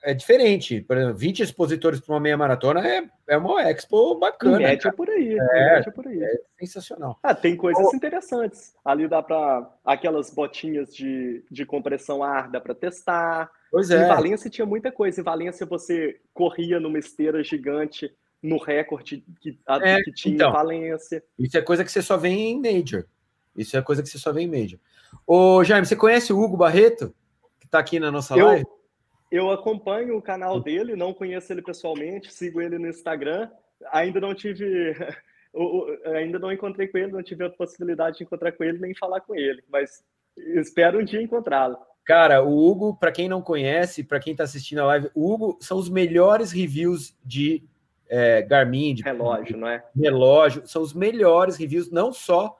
é 0.05 0.14
diferente. 0.14 0.80
Por 0.82 0.96
exemplo, 0.96 1.16
20 1.16 1.40
expositores 1.40 2.00
para 2.00 2.14
uma 2.14 2.20
meia 2.20 2.36
maratona 2.36 2.86
é, 2.86 3.03
é 3.28 3.36
uma 3.36 3.68
expo 3.68 4.14
bacana. 4.14 4.59
Mete 4.59 4.86
é 4.86 4.92
por 4.92 5.11
aí. 5.11 5.36
É, 5.36 5.78
é 5.80 5.90
por 5.90 6.07
aí. 6.07 6.22
É 6.22 6.40
sensacional. 6.61 7.18
Ah, 7.24 7.34
tem 7.34 7.57
coisas 7.57 7.84
oh. 7.84 7.96
interessantes. 7.96 8.72
Ali 8.84 9.09
dá 9.09 9.20
para 9.20 9.68
aquelas 9.84 10.30
botinhas 10.30 10.94
de, 10.94 11.44
de 11.50 11.66
compressão 11.66 12.22
ar, 12.22 12.48
dá 12.53 12.61
para 12.61 12.72
testar. 12.72 13.50
Pois 13.68 13.90
é. 13.90 14.05
Em 14.05 14.09
Valência 14.09 14.48
tinha 14.48 14.66
muita 14.66 14.92
coisa. 14.92 15.20
Em 15.20 15.24
Valência 15.24 15.66
você 15.66 16.20
corria 16.32 16.78
numa 16.78 17.00
esteira 17.00 17.42
gigante 17.42 18.14
no 18.43 18.59
recorde 18.59 19.24
que, 19.40 19.59
a, 19.66 19.76
é, 19.76 20.03
que 20.03 20.12
tinha 20.12 20.34
então, 20.34 20.51
em 20.51 20.53
Valência. 20.53 21.22
Isso 21.38 21.57
é 21.57 21.62
coisa 21.62 21.84
que 21.84 21.93
você 21.93 22.03
só 22.03 22.16
vê 22.16 22.28
em 22.28 22.61
Major. 22.61 23.05
Isso 23.57 23.76
é 23.76 23.82
coisa 23.82 24.03
que 24.03 24.09
você 24.09 24.18
só 24.18 24.32
vê 24.32 24.43
em 24.43 24.49
Major. 24.49 24.78
Ô, 25.26 25.62
Jaime, 25.62 25.86
você 25.86 25.95
conhece 25.95 26.32
o 26.32 26.40
Hugo 26.40 26.57
Barreto? 26.57 27.14
está 27.72 27.78
aqui 27.78 27.99
na 27.99 28.11
nossa 28.11 28.36
eu, 28.36 28.47
live? 28.47 28.66
Eu 29.30 29.51
acompanho 29.51 30.16
o 30.16 30.22
canal 30.22 30.61
dele, 30.61 30.95
não 30.95 31.14
conheço 31.14 31.51
ele 31.53 31.62
pessoalmente, 31.62 32.32
sigo 32.32 32.61
ele 32.61 32.78
no 32.78 32.86
Instagram. 32.86 33.49
Ainda 33.90 34.20
não 34.20 34.34
tive. 34.34 34.95
ainda 36.14 36.38
não 36.38 36.53
encontrei 36.53 36.86
com 36.88 36.99
ele, 36.99 37.12
não 37.12 37.22
tive 37.22 37.45
a 37.45 37.51
possibilidade 37.51 38.18
de 38.18 38.24
encontrar 38.24 38.53
com 38.53 38.62
ele 38.62 38.78
nem 38.78 38.95
falar 38.95 39.20
com 39.20 39.34
ele, 39.34 39.62
mas 39.70 40.03
espero 40.36 41.01
um 41.01 41.05
dia 41.05 41.20
encontrá-lo. 41.20 41.76
Cara, 42.05 42.43
o 42.43 42.59
Hugo, 42.59 42.97
para 42.97 43.12
quem 43.12 43.28
não 43.28 43.43
conhece, 43.43 44.03
para 44.03 44.18
quem 44.18 44.32
está 44.32 44.45
assistindo 44.45 44.80
a 44.80 44.86
live, 44.86 45.11
o 45.14 45.30
Hugo 45.30 45.59
são 45.61 45.78
os 45.78 45.88
melhores 45.88 46.53
reviews 46.53 47.16
de 47.24 47.62
é, 48.14 48.42
Garmin, 48.42 48.94
de 48.94 49.02
relógio, 49.02 49.56
não 49.56 49.66
é? 49.66 49.82
Relógio, 49.96 50.66
são 50.66 50.82
os 50.82 50.92
melhores 50.92 51.56
reviews, 51.56 51.90
não 51.90 52.12
só 52.12 52.58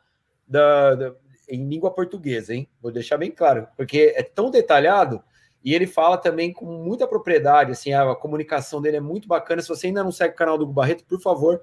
da, 0.49 0.95
da 0.95 1.15
em 1.47 1.69
língua 1.69 1.91
portuguesa, 1.91 2.55
hein? 2.55 2.67
Vou 2.81 2.91
deixar 2.91 3.19
bem 3.19 3.31
claro, 3.31 3.69
porque 3.77 4.15
é 4.17 4.23
tão 4.23 4.51
detalhado 4.51 5.23
e 5.63 5.75
ele 5.75 5.87
fala 5.87 6.17
também 6.17 6.55
com 6.55 6.65
muita 6.65 7.07
propriedade, 7.07 7.71
assim, 7.71 7.93
a 7.93 8.15
comunicação 8.15 8.81
dele 8.81 8.97
é 8.97 9.01
muito 9.01 9.29
bacana. 9.29 9.61
Se 9.61 9.69
você 9.69 9.89
ainda 9.89 10.03
não 10.03 10.11
segue 10.11 10.33
o 10.33 10.37
canal 10.37 10.57
do 10.57 10.67
Barreto, 10.67 11.05
por 11.05 11.21
favor, 11.21 11.63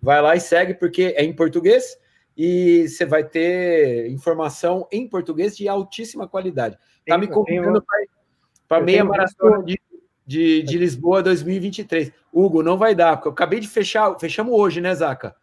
vai 0.00 0.22
lá 0.22 0.36
e 0.36 0.40
segue, 0.40 0.72
porque 0.72 1.12
é 1.16 1.24
em 1.24 1.34
português 1.34 1.98
e 2.36 2.86
você 2.88 3.04
vai 3.04 3.24
ter 3.24 4.08
informação 4.12 4.86
em 4.92 5.08
português 5.08 5.56
de 5.56 5.68
altíssima 5.68 6.28
qualidade. 6.28 6.78
Tá 7.04 7.18
me 7.18 7.26
convidando 7.26 7.84
para 8.68 8.80
meia 8.80 9.04
maratona 9.04 9.60
de, 9.64 9.78
de, 10.26 10.62
de 10.62 10.78
Lisboa 10.78 11.22
2023. 11.22 12.12
Hugo, 12.32 12.62
não 12.62 12.76
vai 12.76 12.94
dar, 12.94 13.16
porque 13.16 13.28
eu 13.28 13.32
acabei 13.32 13.60
de 13.60 13.68
fechar, 13.68 14.18
fechamos 14.18 14.54
hoje, 14.54 14.80
né, 14.80 14.94
Zaca? 14.94 15.36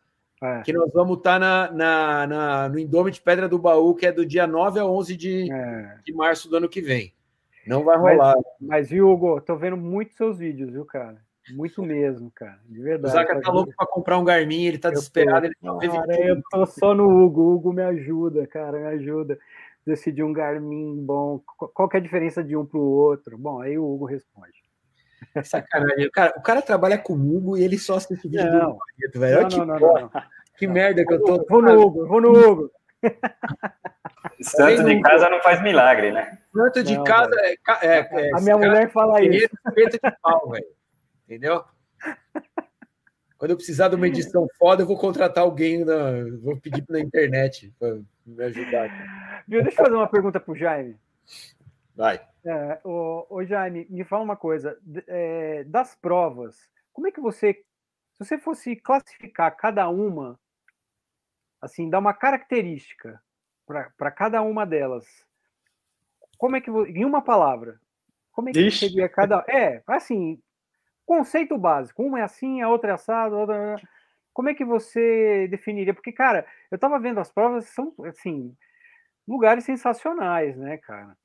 É. 0.44 0.62
Que 0.64 0.74
nós 0.74 0.92
vamos 0.92 1.18
estar 1.18 1.34
tá 1.34 1.40
na, 1.40 1.72
na, 1.72 2.28
na, 2.28 2.70
no 2.70 2.80
Indômito 2.80 3.22
Pedra 3.22 3.48
do 3.48 3.60
Baú, 3.60 3.94
que 3.94 4.08
é 4.08 4.12
do 4.12 4.26
dia 4.26 4.48
9 4.48 4.80
a 4.80 4.86
11 4.86 5.16
de, 5.16 5.52
é. 5.52 5.98
de 6.04 6.14
março 6.14 6.50
do 6.50 6.58
ano 6.58 6.68
que 6.68 6.82
vem. 6.82 7.14
Não 7.66 7.84
vai 7.84 7.96
rolar. 7.96 8.36
Mas, 8.36 8.46
mas 8.60 8.90
viu, 8.90 9.08
Hugo, 9.10 9.40
tô 9.40 9.56
vendo 9.56 9.78
muito 9.78 10.16
seus 10.16 10.40
vídeos, 10.40 10.72
viu, 10.72 10.84
cara? 10.84 11.22
Muito 11.50 11.84
mesmo, 11.84 12.32
cara. 12.32 12.60
De 12.66 12.80
verdade. 12.82 13.14
O 13.14 13.18
Zaca 13.18 13.40
tá 13.40 13.52
louco 13.52 13.74
para 13.76 13.88
comprar 13.88 14.18
um 14.18 14.24
Garmin, 14.24 14.66
ele 14.66 14.78
tá 14.78 14.90
eu 14.90 14.94
desesperado. 14.94 15.50
Tô, 15.62 15.82
ele 15.82 15.92
cara, 15.92 16.28
eu 16.28 16.42
tô 16.50 16.66
só 16.66 16.94
no 16.94 17.08
Hugo. 17.08 17.42
O 17.42 17.56
Hugo 17.56 17.74
me 17.74 17.84
ajuda, 17.84 18.48
cara, 18.48 18.80
me 18.80 18.88
ajuda. 18.88 19.38
Decidir 19.86 20.24
um 20.24 20.34
Garmin 20.34 21.04
bom. 21.04 21.42
Qual 21.74 21.90
que 21.90 21.98
é 21.98 22.00
a 22.00 22.04
diferença 22.04 22.44
de 22.44 22.56
um 22.56 22.66
para 22.66 22.80
o 22.80 22.92
outro? 22.92 23.38
Bom, 23.38 23.60
aí 23.60 23.78
o 23.78 23.86
Hugo 23.86 24.06
responde. 24.06 24.61
Sacanagem. 25.44 26.08
O 26.08 26.12
cara, 26.12 26.34
o 26.38 26.42
cara 26.42 26.62
trabalha 26.62 26.98
comigo 26.98 27.58
e 27.58 27.64
ele 27.64 27.78
só 27.78 27.96
assiste 27.96 28.28
vídeo 28.28 28.52
não. 28.52 28.72
do 28.72 28.78
Barreto, 28.78 29.20
velho. 29.20 29.42
Não, 29.42 29.66
não, 29.66 29.80
não, 29.80 30.02
não, 30.02 30.12
Que 30.58 30.68
merda 30.68 31.06
que 31.06 31.14
eu 31.14 31.24
tô. 31.24 31.46
Vou 31.48 31.62
no 31.62 31.80
Hugo, 31.80 32.08
vou 32.08 32.22
no 32.22 32.32
Hugo. 32.32 32.72
Santo 34.42 34.84
de 34.84 35.02
casa 35.02 35.30
não 35.30 35.42
faz 35.42 35.62
milagre, 35.62 36.12
né? 36.12 36.38
Santo 36.54 36.84
de 36.84 37.04
casa 37.04 37.36
é, 37.40 37.56
é, 37.82 37.98
é, 38.00 38.30
A 38.36 38.42
minha 38.42 38.58
mulher 38.58 38.92
fala 38.92 39.22
isso. 39.24 39.50
Peito 39.74 40.00
de 40.04 40.12
pau, 40.22 40.50
velho. 40.50 40.66
Entendeu? 41.26 41.64
Quando 43.38 43.52
eu 43.52 43.58
precisar 43.58 43.88
de 43.88 43.96
uma 43.96 44.08
edição 44.08 44.48
foda, 44.60 44.84
eu 44.84 44.88
vou 44.88 44.98
contratar 44.98 45.44
alguém, 45.44 45.84
na, 45.84 46.12
vou 46.44 46.58
pedir 46.58 46.86
na 46.90 47.00
internet 47.00 47.74
para 47.80 47.98
me 48.26 48.44
ajudar. 48.44 49.44
Viu? 49.48 49.64
Deixa 49.64 49.82
eu 49.82 49.86
fazer 49.86 49.96
uma 49.96 50.08
pergunta 50.08 50.40
pro 50.40 50.56
Jaime. 50.56 50.96
Vai. 52.02 52.20
É, 52.44 52.82
ô, 52.84 53.28
ô, 53.30 53.46
Jaime, 53.46 53.86
me 53.88 54.04
fala 54.04 54.24
uma 54.24 54.36
coisa. 54.36 54.76
É, 55.06 55.64
das 55.66 55.94
provas, 55.94 56.68
como 56.92 57.08
é 57.08 57.12
que 57.12 57.22
você, 57.22 57.54
se 57.54 58.26
você 58.26 58.40
fosse 58.40 58.76
classificar 58.76 59.56
cada 59.56 59.88
uma, 59.88 60.40
assim, 61.62 61.92
dar 61.92 62.00
uma 62.00 62.12
característica 62.12 63.22
para 63.68 64.10
cada 64.10 64.42
uma 64.42 64.66
delas, 64.66 65.06
como 66.40 66.56
é 66.56 66.62
que 66.62 66.72
em 66.72 67.06
uma 67.06 67.22
palavra, 67.22 67.80
como 68.32 68.50
é 68.50 68.52
que 68.52 68.62
Ixi. 68.62 68.90
seria 68.90 69.08
cada? 69.08 69.46
É, 69.48 69.84
assim, 69.86 70.42
conceito 71.06 71.56
básico. 71.56 72.02
Uma 72.02 72.22
é 72.22 72.24
assim, 72.24 72.64
a 72.64 72.70
outra 72.70 72.90
é 72.90 72.94
assado, 72.96 73.36
a 73.36 73.40
outra. 73.42 73.56
É, 73.56 73.76
como 74.34 74.50
é 74.50 74.56
que 74.56 74.66
você 74.66 75.48
definiria? 75.50 75.94
Porque, 75.94 76.12
cara, 76.12 76.48
eu 76.72 76.78
estava 76.78 77.00
vendo 77.00 77.20
as 77.20 77.32
provas, 77.32 77.66
são 77.66 77.94
assim 78.06 78.58
lugares 79.28 79.66
sensacionais, 79.66 80.58
né, 80.58 80.78
cara? 80.78 81.16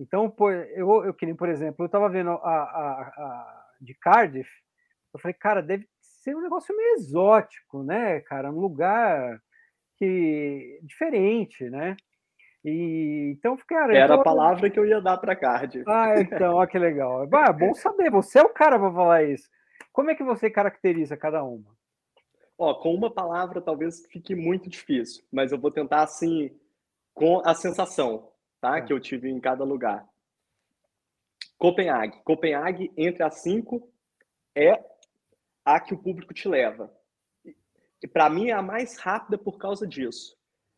Então, 0.00 0.30
por, 0.30 0.50
eu, 0.54 1.04
eu 1.04 1.12
queria, 1.12 1.34
por 1.34 1.50
exemplo, 1.50 1.84
eu 1.84 1.86
estava 1.86 2.08
vendo 2.08 2.30
a, 2.30 2.34
a, 2.34 3.02
a, 3.02 3.66
de 3.78 3.92
Cardiff, 3.92 4.50
eu 5.12 5.20
falei, 5.20 5.34
cara, 5.34 5.60
deve 5.60 5.86
ser 6.00 6.34
um 6.34 6.40
negócio 6.40 6.74
meio 6.74 6.94
exótico, 6.94 7.82
né, 7.82 8.20
cara? 8.20 8.50
Um 8.50 8.58
lugar 8.58 9.38
que 9.96 10.80
diferente, 10.82 11.68
né? 11.68 11.96
E 12.64 13.34
então 13.36 13.56
cara, 13.68 13.94
era 13.94 14.14
tô... 14.14 14.20
a 14.20 14.24
palavra 14.24 14.70
que 14.70 14.78
eu 14.78 14.86
ia 14.86 15.02
dar 15.02 15.18
para 15.18 15.36
Cardiff. 15.36 15.84
Ah, 15.86 16.14
então, 16.18 16.56
ó, 16.56 16.66
que 16.66 16.78
legal. 16.78 17.28
Ah, 17.32 17.52
bom 17.52 17.74
saber. 17.74 18.10
Você 18.10 18.38
é 18.38 18.42
o 18.42 18.50
cara 18.50 18.78
para 18.78 18.92
falar 18.92 19.24
isso. 19.24 19.48
Como 19.92 20.10
é 20.10 20.14
que 20.14 20.24
você 20.24 20.48
caracteriza 20.48 21.16
cada 21.16 21.42
uma? 21.42 21.76
Ó, 22.56 22.74
com 22.74 22.94
uma 22.94 23.12
palavra 23.12 23.60
talvez 23.60 24.06
fique 24.06 24.34
muito 24.34 24.68
difícil, 24.68 25.24
mas 25.32 25.52
eu 25.52 25.58
vou 25.58 25.70
tentar 25.70 26.02
assim 26.02 26.50
com 27.14 27.42
a 27.44 27.54
sensação 27.54 28.29
tá? 28.60 28.78
É. 28.78 28.82
Que 28.82 28.92
eu 28.92 29.00
tive 29.00 29.28
em 29.28 29.40
cada 29.40 29.64
lugar. 29.64 30.06
Copenhague. 31.58 32.20
Copenhague, 32.24 32.92
entre 32.96 33.22
as 33.22 33.36
cinco, 33.42 33.92
é 34.54 34.82
a 35.64 35.78
que 35.78 35.94
o 35.94 35.98
público 35.98 36.32
te 36.32 36.48
leva. 36.48 36.92
E 38.02 38.08
para 38.08 38.30
mim 38.30 38.48
é 38.48 38.52
a 38.52 38.62
mais 38.62 38.96
rápida 38.96 39.36
por 39.36 39.58
causa 39.58 39.86
disso. 39.86 40.36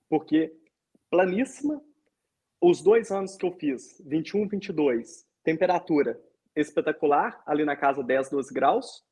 Porque 0.09 0.53
planíssima, 1.09 1.83
os 2.61 2.83
dois 2.83 3.11
anos 3.11 3.37
que 3.37 3.47
eu 3.47 3.53
fiz, 3.53 4.03
21, 4.05 4.49
22, 4.49 5.27
temperatura 5.45 6.21
espetacular, 6.55 7.43
ali 7.47 7.65
na 7.65 7.77
casa 7.77 8.03
10, 8.03 8.31
12 8.31 8.53
graus, 8.53 9.05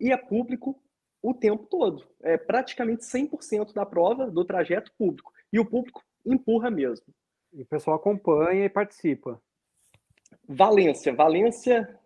e 0.00 0.10
é 0.10 0.16
público 0.16 0.82
o 1.22 1.32
tempo 1.32 1.66
todo. 1.66 2.06
É 2.22 2.36
praticamente 2.36 3.04
100% 3.04 3.72
da 3.72 3.86
prova 3.86 4.30
do 4.30 4.44
trajeto 4.44 4.92
público. 4.98 5.32
E 5.52 5.60
o 5.60 5.64
público 5.64 6.02
empurra 6.24 6.70
mesmo. 6.70 7.06
E 7.52 7.62
o 7.62 7.66
pessoal 7.66 7.96
acompanha 7.96 8.64
e 8.64 8.70
participa. 8.70 9.40
Valência. 10.48 11.14
Valência. 11.14 12.00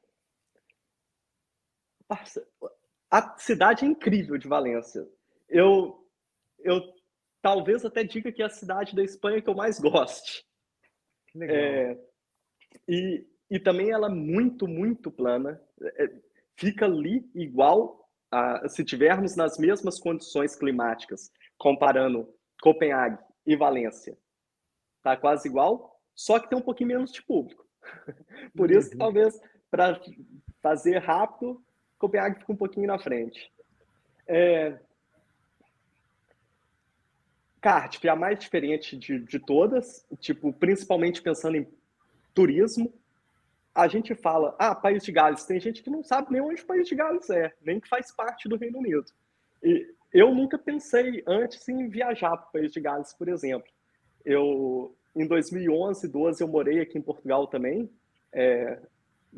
A 3.10 3.38
cidade 3.38 3.84
é 3.84 3.88
incrível 3.88 4.36
de 4.36 4.48
Valência. 4.48 5.06
Eu, 5.48 6.04
eu 6.58 6.80
talvez 7.40 7.84
até 7.84 8.02
diga 8.02 8.32
que 8.32 8.42
é 8.42 8.46
a 8.46 8.50
cidade 8.50 8.94
da 8.94 9.02
Espanha 9.02 9.40
que 9.40 9.48
eu 9.48 9.54
mais 9.54 9.78
gosto. 9.78 10.44
É, 11.40 11.96
e, 12.88 13.26
e 13.50 13.60
também 13.60 13.90
ela 13.90 14.08
é 14.08 14.14
muito, 14.14 14.66
muito 14.66 15.10
plana. 15.10 15.60
É, 15.80 16.10
fica 16.56 16.86
ali 16.86 17.28
igual 17.34 18.08
a, 18.30 18.68
se 18.68 18.84
tivermos 18.84 19.36
nas 19.36 19.58
mesmas 19.58 20.00
condições 20.00 20.56
climáticas, 20.56 21.30
comparando 21.56 22.28
Copenhague 22.60 23.22
e 23.46 23.56
Valência. 23.56 24.18
Tá 25.06 25.16
quase 25.16 25.46
igual, 25.46 26.00
só 26.16 26.40
que 26.40 26.50
tem 26.50 26.58
um 26.58 26.62
pouquinho 26.62 26.88
menos 26.88 27.12
de 27.12 27.22
público. 27.22 27.64
Por 28.56 28.72
isso 28.72 28.90
uhum. 28.90 28.98
talvez 28.98 29.40
para 29.70 30.00
fazer 30.60 30.98
rápido, 30.98 31.64
Copenhague 31.96 32.40
fica 32.40 32.52
um 32.52 32.56
pouquinho 32.56 32.88
na 32.88 32.98
frente. 32.98 33.52
É... 34.26 34.76
Cardiff 37.60 38.04
é 38.04 38.10
a 38.10 38.16
mais 38.16 38.36
diferente 38.40 38.96
de, 38.96 39.20
de 39.20 39.38
todas, 39.38 40.04
tipo, 40.18 40.52
principalmente 40.52 41.22
pensando 41.22 41.56
em 41.56 41.68
turismo. 42.34 42.92
A 43.72 43.86
gente 43.86 44.12
fala, 44.16 44.56
ah, 44.58 44.74
País 44.74 45.04
de 45.04 45.12
Gales. 45.12 45.44
Tem 45.44 45.60
gente 45.60 45.84
que 45.84 45.90
não 45.90 46.02
sabe 46.02 46.32
nem 46.32 46.40
onde 46.40 46.62
o 46.62 46.66
País 46.66 46.88
de 46.88 46.96
Gales 46.96 47.30
é, 47.30 47.54
nem 47.62 47.78
que 47.78 47.88
faz 47.88 48.10
parte 48.10 48.48
do 48.48 48.56
Reino 48.56 48.80
Unido. 48.80 49.06
E 49.62 49.86
eu 50.12 50.34
nunca 50.34 50.58
pensei 50.58 51.22
antes 51.28 51.68
em 51.68 51.88
viajar 51.88 52.36
para 52.36 52.48
o 52.48 52.52
País 52.52 52.72
de 52.72 52.80
Gales, 52.80 53.14
por 53.14 53.28
exemplo. 53.28 53.75
Eu, 54.26 54.94
em 55.14 55.26
2011, 55.26 56.06
12, 56.08 56.42
eu 56.42 56.48
morei 56.48 56.80
aqui 56.80 56.98
em 56.98 57.02
Portugal 57.02 57.46
também. 57.46 57.88
É, 58.30 58.78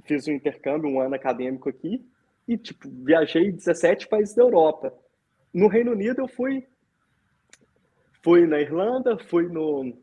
fiz 0.05 0.27
um 0.27 0.33
intercâmbio, 0.33 0.91
um 0.91 1.01
ano 1.01 1.15
acadêmico 1.15 1.69
aqui. 1.69 2.05
E, 2.49 2.57
tipo, 2.57 2.89
viajei 3.05 3.53
17 3.53 4.09
países 4.09 4.35
da 4.35 4.43
Europa. 4.43 4.93
No 5.55 5.69
Reino 5.69 5.93
Unido, 5.93 6.23
eu 6.23 6.29
fui 6.29 6.67
Fui 8.23 8.47
na 8.47 8.61
Irlanda, 8.61 9.17
fui 9.17 9.49
no 9.49 9.97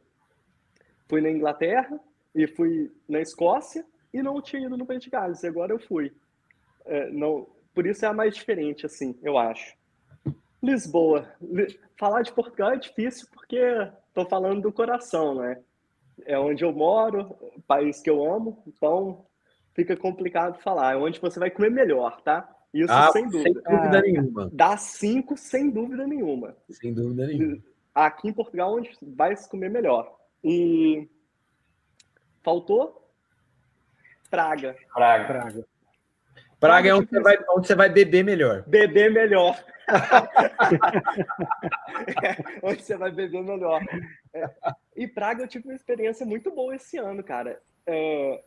fui 1.07 1.21
na 1.21 1.29
Inglaterra 1.29 1.99
e 2.33 2.47
fui 2.47 2.91
na 3.07 3.21
Escócia 3.21 3.85
e 4.13 4.23
não 4.23 4.41
tinha 4.41 4.65
ido 4.65 4.77
no 4.77 4.85
País 4.85 5.03
de 5.03 5.09
Gales. 5.09 5.43
E 5.43 5.47
agora 5.47 5.73
eu 5.73 5.79
fui. 5.79 6.11
É, 6.85 7.09
não, 7.11 7.47
por 7.73 7.85
isso 7.85 8.05
é 8.05 8.07
a 8.07 8.13
mais 8.13 8.33
diferente, 8.33 8.85
assim, 8.85 9.15
eu 9.21 9.37
acho. 9.37 9.75
Lisboa. 10.65 11.27
Falar 11.97 12.21
de 12.21 12.31
Portugal 12.31 12.71
é 12.71 12.77
difícil 12.77 13.27
porque 13.33 13.57
estou 14.07 14.25
falando 14.25 14.61
do 14.63 14.71
coração, 14.71 15.35
né? 15.35 15.61
É 16.25 16.37
onde 16.39 16.63
eu 16.63 16.71
moro, 16.71 17.35
país 17.67 18.01
que 18.01 18.09
eu 18.09 18.23
amo, 18.23 18.63
então 18.67 19.25
fica 19.73 19.95
complicado 19.95 20.61
falar. 20.61 20.93
É 20.93 20.97
onde 20.97 21.19
você 21.19 21.39
vai 21.39 21.49
comer 21.49 21.71
melhor, 21.71 22.21
tá? 22.21 22.49
Isso 22.73 22.91
ah, 22.91 23.11
sem 23.11 23.29
dúvida. 23.29 23.61
Sem 23.61 23.77
dúvida 23.77 24.01
nenhuma. 24.01 24.49
Dá 24.51 24.77
cinco 24.77 25.37
sem 25.37 25.69
dúvida 25.69 26.05
nenhuma. 26.05 26.55
Sem 26.69 26.93
dúvida 26.93 27.27
nenhuma 27.27 27.61
aqui 27.95 28.27
em 28.27 28.33
Portugal 28.33 28.75
onde 28.75 28.91
vai 29.01 29.35
se 29.37 29.49
comer 29.49 29.69
melhor. 29.69 30.13
E 30.43 31.09
faltou 32.43 33.01
Praga. 34.29 34.75
Praga. 34.93 35.25
Praga. 35.25 35.67
Praga 36.65 36.89
é 36.89 36.93
onde 36.93 37.09
você, 37.09 37.19
vai, 37.19 37.37
onde 37.49 37.67
você 37.67 37.75
vai 37.75 37.89
beber 37.89 38.23
melhor. 38.23 38.63
Beber 38.67 39.11
melhor. 39.11 39.63
é, 42.23 42.59
onde 42.63 42.81
você 42.81 42.97
vai 42.97 43.11
beber 43.11 43.43
melhor. 43.43 43.81
É. 44.33 44.49
E 44.95 45.07
Praga 45.07 45.43
eu 45.43 45.47
tive 45.47 45.67
uma 45.67 45.75
experiência 45.75 46.25
muito 46.25 46.49
boa 46.51 46.75
esse 46.75 46.97
ano, 46.97 47.23
cara. 47.23 47.61
É, 47.85 48.43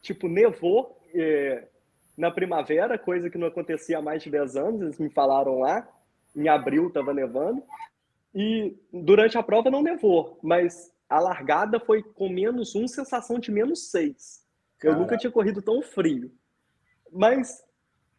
tipo, 0.00 0.28
nevou 0.28 0.98
é, 1.14 1.68
na 2.16 2.30
primavera, 2.30 2.98
coisa 2.98 3.28
que 3.28 3.36
não 3.36 3.48
acontecia 3.48 3.98
há 3.98 4.02
mais 4.02 4.22
de 4.22 4.30
10 4.30 4.56
anos, 4.56 4.80
eles 4.80 4.98
me 4.98 5.10
falaram 5.10 5.60
lá. 5.60 5.86
Em 6.34 6.48
abril 6.48 6.88
estava 6.88 7.12
nevando. 7.12 7.62
E 8.34 8.76
durante 8.92 9.38
a 9.38 9.42
prova 9.42 9.70
não 9.70 9.82
nevou, 9.82 10.38
mas 10.42 10.92
a 11.08 11.18
largada 11.18 11.80
foi 11.80 12.02
com 12.02 12.28
menos 12.28 12.74
um, 12.74 12.86
sensação 12.86 13.38
de 13.38 13.50
menos 13.50 13.90
seis. 13.90 14.44
Eu 14.82 14.96
nunca 14.96 15.16
tinha 15.16 15.30
corrido 15.30 15.62
tão 15.62 15.80
frio. 15.80 16.30
Mas 17.16 17.64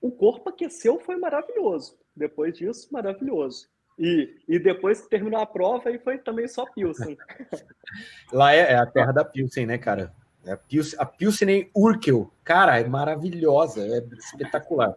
o 0.02 0.12
corpo 0.12 0.50
aqueceu, 0.50 1.00
foi 1.00 1.18
maravilhoso. 1.18 1.98
Depois 2.16 2.58
disso, 2.58 2.88
maravilhoso. 2.92 3.68
E, 3.98 4.30
e 4.48 4.60
depois 4.60 5.02
que 5.02 5.10
terminou 5.10 5.40
a 5.40 5.46
prova, 5.46 5.90
aí 5.90 5.98
foi 5.98 6.18
também 6.20 6.48
só 6.48 6.66
Pilsen. 6.66 7.18
Lá 8.32 8.54
é, 8.54 8.74
é, 8.74 8.76
a 8.76 8.86
terra 8.86 9.12
da 9.12 9.26
Pilsen, 9.26 9.66
né, 9.66 9.78
cara? 9.78 10.14
É 10.46 10.52
a, 10.52 10.58
Pilsen, 10.58 11.00
a 11.00 11.06
Pilsen 11.06 11.70
Urkel. 11.76 12.32
Cara, 12.44 12.80
é 12.80 12.88
maravilhosa, 12.88 13.82
é 13.82 14.04
espetacular. 14.20 14.96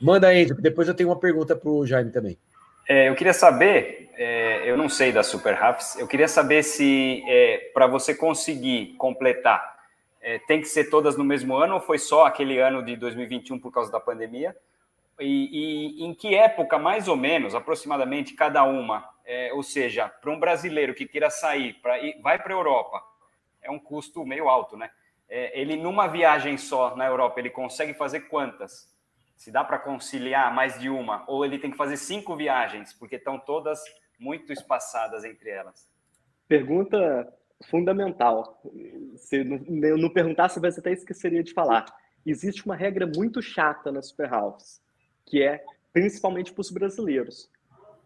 Manda 0.00 0.26
aí, 0.26 0.46
depois 0.46 0.88
eu 0.88 0.94
tenho 0.94 1.08
uma 1.08 1.18
pergunta 1.18 1.54
para 1.54 1.70
o 1.70 1.86
Jaime 1.86 2.10
também. 2.10 2.36
É, 2.88 3.08
eu 3.08 3.14
queria 3.14 3.32
saber, 3.32 4.10
é, 4.16 4.68
eu 4.68 4.76
não 4.76 4.88
sei 4.88 5.12
da 5.12 5.22
Super 5.22 5.54
Rafts, 5.54 5.96
eu 6.00 6.08
queria 6.08 6.26
saber 6.26 6.64
se 6.64 7.22
é, 7.28 7.70
para 7.72 7.86
você 7.86 8.12
conseguir 8.12 8.94
completar, 8.98 9.81
é, 10.22 10.38
tem 10.38 10.60
que 10.60 10.68
ser 10.68 10.88
todas 10.88 11.16
no 11.16 11.24
mesmo 11.24 11.56
ano 11.56 11.74
ou 11.74 11.80
foi 11.80 11.98
só 11.98 12.24
aquele 12.24 12.58
ano 12.58 12.82
de 12.82 12.96
2021 12.96 13.58
por 13.58 13.72
causa 13.72 13.92
da 13.92 14.00
pandemia? 14.00 14.56
E, 15.20 16.00
e 16.00 16.04
em 16.04 16.14
que 16.14 16.34
época, 16.34 16.78
mais 16.78 17.08
ou 17.08 17.16
menos, 17.16 17.54
aproximadamente, 17.54 18.34
cada 18.34 18.64
uma? 18.64 19.06
É, 19.24 19.52
ou 19.52 19.62
seja, 19.62 20.08
para 20.08 20.30
um 20.30 20.40
brasileiro 20.40 20.94
que 20.94 21.06
queira 21.06 21.28
sair, 21.28 21.74
pra 21.74 21.96
vai 22.22 22.38
para 22.38 22.54
a 22.54 22.56
Europa, 22.56 23.02
é 23.60 23.70
um 23.70 23.78
custo 23.78 24.24
meio 24.24 24.48
alto, 24.48 24.76
né? 24.76 24.90
É, 25.28 25.60
ele, 25.60 25.76
numa 25.76 26.06
viagem 26.06 26.56
só 26.56 26.96
na 26.96 27.06
Europa, 27.06 27.38
ele 27.38 27.50
consegue 27.50 27.94
fazer 27.94 28.20
quantas? 28.22 28.92
se 29.42 29.50
dá 29.50 29.64
para 29.64 29.76
conciliar 29.76 30.54
mais 30.54 30.78
de 30.78 30.88
uma, 30.88 31.24
ou 31.26 31.44
ele 31.44 31.58
tem 31.58 31.68
que 31.68 31.76
fazer 31.76 31.96
cinco 31.96 32.36
viagens, 32.36 32.92
porque 32.92 33.16
estão 33.16 33.40
todas 33.40 33.82
muito 34.16 34.52
espaçadas 34.52 35.24
entre 35.24 35.50
elas? 35.50 35.90
Pergunta 36.46 37.28
fundamental. 37.62 38.60
Se 39.16 39.44
não, 39.44 39.96
não 39.96 40.10
perguntasse, 40.10 40.60
você 40.60 40.80
até 40.80 40.92
esqueceria 40.92 41.42
de 41.42 41.52
falar. 41.52 41.86
Existe 42.24 42.64
uma 42.64 42.76
regra 42.76 43.06
muito 43.06 43.42
chata 43.42 43.90
na 43.90 44.00
Super 44.00 44.30
House, 44.30 44.80
que 45.26 45.42
é 45.42 45.64
principalmente 45.92 46.52
para 46.52 46.60
os 46.60 46.70
brasileiros, 46.70 47.50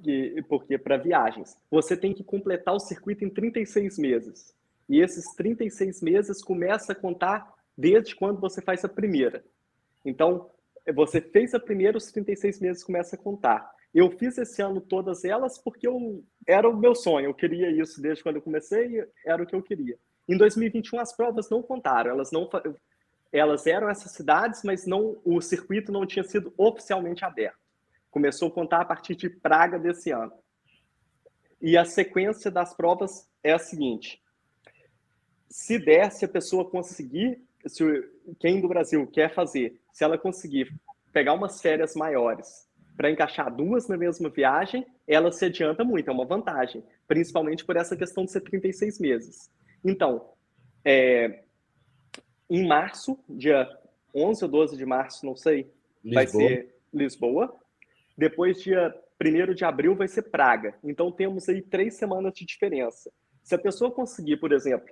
que, 0.02 0.42
porque 0.48 0.78
para 0.78 0.96
viagens, 0.96 1.56
você 1.70 1.96
tem 1.96 2.12
que 2.12 2.24
completar 2.24 2.74
o 2.74 2.80
circuito 2.80 3.24
em 3.24 3.30
36 3.30 3.98
meses. 3.98 4.54
E 4.88 5.00
esses 5.00 5.24
36 5.34 6.02
meses 6.02 6.42
começa 6.42 6.92
a 6.92 6.94
contar 6.94 7.52
desde 7.76 8.14
quando 8.14 8.40
você 8.40 8.62
faz 8.62 8.84
a 8.84 8.88
primeira. 8.88 9.44
Então, 10.04 10.50
você 10.94 11.20
fez 11.20 11.52
a 11.54 11.60
primeira, 11.60 11.98
os 11.98 12.10
36 12.12 12.60
meses 12.60 12.84
começa 12.84 13.16
a 13.16 13.18
contar. 13.18 13.75
Eu 13.94 14.10
fiz 14.10 14.36
esse 14.36 14.60
ano 14.60 14.80
todas 14.80 15.24
elas 15.24 15.58
porque 15.58 15.86
eu, 15.86 16.24
era 16.46 16.68
o 16.68 16.76
meu 16.76 16.94
sonho, 16.94 17.26
eu 17.26 17.34
queria 17.34 17.70
isso 17.70 18.00
desde 18.00 18.22
quando 18.22 18.36
eu 18.36 18.42
comecei, 18.42 19.04
era 19.24 19.42
o 19.42 19.46
que 19.46 19.54
eu 19.54 19.62
queria. 19.62 19.98
Em 20.28 20.36
2021 20.36 21.00
as 21.00 21.16
provas 21.16 21.48
não 21.48 21.62
contaram, 21.62 22.10
elas 22.10 22.30
não 22.30 22.48
elas 23.32 23.66
eram 23.66 23.88
essas 23.88 24.12
cidades, 24.12 24.62
mas 24.62 24.86
não 24.86 25.20
o 25.24 25.40
circuito 25.40 25.92
não 25.92 26.06
tinha 26.06 26.24
sido 26.24 26.54
oficialmente 26.56 27.24
aberto. 27.24 27.58
Começou 28.10 28.48
a 28.48 28.52
contar 28.52 28.80
a 28.80 28.84
partir 28.84 29.14
de 29.14 29.28
Praga 29.28 29.78
desse 29.78 30.10
ano. 30.10 30.32
E 31.60 31.76
a 31.76 31.84
sequência 31.84 32.50
das 32.50 32.74
provas 32.74 33.28
é 33.42 33.52
a 33.52 33.58
seguinte: 33.58 34.22
se 35.48 35.78
der, 35.78 36.10
se 36.12 36.24
a 36.24 36.28
pessoa 36.28 36.68
conseguir, 36.68 37.42
se 37.66 37.84
quem 38.38 38.60
do 38.60 38.68
Brasil 38.68 39.06
quer 39.06 39.34
fazer, 39.34 39.80
se 39.92 40.04
ela 40.04 40.18
conseguir 40.18 40.74
pegar 41.12 41.32
umas 41.32 41.60
férias 41.60 41.94
maiores 41.94 42.65
para 42.96 43.10
encaixar 43.10 43.54
duas 43.54 43.88
na 43.88 43.96
mesma 43.96 44.28
viagem, 44.28 44.86
ela 45.06 45.30
se 45.30 45.44
adianta 45.44 45.84
muito, 45.84 46.08
é 46.08 46.12
uma 46.12 46.24
vantagem, 46.24 46.82
principalmente 47.06 47.64
por 47.64 47.76
essa 47.76 47.96
questão 47.96 48.24
de 48.24 48.32
ser 48.32 48.40
36 48.40 48.98
meses. 48.98 49.50
Então, 49.84 50.30
é, 50.84 51.42
em 52.48 52.66
março, 52.66 53.18
dia 53.28 53.68
11 54.14 54.44
ou 54.44 54.50
12 54.50 54.76
de 54.76 54.86
março, 54.86 55.26
não 55.26 55.36
sei, 55.36 55.70
Lisboa. 56.02 56.14
vai 56.14 56.26
ser 56.26 56.74
Lisboa. 56.92 57.56
Depois, 58.16 58.62
dia 58.62 58.94
1 59.22 59.54
de 59.54 59.64
abril, 59.64 59.94
vai 59.94 60.08
ser 60.08 60.22
Praga. 60.22 60.74
Então, 60.82 61.12
temos 61.12 61.48
aí 61.48 61.60
três 61.60 61.94
semanas 61.94 62.32
de 62.32 62.46
diferença. 62.46 63.12
Se 63.42 63.54
a 63.54 63.58
pessoa 63.58 63.90
conseguir, 63.90 64.38
por 64.38 64.52
exemplo, 64.52 64.88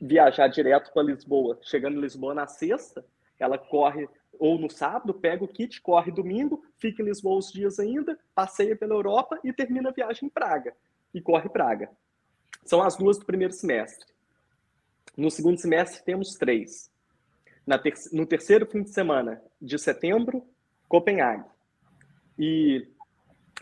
viajar 0.00 0.48
direto 0.48 0.92
para 0.92 1.02
Lisboa. 1.02 1.58
Chegando 1.62 1.96
em 1.96 2.00
Lisboa 2.00 2.34
na 2.34 2.46
sexta, 2.46 3.04
ela 3.38 3.58
corre 3.58 4.08
ou 4.38 4.58
no 4.58 4.70
sábado, 4.70 5.14
pega 5.14 5.44
o 5.44 5.48
kit, 5.48 5.80
corre 5.80 6.10
domingo, 6.10 6.64
fica 6.78 7.02
em 7.02 7.06
Lisboa 7.06 7.38
os 7.38 7.50
dias 7.52 7.78
ainda, 7.78 8.18
passeia 8.34 8.76
pela 8.76 8.94
Europa 8.94 9.38
e 9.44 9.52
termina 9.52 9.90
a 9.90 9.92
viagem 9.92 10.26
em 10.26 10.30
Praga. 10.30 10.74
E 11.14 11.20
corre 11.20 11.48
Praga. 11.48 11.90
São 12.64 12.82
as 12.82 12.96
duas 12.96 13.18
do 13.18 13.24
primeiro 13.24 13.52
semestre. 13.52 14.06
No 15.16 15.30
segundo 15.30 15.58
semestre 15.58 16.04
temos 16.04 16.34
três. 16.34 16.90
Ter 17.82 17.94
no 18.12 18.26
terceiro 18.26 18.66
fim 18.66 18.82
de 18.82 18.90
semana 18.90 19.42
de 19.60 19.78
setembro, 19.78 20.46
Copenhague. 20.88 21.44
E 22.38 22.86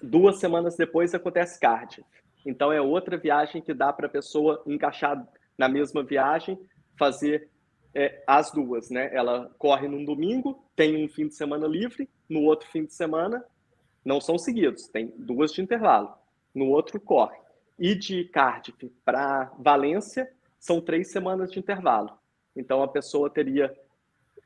duas 0.03 0.39
semanas 0.39 0.77
depois 0.77 1.15
acontece 1.15 1.59
Cardiff. 1.61 2.05
Então 2.45 2.73
é 2.73 2.81
outra 2.81 3.17
viagem 3.17 3.63
que 3.63 3.73
dá 3.73 3.93
para 3.93 4.07
a 4.07 4.11
pessoa 4.11 4.63
encaixar 4.67 5.27
na 5.57 5.69
mesma 5.69 6.03
viagem, 6.03 6.59
fazer 6.99 7.49
é, 7.95 8.23
as 8.27 8.51
duas, 8.51 8.91
né? 8.91 9.11
Ela 9.15 9.51
corre 9.59 9.87
num 9.87 10.05
domingo, 10.05 10.63
tem 10.75 11.05
um 11.05 11.09
fim 11.09 11.29
de 11.29 11.35
semana 11.35 11.67
livre, 11.67 12.09
no 12.29 12.43
outro 12.43 12.69
fim 12.69 12.85
de 12.85 12.93
semana, 12.93 13.45
não 14.05 14.21
são 14.21 14.37
seguidos, 14.37 14.89
tem 14.89 15.13
duas 15.17 15.53
de 15.53 15.63
intervalo, 15.63 16.13
no 16.55 16.67
outro 16.67 17.01
corre. 17.01 17.39
E 17.79 17.95
de 17.95 18.25
Cardiff 18.25 18.89
para 19.05 19.53
Valência, 19.59 20.31
são 20.59 20.81
três 20.81 21.11
semanas 21.11 21.51
de 21.51 21.59
intervalo. 21.59 22.11
Então 22.57 22.83
a 22.83 22.89
pessoa 22.89 23.31
teria 23.31 23.75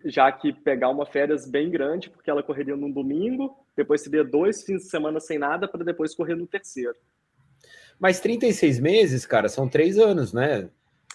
já 0.04 0.30
que 0.30 0.52
pegar 0.52 0.90
uma 0.90 1.04
férias 1.04 1.46
bem 1.46 1.70
grande, 1.70 2.08
porque 2.08 2.30
ela 2.30 2.42
correria 2.42 2.76
num 2.76 2.90
domingo, 2.90 3.56
depois 3.76 4.02
seria 4.02 4.24
dois 4.24 4.62
fins 4.62 4.82
de 4.82 4.88
semana 4.88 5.20
sem 5.20 5.38
nada, 5.38 5.66
para 5.66 5.84
depois 5.84 6.14
correr 6.14 6.36
no 6.36 6.46
terceiro. 6.46 6.96
Mas 7.98 8.20
36 8.20 8.78
meses, 8.78 9.26
cara, 9.26 9.48
são 9.48 9.68
três 9.68 9.98
anos, 9.98 10.32
né? 10.32 10.70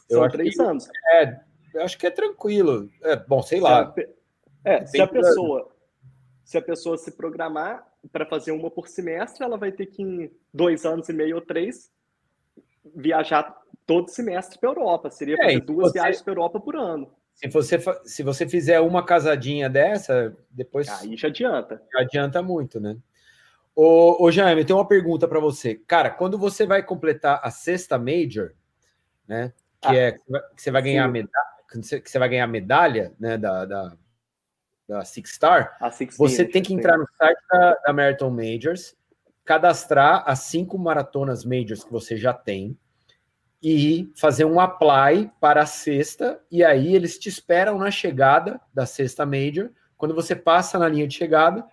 Eu 0.10 0.20
são 0.20 0.30
três 0.30 0.60
anos. 0.60 0.88
É, 1.14 1.40
eu 1.74 1.84
acho 1.84 1.98
que 1.98 2.08
é 2.08 2.12
tranquilo. 2.12 2.90
É, 3.02 3.16
bom, 3.16 3.42
sei 3.42 3.60
lá. 3.60 3.94
Se 3.94 4.02
a, 4.02 4.08
é, 4.66 4.86
se 4.86 5.02
a 5.02 5.08
pessoa 5.08 5.74
se 6.44 6.58
a 6.58 6.62
pessoa 6.62 6.98
se 6.98 7.12
programar 7.12 7.88
para 8.12 8.26
fazer 8.26 8.52
uma 8.52 8.70
por 8.70 8.88
semestre, 8.88 9.44
ela 9.44 9.58
vai 9.58 9.72
ter 9.72 9.88
que, 9.88 10.04
em 10.04 10.32
dois 10.54 10.86
anos 10.86 11.08
e 11.10 11.14
meio 11.14 11.38
ou 11.38 11.42
três, 11.42 11.90
viajar 12.96 13.58
todo 13.86 14.10
semestre 14.10 14.60
para 14.60 14.70
a 14.70 14.74
Europa. 14.74 15.10
Seria 15.10 15.36
é, 15.36 15.46
fazer 15.46 15.62
duas 15.62 15.92
você... 15.92 16.00
viagens 16.00 16.22
para 16.22 16.32
a 16.32 16.36
Europa 16.36 16.60
por 16.60 16.76
ano. 16.76 17.12
Se 17.34 17.48
você, 17.48 17.80
se 18.06 18.22
você 18.22 18.48
fizer 18.48 18.80
uma 18.82 19.04
casadinha 19.04 19.70
dessa, 19.70 20.36
depois. 20.52 20.88
Aí 21.02 21.18
já 21.18 21.28
adianta. 21.30 21.82
Já 21.92 22.02
adianta 22.02 22.44
muito, 22.44 22.80
né? 22.80 22.98
Ô, 23.76 24.24
ô 24.24 24.32
Jaime, 24.32 24.62
eu 24.62 24.66
tenho 24.66 24.78
uma 24.78 24.88
pergunta 24.88 25.28
para 25.28 25.40
você. 25.40 25.76
Cara, 25.88 26.12
quando 26.12 26.38
você 26.38 26.68
vai 26.68 26.84
completar 26.84 27.40
a 27.42 27.50
sexta 27.50 27.98
Major, 27.98 28.54
né? 29.28 29.52
Que 29.82 29.88
ah, 29.88 29.96
é 29.96 30.12
que 30.12 30.22
você 30.56 30.70
vai 30.70 30.84
ganhar 30.84 31.08
medalha, 31.08 31.62
que 31.82 32.10
você 32.10 32.20
vai 32.20 32.30
ganhar 32.30 32.48
medalha, 32.48 33.14
né? 33.20 33.38
Da, 33.38 33.66
da, 33.66 33.94
da 34.88 35.06
Six 35.06 35.32
Star, 35.32 35.78
Six 35.92 36.18
você 36.18 36.46
tem 36.46 36.62
que 36.62 36.74
entrar 36.74 36.98
no 36.98 37.08
site 37.18 37.40
da, 37.50 37.74
da 37.86 37.94
Marathon 37.94 38.30
Majors, 38.30 38.96
cadastrar 39.46 40.24
as 40.26 40.40
cinco 40.40 40.78
maratonas 40.78 41.44
Majors 41.44 41.84
que 41.84 41.92
você 41.92 42.18
já 42.18 42.34
tem 42.34 42.78
e 43.62 44.12
fazer 44.18 44.44
um 44.44 44.60
apply 44.60 45.32
para 45.40 45.62
a 45.62 45.66
sexta, 45.66 46.42
e 46.52 46.66
aí 46.66 46.94
eles 46.94 47.18
te 47.18 47.30
esperam 47.30 47.78
na 47.78 47.90
chegada 47.90 48.60
da 48.74 48.86
sexta 48.86 49.26
Major. 49.26 49.70
Quando 49.98 50.14
você 50.14 50.36
passa 50.36 50.78
na 50.78 50.90
linha 50.90 51.08
de 51.08 51.16
chegada, 51.16 51.66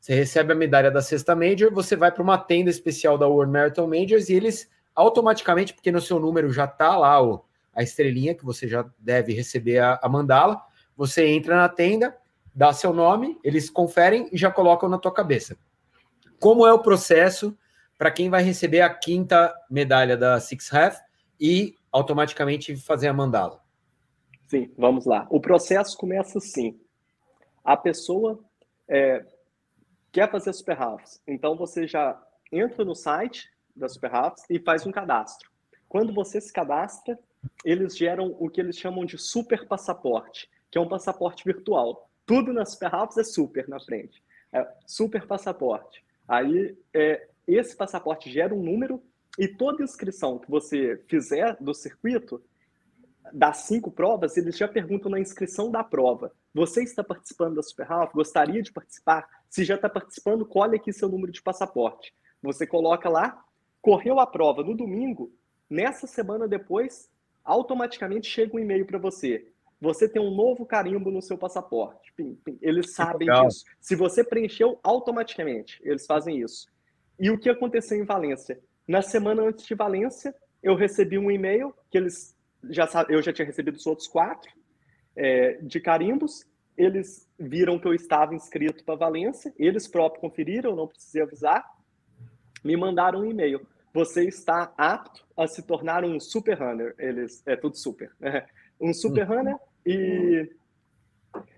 você 0.00 0.12
recebe 0.12 0.52
a 0.52 0.56
medalha 0.56 0.90
da 0.90 1.00
sexta 1.00 1.36
Major, 1.36 1.72
você 1.72 1.94
vai 1.94 2.10
para 2.10 2.22
uma 2.22 2.36
tenda 2.36 2.68
especial 2.68 3.16
da 3.16 3.28
World 3.28 3.52
Marathon 3.52 3.86
Majors 3.86 4.28
e 4.28 4.34
eles 4.34 4.68
automaticamente, 4.92 5.72
porque 5.72 5.92
no 5.92 6.00
seu 6.00 6.18
número 6.18 6.50
já 6.50 6.64
está 6.64 6.96
lá 6.96 7.22
o, 7.22 7.44
a 7.76 7.82
estrelinha 7.82 8.34
que 8.34 8.44
você 8.44 8.66
já 8.66 8.88
deve 8.98 9.34
receber 9.34 9.78
a, 9.78 10.00
a 10.02 10.08
mandala, 10.08 10.60
você 10.96 11.26
entra 11.28 11.54
na 11.54 11.68
tenda, 11.68 12.16
dá 12.54 12.72
seu 12.72 12.92
nome, 12.92 13.38
eles 13.44 13.68
conferem 13.68 14.28
e 14.32 14.38
já 14.38 14.50
colocam 14.50 14.88
na 14.88 14.98
tua 14.98 15.12
cabeça. 15.12 15.56
Como 16.40 16.66
é 16.66 16.72
o 16.72 16.78
processo 16.78 17.56
para 17.98 18.10
quem 18.10 18.30
vai 18.30 18.42
receber 18.42 18.80
a 18.80 18.92
quinta 18.92 19.54
medalha 19.70 20.16
da 20.16 20.40
Six 20.40 20.72
Half 20.72 20.98
e 21.38 21.74
automaticamente 21.92 22.74
fazer 22.76 23.08
a 23.08 23.12
mandala? 23.12 23.62
Sim, 24.46 24.72
vamos 24.76 25.04
lá. 25.04 25.26
O 25.30 25.40
processo 25.40 25.96
começa 25.98 26.38
assim. 26.38 26.80
A 27.64 27.76
pessoa 27.76 28.40
é, 28.88 29.24
quer 30.10 30.30
fazer 30.30 30.52
Super 30.52 30.80
Halves, 30.80 31.20
então 31.26 31.56
você 31.56 31.86
já 31.86 32.18
entra 32.50 32.84
no 32.84 32.94
site 32.94 33.50
da 33.74 33.88
Super 33.88 34.14
Halves 34.14 34.44
e 34.48 34.58
faz 34.58 34.86
um 34.86 34.92
cadastro. 34.92 35.50
Quando 35.88 36.14
você 36.14 36.40
se 36.40 36.52
cadastra, 36.52 37.18
eles 37.64 37.96
geram 37.96 38.34
o 38.38 38.48
que 38.48 38.60
eles 38.60 38.78
chamam 38.78 39.04
de 39.04 39.18
super 39.18 39.66
passaporte, 39.66 40.48
que 40.70 40.78
é 40.78 40.80
um 40.80 40.88
passaporte 40.88 41.44
virtual. 41.44 42.08
Tudo 42.24 42.52
nas 42.52 42.72
Super 42.72 42.94
Halves 42.94 43.16
é 43.18 43.24
super 43.24 43.68
na 43.68 43.80
frente. 43.80 44.22
É 44.52 44.66
super 44.86 45.26
passaporte. 45.26 46.04
Aí, 46.26 46.76
é, 46.92 47.28
esse 47.46 47.76
passaporte 47.76 48.30
gera 48.30 48.54
um 48.54 48.62
número 48.62 49.02
e 49.38 49.46
toda 49.46 49.84
inscrição 49.84 50.38
que 50.38 50.50
você 50.50 51.02
fizer 51.08 51.56
do 51.60 51.74
circuito, 51.74 52.42
das 53.32 53.58
cinco 53.58 53.90
provas, 53.90 54.36
eles 54.36 54.56
já 54.56 54.68
perguntam 54.68 55.10
na 55.10 55.20
inscrição 55.20 55.70
da 55.70 55.82
prova. 55.82 56.32
Você 56.54 56.82
está 56.82 57.02
participando 57.02 57.56
da 57.56 57.62
Super 57.62 57.90
Half? 57.90 58.12
Gostaria 58.12 58.62
de 58.62 58.72
participar? 58.72 59.28
Se 59.50 59.64
já 59.64 59.74
está 59.74 59.88
participando, 59.88 60.46
colhe 60.46 60.76
aqui 60.76 60.92
seu 60.92 61.08
número 61.08 61.32
de 61.32 61.42
passaporte. 61.42 62.14
Você 62.42 62.66
coloca 62.66 63.08
lá, 63.08 63.44
correu 63.82 64.20
a 64.20 64.26
prova 64.26 64.62
no 64.62 64.76
domingo, 64.76 65.32
nessa 65.68 66.06
semana 66.06 66.46
depois, 66.46 67.10
automaticamente 67.46 68.28
chega 68.28 68.56
um 68.56 68.58
e-mail 68.58 68.84
para 68.84 68.98
você. 68.98 69.46
Você 69.80 70.08
tem 70.08 70.20
um 70.20 70.34
novo 70.34 70.66
carimbo 70.66 71.10
no 71.10 71.22
seu 71.22 71.38
passaporte. 71.38 72.12
Eles 72.60 72.94
sabem 72.94 73.28
disso. 73.28 73.64
Se 73.80 73.94
você 73.94 74.24
preencheu 74.24 74.78
automaticamente, 74.82 75.80
eles 75.84 76.06
fazem 76.06 76.40
isso. 76.40 76.66
E 77.18 77.30
o 77.30 77.38
que 77.38 77.48
aconteceu 77.48 77.98
em 77.98 78.04
Valência? 78.04 78.58
Na 78.88 79.02
semana 79.02 79.42
antes 79.42 79.66
de 79.66 79.74
Valência, 79.74 80.34
eu 80.62 80.74
recebi 80.74 81.18
um 81.18 81.30
e-mail 81.30 81.74
que 81.90 81.98
eles 81.98 82.36
já 82.68 82.88
eu 83.08 83.22
já 83.22 83.32
tinha 83.32 83.46
recebido 83.46 83.76
os 83.76 83.86
outros 83.86 84.08
quatro 84.08 84.50
é, 85.14 85.58
de 85.62 85.78
carimbos. 85.78 86.44
Eles 86.76 87.28
viram 87.38 87.78
que 87.78 87.86
eu 87.86 87.94
estava 87.94 88.34
inscrito 88.34 88.84
para 88.84 88.96
Valência, 88.96 89.54
eles 89.58 89.86
próprios 89.86 90.20
conferiram, 90.20 90.74
não 90.74 90.88
precisei 90.88 91.22
avisar. 91.22 91.64
Me 92.64 92.76
mandaram 92.76 93.20
um 93.20 93.30
e-mail. 93.30 93.66
Você 93.96 94.24
está 94.24 94.74
apto 94.76 95.24
a 95.34 95.46
se 95.46 95.62
tornar 95.62 96.04
um 96.04 96.20
super 96.20 96.58
runner. 96.60 96.94
Eles 96.98 97.42
é 97.46 97.56
tudo 97.56 97.78
super, 97.78 98.10
né? 98.20 98.46
um 98.78 98.92
super 98.92 99.26
uhum. 99.26 99.36
runner 99.36 99.56
e, 99.86 100.50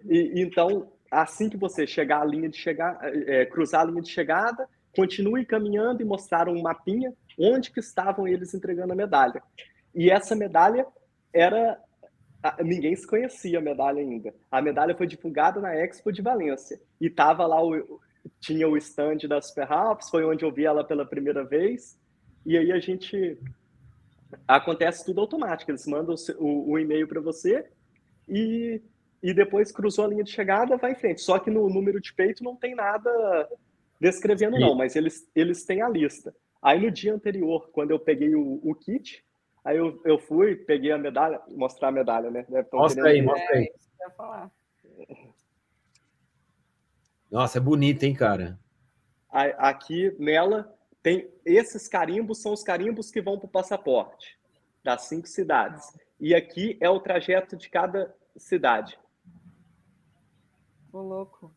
e 0.05 0.41
então 0.41 0.93
assim 1.11 1.49
que 1.49 1.57
você 1.57 1.85
chegar 1.85 2.21
à 2.21 2.25
linha 2.25 2.49
de 2.49 2.57
chegar, 2.57 2.97
é, 3.03 3.45
cruzar 3.45 3.81
a 3.81 3.85
linha 3.87 4.03
de 4.03 4.11
chegada, 4.11 4.69
continue 4.95 5.45
caminhando 5.45 6.01
e 6.01 6.05
mostraram 6.05 6.53
um 6.53 6.63
mapinha 6.63 7.13
onde 7.37 7.73
que 7.73 7.81
estavam 7.81 8.29
eles 8.29 8.55
entregando 8.55 8.93
a 8.93 8.97
medalha. 8.97 9.43
E 9.93 10.09
essa 10.09 10.37
medalha 10.37 10.87
era 11.33 11.77
ninguém 12.61 12.95
se 12.95 13.05
conhecia 13.05 13.59
a 13.59 13.63
medalha 13.63 14.01
ainda. 14.01 14.33
A 14.49 14.63
medalha 14.63 14.95
foi 14.95 15.09
divulgada 15.09 15.61
na 15.61 15.75
Expo 15.75 16.13
de 16.13 16.23
Valência 16.23 16.81
e 17.01 17.11
tava 17.11 17.45
lá 17.49 17.61
o 17.61 18.01
tinha 18.39 18.69
o 18.69 18.77
stand 18.77 19.27
da 19.29 19.41
Super 19.41 19.73
Alps, 19.73 20.09
foi 20.09 20.25
onde 20.25 20.45
eu 20.45 20.53
vi 20.53 20.65
ela 20.65 20.85
pela 20.85 21.05
primeira 21.05 21.43
vez. 21.43 21.99
E 22.49 22.57
aí 22.57 22.73
a 22.73 22.81
gente 22.81 23.39
acontece 24.47 25.05
tudo 25.05 25.21
automático, 25.21 25.71
eles 25.71 25.87
mandam 25.87 26.15
o, 26.39 26.73
o 26.73 26.79
e-mail 26.79 27.07
para 27.07 27.21
você 27.21 27.69
e 28.27 28.81
e 29.23 29.35
depois 29.35 29.73
cruzou 29.73 30.05
a 30.05 30.09
linha 30.09 30.25
de 30.25 30.31
chegada, 30.31 30.77
vai 30.77 30.93
em 30.93 30.95
frente. 30.95 31.21
Só 31.21 31.39
que 31.39 31.51
no 31.51 31.69
número 31.69 32.01
de 32.01 32.15
peito 32.15 32.45
não 32.45 32.55
tem 32.55 32.75
nada 32.75 33.11
descrevendo, 34.01 34.57
Sim. 34.57 34.63
não, 34.63 34.77
mas 34.77 34.95
eles, 34.95 35.29
eles 35.35 35.65
têm 35.65 35.83
a 35.83 35.89
lista. 35.89 36.33
Aí 36.63 36.81
no 36.81 36.89
dia 36.89 37.13
anterior, 37.13 37.69
quando 37.73 37.91
eu 37.91 37.99
peguei 37.99 38.35
o, 38.37 38.61
o 38.63 38.75
kit, 38.77 39.25
aí 39.65 39.77
eu, 39.77 40.01
eu 40.05 40.21
fui, 40.21 40.55
peguei 40.55 40.93
a 40.93 40.99
medalha, 40.99 41.43
mostrar 41.49 41.89
a 41.89 41.93
medalha, 41.93 42.31
né? 42.31 42.47
Mostra 42.73 43.09
aí, 43.09 43.21
mostra 43.21 43.57
aí. 43.57 43.73
É, 44.01 44.47
Nossa, 47.29 47.59
é 47.59 47.61
bonita, 47.61 48.07
hein, 48.07 48.15
cara? 48.15 48.57
Aqui 49.29 50.15
nela 50.17 50.78
tem 51.03 51.31
esses 51.45 51.89
carimbos 51.89 52.39
são 52.39 52.53
os 52.53 52.63
carimbos 52.63 53.11
que 53.11 53.21
vão 53.21 53.39
para 53.39 53.47
o 53.47 53.51
passaporte 53.51 54.39
das 54.83 55.03
cinco 55.03 55.29
cidades. 55.29 55.97
E 56.21 56.35
aqui 56.35 56.77
é 56.81 56.91
o 56.91 57.01
trajeto 57.01 57.57
de 57.57 57.69
cada 57.71 58.15
cidade. 58.37 58.99
Ô, 60.93 61.01
louco. 61.01 61.55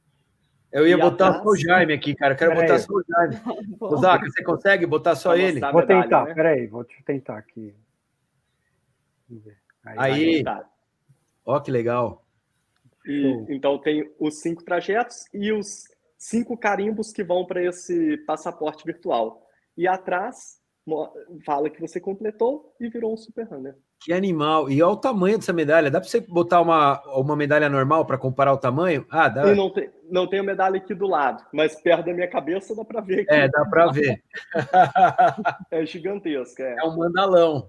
Eu 0.72 0.88
ia 0.88 0.96
e 0.96 1.00
botar 1.00 1.42
só 1.42 1.44
o 1.44 1.56
Jaime 1.56 1.94
aqui, 1.94 2.16
cara. 2.16 2.34
Eu 2.34 2.38
quero 2.38 2.56
botar 2.56 2.80
só 2.80 2.94
o 2.94 3.04
Jaime. 3.04 3.36
Zaca, 4.00 4.26
você 4.30 4.44
consegue 4.44 4.86
botar 4.86 5.16
só 5.16 5.36
ele? 5.36 5.60
Vou 5.60 5.86
tentar, 5.86 6.26
né? 6.26 6.34
peraí, 6.34 6.68
vou 6.68 6.86
tentar 7.06 7.38
aqui. 7.38 7.76
Aí, 9.84 9.98
aí 9.98 10.44
ó 11.46 11.60
que 11.60 11.72
legal. 11.72 12.26
E, 13.06 13.46
então 13.50 13.80
tem 13.80 14.10
os 14.20 14.42
cinco 14.42 14.64
trajetos 14.64 15.26
e 15.34 15.52
os 15.52 15.86
cinco 16.22 16.56
carimbos 16.56 17.12
que 17.12 17.24
vão 17.24 17.48
para 17.48 17.64
esse 17.64 18.16
passaporte 18.28 18.86
virtual. 18.86 19.44
E 19.76 19.88
atrás 19.88 20.62
fala 21.44 21.70
que 21.70 21.82
você 21.82 22.00
completou 22.00 22.76
e 22.80 22.90
virou 22.90 23.14
um 23.14 23.18
super 23.18 23.48
runner. 23.48 23.76
Que 24.00 24.14
animal. 24.14 24.70
E 24.70 24.84
olha 24.84 24.94
o 24.94 24.98
tamanho 24.98 25.40
dessa 25.40 25.52
medalha. 25.52 25.90
Dá 25.90 26.00
para 26.00 26.08
você 26.08 26.20
botar 26.22 26.62
uma, 26.62 27.02
uma 27.16 27.36
medalha 27.36 27.68
normal 27.70 28.06
para 28.06 28.20
comparar 28.20 28.54
o 28.54 28.58
tamanho? 28.58 29.06
Ah, 29.10 29.30
dá. 29.30 29.48
Eu 29.48 29.56
não, 29.56 29.72
tem, 29.72 29.90
não 30.12 30.28
tenho 30.28 30.44
medalha 30.44 30.78
aqui 30.78 30.94
do 30.94 31.08
lado, 31.08 31.44
mas 31.52 31.80
perto 31.82 32.06
da 32.06 32.14
minha 32.14 32.30
cabeça 32.30 32.76
dá 32.76 32.86
para 32.86 33.02
ver. 33.02 33.22
Aqui. 33.22 33.34
É, 33.34 33.48
dá 33.48 33.66
para 33.66 33.92
ver. 33.92 34.24
é 35.72 35.86
gigantesca. 35.86 36.64
É, 36.64 36.76
é 36.80 36.84
um 36.84 36.98
mandalão. 36.98 37.68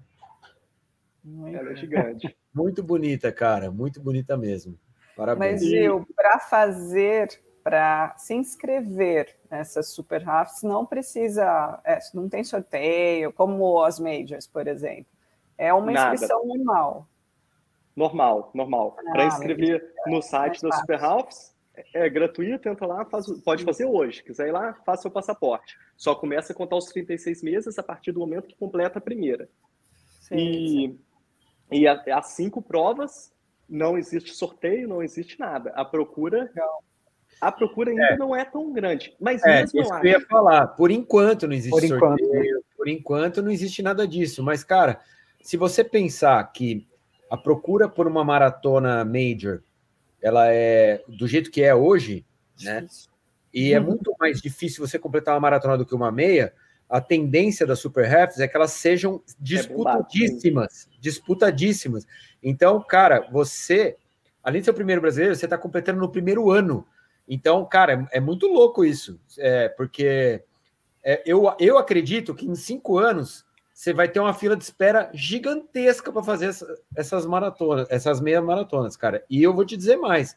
Ela 1.47 1.71
é 1.73 1.77
gigante. 1.77 2.37
Muito 2.55 2.83
bonita, 2.83 3.33
cara. 3.33 3.71
Muito 3.71 4.01
bonita 4.01 4.37
mesmo. 4.37 4.79
Parabéns. 5.17 5.61
Mas, 5.61 5.71
Gil, 5.71 6.07
para 6.15 6.39
fazer, 6.39 7.29
para 7.63 8.15
se 8.19 8.35
inscrever 8.35 9.37
nessas 9.51 9.89
Super 9.89 10.23
Rafts, 10.23 10.63
não 10.63 10.85
precisa, 10.85 11.81
é, 11.85 11.99
não 12.13 12.29
tem 12.29 12.43
sorteio, 12.43 13.33
como 13.33 13.83
as 13.83 13.99
Majors, 13.99 14.47
por 14.47 14.67
exemplo. 14.67 15.07
É 15.57 15.73
uma 15.73 15.93
inscrição 15.93 16.45
Nada. 16.45 16.59
normal. 16.59 17.09
Normal, 17.95 18.51
normal. 18.55 18.97
Ah, 18.99 19.13
Para 19.13 19.27
inscrever 19.27 19.93
no 20.07 20.23
site 20.23 20.63
da 20.63 20.73
Super 20.73 21.03
Halves, 21.03 21.55
é, 21.75 22.07
é 22.07 22.11
gratuito, 22.11 22.69
entra 22.69 22.87
lá, 22.87 23.05
faz, 23.05 23.27
pode 23.43 23.65
fazer 23.65 23.85
hoje. 23.85 24.23
Quiser 24.23 24.49
ir 24.49 24.53
lá, 24.53 24.75
faça 24.85 25.03
seu 25.03 25.11
passaporte. 25.11 25.77
Só 25.97 26.15
começa 26.15 26.53
a 26.53 26.57
contar 26.57 26.77
os 26.77 26.87
36 26.87 27.43
meses 27.43 27.79
a 27.79 27.83
partir 27.83 28.13
do 28.13 28.21
momento 28.21 28.49
que 28.49 28.57
completa 28.57 28.99
a 28.99 29.03
primeira. 29.03 29.49
Sim, 30.21 30.37
e 30.37 30.89
sim. 30.89 30.99
e 31.71 31.87
as 31.87 32.27
cinco 32.29 32.63
provas, 32.63 33.33
não 33.69 33.97
existe 33.97 34.35
sorteio, 34.35 34.89
não 34.89 35.03
existe 35.03 35.39
nada. 35.39 35.71
A 35.75 35.85
procura. 35.85 36.51
A 37.43 37.51
procura 37.51 37.91
ainda 37.91 38.05
é. 38.05 38.17
não 38.17 38.37
é 38.37 38.45
tão 38.45 38.73
grande. 38.73 39.13
Mas 39.19 39.43
é, 39.43 39.63
mesmo 39.63 39.83
isso 39.83 39.93
eu 39.95 40.05
ia 40.05 40.21
falar. 40.21 40.69
Por 40.69 40.93
enquanto 40.93 41.49
não 41.49 41.55
existe 41.55 41.73
por 41.73 41.99
sorteio. 41.99 42.31
Enquanto. 42.31 42.65
Por 42.77 42.89
enquanto 42.89 43.43
não 43.43 43.51
existe 43.51 43.83
nada 43.83 44.07
disso. 44.07 44.45
Mas, 44.45 44.63
cara, 44.63 45.01
se 45.43 45.57
você 45.57 45.83
pensar 45.83 46.41
que 46.53 46.87
a 47.29 47.37
procura 47.37 47.89
por 47.89 48.07
uma 48.07 48.23
maratona 48.23 49.05
major, 49.05 49.61
ela 50.23 50.53
é 50.53 51.03
do 51.09 51.27
jeito 51.27 51.51
que 51.51 51.61
é 51.65 51.75
hoje, 51.75 52.25
né? 52.63 52.87
E 53.53 53.73
é 53.73 53.81
uhum. 53.81 53.87
muito 53.87 54.15
mais 54.21 54.41
difícil 54.41 54.87
você 54.87 54.97
completar 54.97 55.35
uma 55.35 55.41
maratona 55.41 55.77
do 55.77 55.85
que 55.85 55.97
uma 55.97 56.13
meia. 56.13 56.55
A 56.89 57.01
tendência 57.01 57.67
das 57.67 57.81
super 57.81 58.05
halves 58.05 58.39
é 58.39 58.47
que 58.47 58.57
elas 58.57 58.71
sejam 58.71 59.17
é 59.17 59.33
disputadíssimas, 59.41 60.87
é 60.87 61.01
disputadíssimas. 61.01 62.07
Então, 62.41 62.81
cara, 62.81 63.27
você, 63.33 63.97
além 64.45 64.61
de 64.61 64.67
ser 64.67 64.71
o 64.71 64.75
primeiro 64.75 65.01
brasileiro, 65.01 65.35
você 65.35 65.47
está 65.47 65.59
completando 65.59 65.99
no 65.99 66.09
primeiro 66.09 66.49
ano. 66.49 66.87
Então, 67.29 67.65
cara, 67.65 68.09
é, 68.13 68.19
é 68.19 68.21
muito 68.21 68.47
louco 68.47 68.85
isso, 68.85 69.21
é, 69.39 69.69
porque 69.69 70.43
é, 71.03 71.23
eu, 71.25 71.55
eu 71.59 71.79
acredito 71.79 72.35
que 72.35 72.47
em 72.47 72.55
cinco 72.55 72.99
anos 72.99 73.45
você 73.73 73.93
vai 73.93 74.09
ter 74.09 74.21
uma 74.21 74.35
fila 74.35 74.57
de 74.57 74.63
espera 74.63 75.11
gigantesca 75.13 76.13
para 76.13 76.23
fazer 76.23 76.47
essa, 76.47 76.67
essas 76.95 77.27
maratonas, 77.27 77.91
essas 77.91 78.21
meias 78.21 78.45
maratonas, 78.45 78.97
cara. 78.97 79.25
E 79.29 79.43
eu 79.43 79.53
vou 79.55 79.65
te 79.65 79.77
dizer 79.77 79.97
mais. 79.97 80.37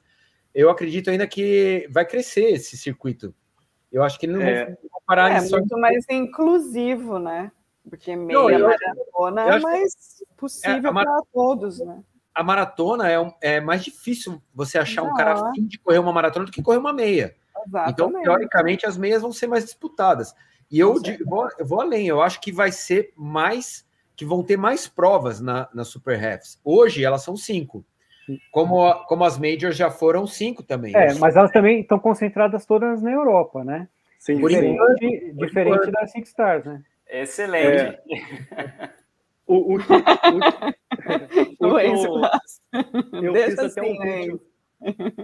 Eu 0.54 0.70
acredito 0.70 1.10
ainda 1.10 1.28
que 1.28 1.88
vai 1.92 2.06
crescer 2.06 2.52
esse 2.52 2.78
circuito. 2.78 3.36
Eu 3.92 4.04
acho 4.04 4.18
que 4.18 4.26
ele 4.26 4.34
não 4.34 4.42
é. 4.42 4.66
vai 4.66 4.78
parar 5.06 5.32
É 5.32 5.42
muito 5.50 5.78
mais 5.78 6.06
inclusivo, 6.10 7.20
né? 7.20 7.52
Porque 7.88 8.16
meia 8.16 8.40
não, 8.40 8.50
eu, 8.50 8.68
maratona 8.68 9.42
eu 9.44 9.54
é 9.54 9.60
mais 9.60 10.24
possível 10.36 10.90
é, 10.90 10.94
para 10.94 11.22
todos, 11.32 11.80
né? 11.80 12.02
A 12.36 12.44
maratona 12.44 13.10
é, 13.10 13.16
é 13.42 13.62
mais 13.62 13.84
difícil 13.84 14.42
você 14.54 14.78
achar 14.78 15.04
não. 15.04 15.12
um 15.12 15.14
cara 15.16 15.34
afim 15.34 15.66
de 15.66 15.80
correr 15.80 16.00
uma 16.00 16.12
maratona 16.12 16.46
do 16.46 16.52
que 16.52 16.62
correr 16.62 16.78
uma 16.78 16.94
meia. 16.94 17.34
Exatamente. 17.66 17.94
Então, 17.94 18.22
teoricamente, 18.22 18.86
as 18.86 18.98
meias 18.98 19.22
vão 19.22 19.32
ser 19.32 19.48
mais 19.48 19.64
disputadas. 19.64 20.36
E 20.70 20.80
eu, 20.80 20.96
vou, 21.26 21.48
eu 21.58 21.66
vou 21.66 21.82
além, 21.82 22.08
eu 22.08 22.22
acho 22.22 22.42
que 22.42 22.52
vai 22.52 22.72
ser 22.72 23.14
mais, 23.16 23.88
que 24.16 24.26
vão 24.26 24.44
ter 24.44 24.58
mais 24.58 24.88
provas 24.88 25.40
na, 25.40 25.70
na 25.74 25.84
Super 25.84 26.22
Halves. 26.24 26.60
Hoje 26.64 27.04
elas 27.04 27.24
são 27.24 27.38
cinco. 27.38 27.86
Como, 28.52 28.92
como 29.06 29.24
as 29.24 29.38
Majors 29.38 29.78
já 29.78 29.92
foram 29.92 30.26
cinco 30.26 30.64
também. 30.64 30.96
É, 30.96 31.14
mas 31.16 31.36
elas 31.36 31.52
também 31.52 31.82
estão 31.82 32.00
concentradas 32.00 32.66
todas 32.66 33.02
na 33.02 33.12
Europa, 33.12 33.64
né? 33.64 33.88
Sim, 34.18 34.38
diferente, 34.38 34.80
sim. 35.00 35.36
diferente 35.36 35.92
das 35.92 36.12
Six 36.12 36.30
Stars, 36.30 36.66
né? 36.66 36.82
Excelente. 37.08 38.00
É. 38.10 38.90
o, 39.48 39.56
o, 39.56 39.76
o, 39.76 39.80
o, 41.60 41.68
o 41.76 41.80
eu, 41.80 43.34
eu 43.34 43.34
fiz 43.34 43.60
até 43.60 43.82
um 43.82 44.00
vídeo, 44.00 44.41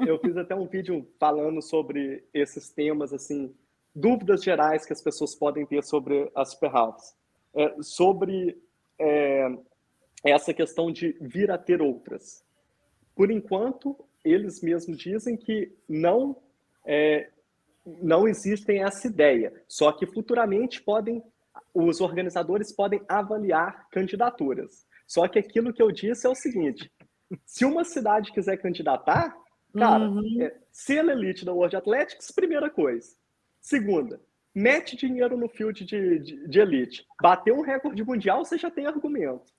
eu 0.07 0.19
fiz 0.19 0.37
até 0.37 0.55
um 0.55 0.67
vídeo 0.67 1.07
falando 1.19 1.61
sobre 1.61 2.23
esses 2.33 2.69
temas 2.69 3.13
assim 3.13 3.53
dúvidas 3.93 4.43
gerais 4.43 4.85
que 4.85 4.93
as 4.93 5.01
pessoas 5.01 5.35
podem 5.35 5.65
ter 5.65 5.83
sobre 5.83 6.31
as 6.35 6.51
super 6.51 6.73
halves. 6.73 7.15
É, 7.53 7.75
sobre 7.81 8.57
é, 8.97 9.49
essa 10.23 10.53
questão 10.53 10.91
de 10.91 11.17
vir 11.19 11.51
a 11.51 11.57
ter 11.57 11.81
outras. 11.81 12.43
Por 13.13 13.29
enquanto, 13.29 13.97
eles 14.23 14.61
mesmos 14.61 14.97
dizem 14.97 15.35
que 15.35 15.75
não 15.87 16.37
é, 16.85 17.29
não 17.85 18.27
existem 18.27 18.83
essa 18.83 19.07
ideia, 19.07 19.53
só 19.67 19.91
que 19.91 20.05
futuramente 20.05 20.81
podem 20.81 21.21
os 21.73 22.01
organizadores 22.01 22.71
podem 22.71 23.01
avaliar 23.07 23.87
candidaturas. 23.89 24.85
Só 25.07 25.27
que 25.27 25.39
aquilo 25.39 25.73
que 25.73 25.81
eu 25.81 25.91
disse 25.91 26.25
é 26.25 26.29
o 26.29 26.35
seguinte: 26.35 26.91
se 27.45 27.65
uma 27.65 27.83
cidade 27.83 28.31
quiser 28.31 28.57
candidatar, 28.57 29.35
cara, 29.77 30.09
uhum. 30.09 30.41
é, 30.41 30.55
ser 30.71 31.07
elite 31.07 31.45
da 31.45 31.53
World 31.53 31.75
Athletics, 31.75 32.31
primeira 32.31 32.69
coisa. 32.69 33.09
Segunda, 33.61 34.21
mete 34.53 34.95
dinheiro 34.95 35.37
no 35.37 35.47
field 35.47 35.85
de, 35.85 36.19
de, 36.19 36.47
de 36.47 36.59
elite. 36.59 37.05
Bateu 37.21 37.55
um 37.55 37.61
recorde 37.61 38.03
mundial, 38.03 38.43
você 38.43 38.57
já 38.57 38.71
tem 38.71 38.85
argumento. 38.85 39.51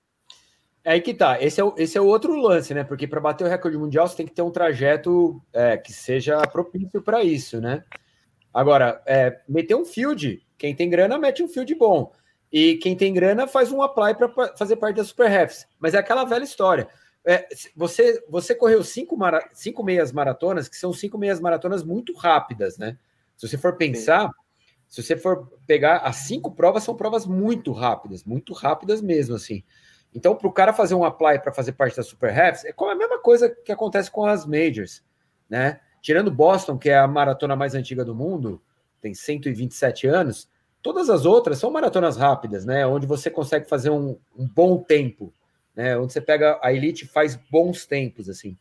É 0.85 0.93
aí 0.93 1.01
que 1.01 1.15
tá. 1.15 1.41
Esse 1.41 1.61
é 1.61 1.65
o, 1.65 1.75
esse 1.79 1.97
é 1.97 2.01
o 2.01 2.07
outro 2.07 2.35
lance, 2.35 2.75
né? 2.75 2.83
Porque 2.83 3.07
para 3.07 3.21
bater 3.21 3.45
o 3.45 3.49
recorde 3.49 3.79
mundial, 3.79 4.09
você 4.09 4.17
tem 4.17 4.27
que 4.27 4.35
ter 4.35 4.43
um 4.43 4.51
trajeto 4.51 5.41
é, 5.53 5.77
que 5.77 5.93
seja 5.93 6.41
propício 6.49 7.01
para 7.01 7.23
isso, 7.23 7.61
né? 7.61 7.85
Agora, 8.53 9.01
é, 9.07 9.41
meter 9.49 9.75
um 9.77 9.85
field, 9.85 10.45
quem 10.63 10.77
tem 10.77 10.89
grana, 10.89 11.19
mete 11.19 11.43
um 11.43 11.49
field 11.49 11.75
bom. 11.75 12.13
E 12.53 12.77
quem 12.77 12.97
tem 12.97 13.13
grana 13.13 13.49
faz 13.49 13.73
um 13.73 13.83
apply 13.83 14.15
para 14.15 14.57
fazer 14.57 14.77
parte 14.77 14.95
da 14.95 15.05
Super 15.05 15.29
Refs. 15.29 15.67
Mas 15.77 15.93
é 15.93 15.99
aquela 15.99 16.23
velha 16.25 16.45
história. 16.45 16.87
É, 17.25 17.49
você, 17.75 18.25
você 18.29 18.55
correu 18.55 18.85
cinco, 18.85 19.17
mara, 19.17 19.45
cinco 19.53 19.83
meias 19.83 20.13
maratonas, 20.13 20.69
que 20.69 20.77
são 20.77 20.93
cinco 20.93 21.19
meias 21.19 21.41
maratonas 21.41 21.83
muito 21.83 22.13
rápidas, 22.13 22.79
né? 22.79 22.97
Se 23.37 23.49
você 23.49 23.59
for 23.59 23.77
pensar, 23.77 24.29
Sim. 24.29 24.35
se 24.89 25.03
você 25.03 25.17
for 25.17 25.51
pegar 25.67 25.97
as 25.97 26.15
cinco 26.17 26.53
provas, 26.53 26.85
são 26.85 26.95
provas 26.95 27.27
muito 27.27 27.73
rápidas, 27.73 28.23
muito 28.23 28.53
rápidas 28.53 29.03
mesmo, 29.03 29.35
assim. 29.35 29.65
Então, 30.15 30.37
para 30.37 30.47
o 30.47 30.53
cara 30.53 30.73
fazer 30.73 30.95
um 30.95 31.05
apply 31.05 31.41
para 31.41 31.53
fazer 31.53 31.73
parte 31.73 31.97
da 31.97 32.05
Super 32.05 32.39
Halves, 32.39 32.65
é 32.65 32.73
como 32.73 32.93
a 32.93 32.95
mesma 32.95 33.19
coisa 33.19 33.51
que 33.51 33.73
acontece 33.73 34.09
com 34.09 34.25
as 34.27 34.47
Majors, 34.47 35.03
né? 35.51 35.81
Tirando 36.01 36.31
Boston, 36.31 36.79
que 36.79 36.89
é 36.89 36.99
a 36.99 37.09
maratona 37.09 37.57
mais 37.57 37.75
antiga 37.75 38.05
do 38.05 38.15
mundo, 38.15 38.63
tem 39.03 39.13
127 39.13 40.07
anos, 40.07 40.49
todas 40.83 41.09
as 41.09 41.25
outras 41.25 41.59
são 41.59 41.71
maratonas 41.71 42.17
rápidas, 42.17 42.65
né? 42.65 42.87
Onde 42.87 43.07
você 43.07 43.31
consegue 43.31 43.69
fazer 43.69 43.91
um, 43.91 44.19
um 44.37 44.47
bom 44.47 44.79
tempo, 44.79 45.33
né? 45.75 45.97
Onde 45.97 46.13
você 46.13 46.21
pega 46.21 46.59
a 46.63 46.73
elite 46.73 47.07
faz 47.07 47.37
bons 47.51 47.87
tempos, 47.87 48.29
assim. 48.29 48.57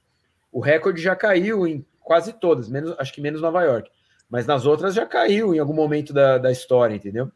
O 0.51 0.59
recorde 0.59 1.01
já 1.01 1.15
caiu 1.15 1.65
em 1.65 1.85
quase 1.99 2.33
todas, 2.33 2.69
menos 2.69 2.95
acho 2.99 3.13
que 3.13 3.21
menos 3.21 3.41
Nova 3.41 3.63
York 3.63 3.89
mas 4.31 4.47
nas 4.47 4.65
outras 4.65 4.95
já 4.95 5.05
caiu 5.05 5.53
em 5.53 5.59
algum 5.59 5.73
momento 5.73 6.13
da, 6.13 6.37
da 6.37 6.49
história, 6.49 6.95
entendeu? 6.95 7.29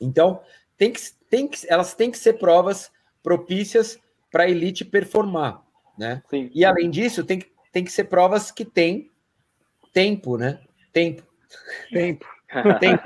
Então, 0.00 0.42
tem 0.76 0.92
que, 0.92 1.00
tem 1.30 1.46
que, 1.46 1.64
elas 1.68 1.94
têm 1.94 2.10
que 2.10 2.18
ser 2.18 2.32
provas 2.32 2.90
propícias 3.22 3.96
para 4.30 4.42
a 4.42 4.50
elite 4.50 4.84
performar, 4.84 5.62
né? 5.96 6.20
Sim. 6.28 6.50
E 6.52 6.64
além 6.64 6.90
disso, 6.90 7.22
tem 7.22 7.38
que, 7.38 7.48
tem 7.70 7.84
que 7.84 7.92
ser 7.92 8.04
provas 8.04 8.50
que 8.50 8.64
têm 8.64 9.08
tempo, 9.92 10.36
né? 10.36 10.60
Tempo. 10.92 11.22
Tempo. 11.92 12.26
Tempo. 12.80 13.02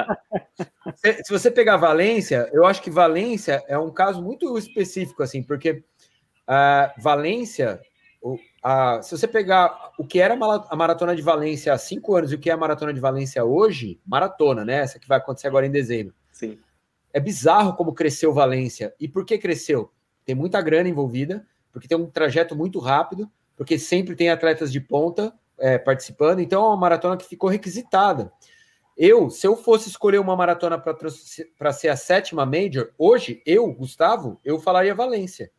Se, 0.97 1.25
se, 1.25 1.33
você 1.33 1.51
pegar 1.51 1.77
Valência, 1.77 2.49
eu 2.53 2.67
acho 2.67 2.83
que 2.83 2.91
Valência 2.91 3.63
é 3.67 3.79
um 3.79 3.91
caso 3.91 4.23
muito 4.23 4.57
específico, 4.59 5.23
assim, 5.23 5.43
porque 5.43 5.83
a 6.47 6.93
uh, 6.97 7.03
Valência, 7.03 7.81
o, 8.23 8.39
a, 8.63 9.01
se 9.03 9.17
você 9.17 9.27
pegar 9.27 9.93
o 9.99 10.07
que 10.07 10.21
era 10.21 10.35
a 10.35 10.77
maratona 10.77 11.15
de 11.15 11.23
Valência 11.23 11.73
há 11.73 11.79
cinco 11.79 12.17
anos 12.17 12.33
e 12.33 12.35
o 12.35 12.39
que 12.39 12.51
é 12.51 12.53
a 12.53 12.57
maratona 12.57 12.93
de 12.93 13.01
Valência 13.01 13.45
hoje, 13.45 14.01
maratona, 14.07 14.65
né? 14.65 14.81
Essa 14.81 14.99
que 14.99 15.09
vai 15.09 15.19
acontecer 15.19 15.49
agora 15.49 15.67
em 15.67 15.71
dezembro. 15.71 16.15
Sim. 16.33 16.59
É 17.13 17.21
bizarro 17.21 17.75
como 17.75 17.95
cresceu 17.95 18.33
Valência. 18.33 18.95
E 19.01 19.09
por 19.09 19.25
que 19.25 19.39
cresceu? 19.39 19.91
Tem 20.25 20.35
muita 20.35 20.61
grana 20.61 20.89
envolvida, 20.89 21.47
porque 21.73 21.89
tem 21.89 21.99
um 21.99 22.07
trajeto 22.07 22.55
muito 22.55 22.79
rápido, 22.79 23.31
porque 23.57 23.79
sempre 23.79 24.15
tem 24.15 24.31
atletas 24.31 24.73
de 24.73 24.81
ponta 24.81 25.33
é, 25.59 25.79
participando, 25.79 26.41
então 26.41 26.65
é 26.65 26.69
uma 26.69 26.77
maratona 26.77 27.17
que 27.17 27.27
ficou 27.27 27.51
requisitada. 27.51 28.33
Eu, 29.03 29.31
se 29.31 29.47
eu 29.47 29.57
fosse 29.57 29.89
escolher 29.89 30.19
uma 30.19 30.37
maratona 30.37 30.79
para 30.79 31.73
ser 31.73 31.89
a 31.89 31.97
sétima 31.97 32.45
Major, 32.45 32.93
hoje, 32.99 33.43
eu, 33.47 33.73
Gustavo, 33.73 34.39
eu 34.45 34.61
falaria 34.61 34.95
Valência 34.95 35.51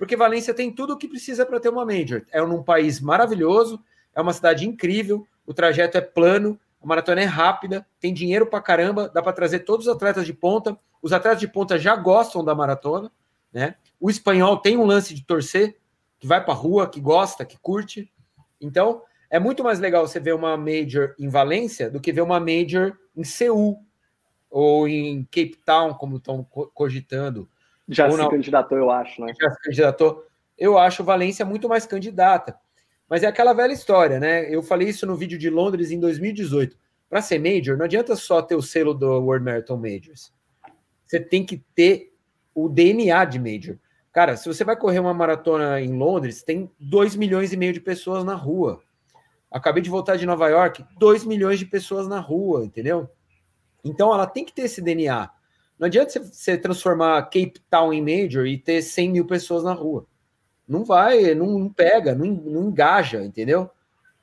porque 0.00 0.16
Valência 0.16 0.54
tem 0.54 0.72
tudo 0.72 0.94
o 0.94 0.96
que 0.96 1.06
precisa 1.06 1.44
para 1.44 1.60
ter 1.60 1.68
uma 1.68 1.84
Major. 1.84 2.24
É 2.32 2.40
num 2.40 2.62
país 2.62 3.00
maravilhoso, 3.00 3.84
é 4.14 4.20
uma 4.22 4.32
cidade 4.32 4.66
incrível, 4.66 5.26
o 5.44 5.52
trajeto 5.52 5.98
é 5.98 6.00
plano, 6.00 6.58
a 6.82 6.86
maratona 6.86 7.20
é 7.20 7.26
rápida, 7.26 7.86
tem 8.00 8.14
dinheiro 8.14 8.46
para 8.46 8.62
caramba, 8.62 9.10
dá 9.10 9.20
para 9.20 9.34
trazer 9.34 9.58
todos 9.58 9.86
os 9.86 9.94
atletas 9.94 10.24
de 10.24 10.32
ponta. 10.32 10.74
Os 11.02 11.12
atletas 11.12 11.38
de 11.38 11.46
ponta 11.46 11.78
já 11.78 11.94
gostam 11.96 12.42
da 12.42 12.54
maratona, 12.54 13.12
né? 13.52 13.74
O 14.00 14.08
espanhol 14.08 14.56
tem 14.56 14.78
um 14.78 14.86
lance 14.86 15.12
de 15.12 15.22
torcer, 15.22 15.76
que 16.18 16.26
vai 16.26 16.42
para 16.42 16.54
rua, 16.54 16.88
que 16.88 16.98
gosta, 16.98 17.44
que 17.44 17.58
curte. 17.58 18.10
Então, 18.58 19.02
é 19.30 19.38
muito 19.38 19.62
mais 19.62 19.78
legal 19.78 20.06
você 20.06 20.18
ver 20.18 20.34
uma 20.34 20.56
Major 20.56 21.14
em 21.18 21.28
Valência 21.28 21.88
do 21.88 22.00
que 22.00 22.12
ver 22.12 22.20
uma 22.22 22.40
Major 22.40 22.96
em 23.16 23.22
Seul 23.22 23.78
ou 24.50 24.88
em 24.88 25.22
Cape 25.24 25.56
Town, 25.64 25.94
como 25.94 26.16
estão 26.16 26.42
cogitando. 26.74 27.48
Já 27.88 28.10
se 28.10 28.16
não. 28.16 28.28
candidatou, 28.28 28.76
eu 28.76 28.90
acho, 28.90 29.24
né? 29.24 29.32
Já 29.40 29.50
se 29.52 29.62
candidatou. 29.62 30.26
Eu 30.58 30.76
acho 30.76 31.04
Valência 31.04 31.44
muito 31.44 31.68
mais 31.68 31.86
candidata. 31.86 32.58
Mas 33.08 33.22
é 33.22 33.26
aquela 33.26 33.52
velha 33.52 33.72
história, 33.72 34.20
né? 34.20 34.52
Eu 34.52 34.62
falei 34.62 34.88
isso 34.88 35.06
no 35.06 35.16
vídeo 35.16 35.38
de 35.38 35.48
Londres 35.48 35.90
em 35.90 35.98
2018. 35.98 36.76
Para 37.08 37.22
ser 37.22 37.38
Major, 37.38 37.76
não 37.76 37.84
adianta 37.84 38.14
só 38.14 38.42
ter 38.42 38.54
o 38.54 38.62
selo 38.62 38.94
do 38.94 39.06
World 39.20 39.44
Marathon 39.44 39.76
Majors. 39.76 40.32
Você 41.06 41.18
tem 41.18 41.44
que 41.44 41.58
ter 41.74 42.12
o 42.54 42.68
DNA 42.68 43.24
de 43.24 43.38
Major. 43.38 43.76
Cara, 44.12 44.36
se 44.36 44.46
você 44.46 44.64
vai 44.64 44.76
correr 44.76 44.98
uma 44.98 45.14
maratona 45.14 45.80
em 45.80 45.92
Londres, 45.92 46.42
tem 46.42 46.70
2 46.78 47.16
milhões 47.16 47.52
e 47.52 47.56
meio 47.56 47.72
de 47.72 47.80
pessoas 47.80 48.24
na 48.24 48.34
rua. 48.34 48.80
Acabei 49.50 49.82
de 49.82 49.90
voltar 49.90 50.16
de 50.16 50.26
Nova 50.26 50.48
York, 50.48 50.84
2 50.98 51.24
milhões 51.24 51.58
de 51.58 51.66
pessoas 51.66 52.06
na 52.06 52.20
rua, 52.20 52.64
entendeu? 52.64 53.10
Então 53.84 54.12
ela 54.14 54.26
tem 54.26 54.44
que 54.44 54.52
ter 54.52 54.62
esse 54.62 54.80
DNA. 54.80 55.30
Não 55.78 55.86
adianta 55.86 56.22
você 56.22 56.56
transformar 56.58 57.22
Cape 57.22 57.54
Town 57.70 57.92
em 57.92 58.02
Major 58.02 58.46
e 58.46 58.58
ter 58.58 58.82
100 58.82 59.10
mil 59.10 59.26
pessoas 59.26 59.64
na 59.64 59.72
rua. 59.72 60.06
Não 60.68 60.84
vai, 60.84 61.34
não, 61.34 61.68
pega, 61.68 62.14
não, 62.14 62.26
não 62.26 62.68
engaja, 62.68 63.24
entendeu? 63.24 63.68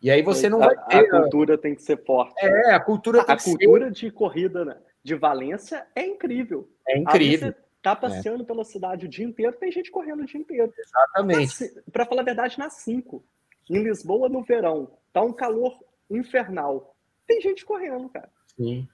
E 0.01 0.11
aí 0.11 0.21
você 0.21 0.47
não 0.47 0.61
a, 0.61 0.67
vai 0.67 0.85
ter. 0.85 1.13
A 1.13 1.21
cultura 1.21 1.57
tem 1.57 1.75
que 1.75 1.81
ser 1.81 2.03
forte. 2.05 2.33
É, 2.45 2.73
a 2.73 2.79
cultura 2.79 3.23
tem 3.23 3.33
a, 3.33 3.37
que 3.37 3.49
A 3.49 3.53
cultura 3.53 3.91
de 3.91 4.11
corrida 4.11 4.63
né, 4.63 4.77
de 5.03 5.15
Valência 5.15 5.85
é 5.95 6.05
incrível. 6.05 6.69
É 6.87 6.97
incrível. 6.97 7.49
você 7.49 7.55
tá 7.81 7.95
passeando 7.95 8.43
é. 8.43 8.45
pela 8.45 8.63
cidade 8.63 9.05
o 9.05 9.09
dia 9.09 9.25
inteiro, 9.25 9.57
tem 9.59 9.71
gente 9.71 9.89
correndo 9.89 10.21
o 10.21 10.25
dia 10.25 10.39
inteiro. 10.39 10.71
Exatamente. 10.77 11.81
Para 11.91 12.05
falar 12.05 12.21
a 12.21 12.25
verdade, 12.25 12.59
nas 12.59 12.73
5. 12.73 13.23
Em 13.69 13.83
Lisboa, 13.83 14.29
no 14.29 14.43
verão, 14.43 14.91
tá 15.19 15.25
um 15.25 15.33
calor 15.33 15.77
infernal. 16.09 16.95
Tem 17.25 17.41
gente 17.41 17.65
correndo, 17.65 18.09
cara. 18.09 18.29
Sim. 18.55 18.87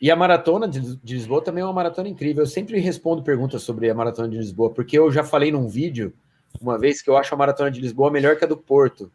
E 0.00 0.10
a 0.10 0.16
maratona 0.16 0.66
de, 0.66 0.98
Lisboa 1.04 1.42
também 1.42 1.62
é 1.62 1.64
uma 1.64 1.72
maratona 1.72 2.08
incrível. 2.08 2.42
Eu 2.42 2.46
sempre 2.48 2.78
respondo 2.80 3.22
perguntas 3.22 3.62
sobre 3.62 3.88
a 3.88 3.94
maratona 3.94 4.28
de 4.28 4.36
Lisboa, 4.36 4.72
porque 4.72 4.98
eu 4.98 5.12
já 5.12 5.22
falei 5.22 5.52
num 5.52 5.68
vídeo 5.68 6.12
uma 6.60 6.78
vez 6.78 7.00
que 7.00 7.08
eu 7.08 7.16
acho 7.16 7.32
a 7.34 7.38
maratona 7.38 7.70
de 7.70 7.80
Lisboa 7.80 8.10
melhor 8.10 8.36
que 8.36 8.44
a 8.44 8.48
do 8.48 8.56
Porto. 8.56 9.12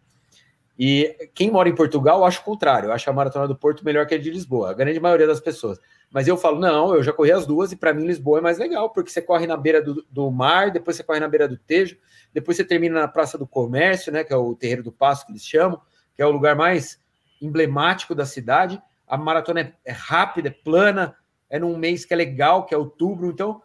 E 0.80 1.30
quem 1.34 1.49
mora 1.51 1.68
em 1.68 1.76
Portugal 1.76 2.24
acha 2.24 2.39
o 2.39 2.43
contrário. 2.43 2.88
Eu 2.88 2.93
acho 2.93 3.09
a 3.09 3.13
maratona 3.13 3.47
do 3.47 3.55
Porto 3.55 3.84
melhor 3.84 4.05
que 4.05 4.13
a 4.13 4.18
de 4.18 4.30
Lisboa, 4.30 4.70
a 4.72 4.74
grande 4.74 4.99
maioria 4.99 5.26
das 5.26 5.39
pessoas. 5.39 5.80
Mas 6.11 6.28
eu 6.28 6.38
falo, 6.38 6.59
não, 6.59 6.95
eu 6.95 7.03
já 7.03 7.11
corri 7.11 7.32
as 7.32 7.45
duas 7.45 7.72
e 7.72 7.76
para 7.76 7.93
mim 7.93 8.05
Lisboa 8.05 8.39
é 8.39 8.41
mais 8.41 8.57
legal, 8.57 8.89
porque 8.91 9.09
você 9.09 9.22
corre 9.22 9.45
na 9.45 9.57
beira 9.57 9.82
do, 9.82 10.05
do, 10.09 10.32
mar, 10.32 10.72
depois 10.72 10.95
você 10.95 11.03
corre 11.03 11.20
na 11.20 11.28
beira 11.28 11.47
do 11.47 11.57
Tejo, 11.57 11.97
depois 12.34 12.55
você 12.55 12.63
termina 12.63 13.01
na 13.01 13.07
Praça 13.07 13.38
do 13.38 13.45
Comércio, 13.45 14.11
né, 14.11 14.24
que 14.24 14.32
é 14.32 14.38
o 14.38 14.55
Terreiro 14.55 14.84
do 14.84 14.91
Passo 14.91 15.26
que 15.26 15.32
eles 15.32 15.45
chamam, 15.45 15.82
que 16.18 16.22
é 16.22 16.26
o 16.26 16.32
lugar 16.32 16.57
mais 16.57 16.99
emblemático 17.41 18.13
da 18.13 18.26
cidade 18.26 18.82
a 19.07 19.18
maratona 19.18 19.61
é, 19.61 19.74
é, 19.86 19.91
rápida, 19.91 20.49
é 20.49 20.51
plana, 20.51 21.15
é 21.49 21.57
num 21.57 21.78
mês 21.78 22.03
que 22.03 22.13
é 22.13 22.18
legal, 22.18 22.65
que 22.65 22.76
é 22.76 22.78
outubro, 22.78 23.30
então 23.30 23.61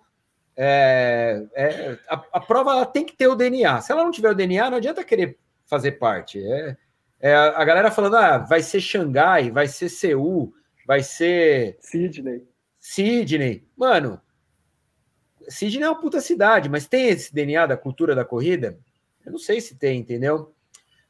é, 0.57 1.45
é, 1.55 1.99
a, 2.09 2.15
a, 2.35 2.41
prova 2.41 2.71
ela 2.71 2.87
tem 2.87 3.05
que 3.05 3.17
ter 3.17 3.27
o 3.27 3.35
DNA. 3.35 3.81
Se 3.81 3.91
ela 3.91 4.05
não 4.05 4.13
tiver 4.13 4.31
o 4.31 4.35
DNA, 4.35 4.71
não 4.71 4.77
adianta 4.77 5.03
querer 5.03 5.39
fazer 5.67 5.93
parte. 5.93 6.41
É, 6.41 6.77
é 7.19 7.35
a, 7.35 7.65
galera 7.65 7.91
falando, 7.91 8.17
ah, 8.17 8.39
vai 8.39 8.63
ser 8.63 8.81
Xangai, 8.81 9.51
vai 9.51 9.67
ser 9.67 9.89
Seul, 9.89 10.55
vai 10.87 11.03
ser 11.03 11.77
Sydney. 11.81 12.47
Sydney. 12.79 13.67
Mano, 13.77 14.21
Sydney 15.49 15.83
é 15.83 15.89
uma 15.89 16.01
puta 16.01 16.21
cidade, 16.21 16.69
mas 16.69 16.87
tem 16.87 17.09
esse 17.09 17.35
DNA 17.35 17.67
da 17.67 17.77
cultura 17.77 18.15
da 18.15 18.25
corrida? 18.25 18.79
Eu 19.25 19.33
não 19.33 19.39
sei 19.39 19.61
se 19.61 19.77
tem, 19.77 20.01
entendeu? 20.01 20.55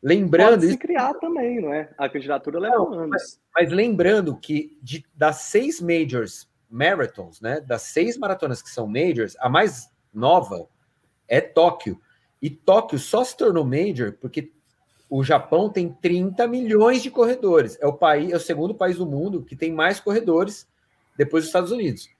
Lembrando. 0.02 0.60
Pode 0.60 0.72
se 0.72 0.78
criar 0.78 1.14
também, 1.14 1.60
não 1.60 1.72
é? 1.72 1.88
A 1.96 2.08
candidatura 2.08 2.58
leva 2.58 2.76
não, 2.76 2.92
anos. 2.92 3.10
Mas, 3.10 3.40
mas, 3.54 3.70
lembrando 3.70 4.36
que 4.36 4.76
de, 4.82 5.04
das 5.14 5.36
seis 5.42 5.80
majors 5.80 6.50
marathons, 6.68 7.40
né? 7.40 7.60
Das 7.60 7.82
seis 7.82 8.18
maratonas 8.18 8.60
que 8.60 8.70
são 8.70 8.86
majors, 8.86 9.36
a 9.38 9.48
mais 9.48 9.88
nova 10.12 10.66
é 11.28 11.40
Tóquio. 11.40 12.00
E 12.40 12.50
Tóquio 12.50 12.98
só 12.98 13.22
se 13.22 13.36
tornou 13.36 13.64
major 13.64 14.12
porque 14.20 14.52
o 15.08 15.22
Japão 15.22 15.70
tem 15.70 15.92
30 15.92 16.48
milhões 16.48 17.02
de 17.02 17.10
corredores. 17.10 17.78
É 17.80 17.86
o 17.86 17.92
país, 17.92 18.32
é 18.32 18.36
o 18.36 18.40
segundo 18.40 18.74
país 18.74 18.96
do 18.96 19.06
mundo 19.06 19.44
que 19.44 19.54
tem 19.54 19.70
mais 19.70 20.00
corredores 20.00 20.66
depois 21.16 21.44
dos 21.44 21.50
Estados 21.50 21.70
Unidos. 21.70 22.10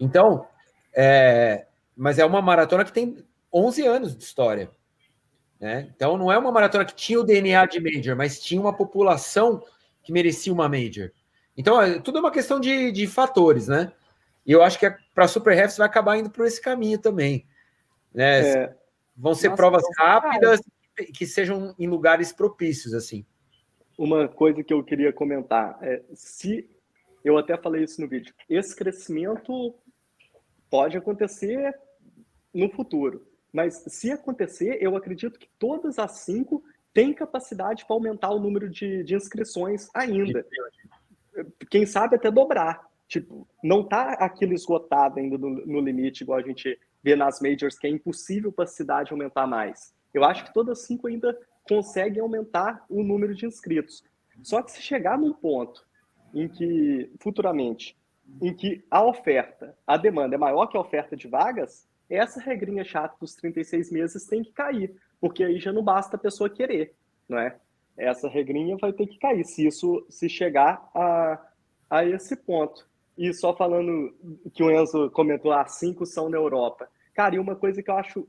Então, 0.00 0.46
é, 0.94 1.66
mas 1.94 2.18
é 2.18 2.24
uma 2.24 2.40
maratona 2.40 2.84
que 2.84 2.92
tem 2.92 3.18
11 3.52 3.86
anos 3.86 4.16
de 4.16 4.24
história. 4.24 4.70
Né? 5.62 5.88
Então 5.94 6.18
não 6.18 6.32
é 6.32 6.36
uma 6.36 6.50
maratona 6.50 6.84
que 6.84 6.92
tinha 6.92 7.20
o 7.20 7.22
DNA 7.22 7.66
de 7.66 7.80
Major, 7.80 8.16
mas 8.16 8.40
tinha 8.40 8.60
uma 8.60 8.76
população 8.76 9.62
que 10.02 10.12
merecia 10.12 10.52
uma 10.52 10.68
Major. 10.68 11.12
Então, 11.56 11.80
é, 11.80 12.00
tudo 12.00 12.18
é 12.18 12.20
uma 12.20 12.32
questão 12.32 12.58
de, 12.58 12.90
de 12.90 13.06
fatores, 13.06 13.68
né? 13.68 13.92
E 14.44 14.50
eu 14.50 14.60
acho 14.60 14.76
que 14.76 14.90
para 15.14 15.24
a 15.24 15.28
Super 15.28 15.54
Refs 15.54 15.76
vai 15.76 15.86
acabar 15.86 16.16
indo 16.16 16.28
por 16.28 16.44
esse 16.44 16.60
caminho 16.60 16.98
também. 16.98 17.46
Né? 18.12 18.40
É. 18.40 18.76
Vão 19.16 19.34
ser 19.34 19.50
Nossa, 19.50 19.56
provas 19.56 19.84
rápidas 19.96 20.60
cara. 20.96 21.12
que 21.12 21.24
sejam 21.24 21.72
em 21.78 21.86
lugares 21.86 22.32
propícios, 22.32 22.92
assim. 22.92 23.24
Uma 23.96 24.26
coisa 24.26 24.64
que 24.64 24.74
eu 24.74 24.82
queria 24.82 25.12
comentar 25.12 25.78
é 25.80 26.02
se 26.12 26.68
eu 27.24 27.38
até 27.38 27.56
falei 27.56 27.84
isso 27.84 28.00
no 28.00 28.08
vídeo, 28.08 28.34
esse 28.48 28.74
crescimento 28.74 29.72
pode 30.68 30.96
acontecer 30.96 31.72
no 32.52 32.68
futuro. 32.68 33.30
Mas 33.52 33.84
se 33.86 34.10
acontecer, 34.10 34.78
eu 34.80 34.96
acredito 34.96 35.38
que 35.38 35.48
todas 35.58 35.98
as 35.98 36.12
cinco 36.20 36.64
têm 36.94 37.12
capacidade 37.12 37.84
para 37.84 37.94
aumentar 37.94 38.30
o 38.30 38.40
número 38.40 38.68
de, 38.68 39.02
de 39.02 39.14
inscrições 39.14 39.88
ainda. 39.94 40.46
Quem 41.70 41.86
sabe 41.86 42.16
até 42.16 42.30
dobrar. 42.30 42.90
Tipo, 43.06 43.46
não 43.62 43.82
está 43.82 44.12
aquilo 44.14 44.54
esgotado 44.54 45.18
ainda 45.18 45.36
no, 45.36 45.50
no, 45.66 45.80
limite, 45.80 46.22
igual 46.22 46.38
a 46.38 46.42
gente 46.42 46.78
vê 47.02 47.14
nas 47.14 47.40
majors, 47.40 47.78
que 47.78 47.86
é 47.86 47.90
impossível 47.90 48.50
para 48.50 48.64
a 48.64 48.68
cidade 48.68 49.12
aumentar 49.12 49.46
mais. 49.46 49.94
Eu 50.14 50.24
acho 50.24 50.44
que 50.44 50.54
todas 50.54 50.78
as 50.78 50.86
cinco 50.86 51.06
ainda 51.06 51.38
conseguem 51.68 52.22
aumentar 52.22 52.84
o 52.88 53.02
número 53.02 53.34
de 53.34 53.44
inscritos. 53.44 54.02
Só 54.42 54.62
que 54.62 54.72
se 54.72 54.80
chegar 54.80 55.18
num 55.18 55.32
ponto 55.32 55.84
em 56.32 56.48
que, 56.48 57.10
futuramente, 57.20 57.96
em 58.40 58.54
que 58.54 58.82
a 58.90 59.04
oferta, 59.04 59.76
a 59.86 59.98
demanda 59.98 60.34
é 60.34 60.38
maior 60.38 60.66
que 60.66 60.76
a 60.76 60.80
oferta 60.80 61.14
de 61.14 61.28
vagas, 61.28 61.86
essa 62.16 62.40
regrinha 62.40 62.84
chata 62.84 63.16
dos 63.20 63.34
36 63.34 63.90
meses 63.90 64.26
tem 64.26 64.42
que 64.42 64.52
cair, 64.52 64.94
porque 65.20 65.42
aí 65.42 65.58
já 65.58 65.72
não 65.72 65.82
basta 65.82 66.16
a 66.16 66.20
pessoa 66.20 66.50
querer, 66.50 66.94
não 67.28 67.38
é? 67.38 67.56
Essa 67.96 68.28
regrinha 68.28 68.76
vai 68.76 68.92
ter 68.92 69.06
que 69.06 69.18
cair, 69.18 69.44
se 69.44 69.66
isso 69.66 70.04
se 70.08 70.28
chegar 70.28 70.90
a, 70.94 71.40
a 71.90 72.04
esse 72.04 72.36
ponto. 72.36 72.86
E 73.16 73.32
só 73.32 73.54
falando 73.54 74.14
que 74.52 74.62
o 74.62 74.70
Enzo 74.70 75.10
comentou, 75.10 75.52
as 75.52 75.78
cinco 75.78 76.06
são 76.06 76.28
na 76.28 76.36
Europa. 76.36 76.88
Cara, 77.14 77.34
e 77.34 77.38
uma 77.38 77.54
coisa 77.54 77.82
que 77.82 77.90
eu 77.90 77.96
acho 77.96 78.26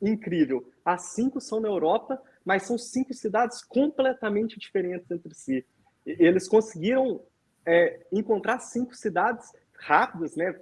incrível, 0.00 0.68
as 0.84 1.14
cinco 1.14 1.40
são 1.40 1.60
na 1.60 1.68
Europa, 1.68 2.20
mas 2.44 2.64
são 2.64 2.76
cinco 2.76 3.14
cidades 3.14 3.62
completamente 3.62 4.58
diferentes 4.58 5.10
entre 5.10 5.34
si. 5.34 5.64
Eles 6.04 6.48
conseguiram 6.48 7.22
é, 7.64 8.04
encontrar 8.12 8.58
cinco 8.58 8.94
cidades 8.94 9.52
rápidas, 9.74 10.36
né? 10.36 10.58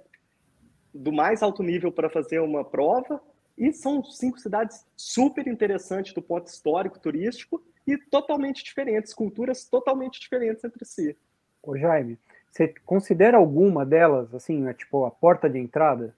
Do 0.93 1.11
mais 1.11 1.41
alto 1.41 1.63
nível 1.63 1.91
para 1.91 2.09
fazer 2.09 2.39
uma 2.39 2.63
prova. 2.63 3.21
E 3.57 3.71
são 3.73 4.03
cinco 4.03 4.39
cidades 4.39 4.85
super 4.95 5.47
interessantes 5.47 6.13
do 6.13 6.21
ponto 6.21 6.47
histórico, 6.47 6.99
turístico 6.99 7.61
e 7.85 7.97
totalmente 7.97 8.63
diferentes, 8.63 9.13
culturas 9.13 9.65
totalmente 9.65 10.19
diferentes 10.19 10.63
entre 10.63 10.85
si. 10.85 11.17
Ô 11.61 11.77
Jaime, 11.77 12.17
você 12.49 12.73
considera 12.85 13.37
alguma 13.37 13.85
delas, 13.85 14.33
assim, 14.33 14.61
né, 14.61 14.73
tipo 14.73 15.05
a 15.05 15.11
porta 15.11 15.49
de 15.49 15.59
entrada? 15.59 16.15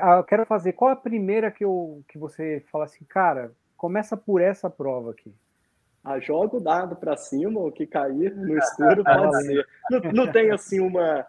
Ah, 0.00 0.16
eu 0.18 0.24
quero 0.24 0.44
fazer, 0.44 0.74
qual 0.74 0.90
a 0.90 0.96
primeira 0.96 1.50
que, 1.50 1.64
eu, 1.64 2.04
que 2.08 2.18
você 2.18 2.62
fala 2.70 2.84
assim, 2.84 3.04
cara, 3.06 3.52
começa 3.76 4.16
por 4.16 4.40
essa 4.40 4.68
prova 4.68 5.12
aqui? 5.12 5.34
Ah, 6.04 6.20
joga 6.20 6.58
o 6.58 6.60
dado 6.60 6.94
para 6.94 7.16
cima, 7.16 7.58
o 7.58 7.72
que 7.72 7.86
cair 7.86 8.36
no 8.36 8.56
escuro 8.58 9.02
pode 9.02 9.44
ser. 9.44 9.66
Não, 9.90 10.00
não 10.12 10.32
tem 10.32 10.50
assim 10.50 10.78
uma 10.78 11.26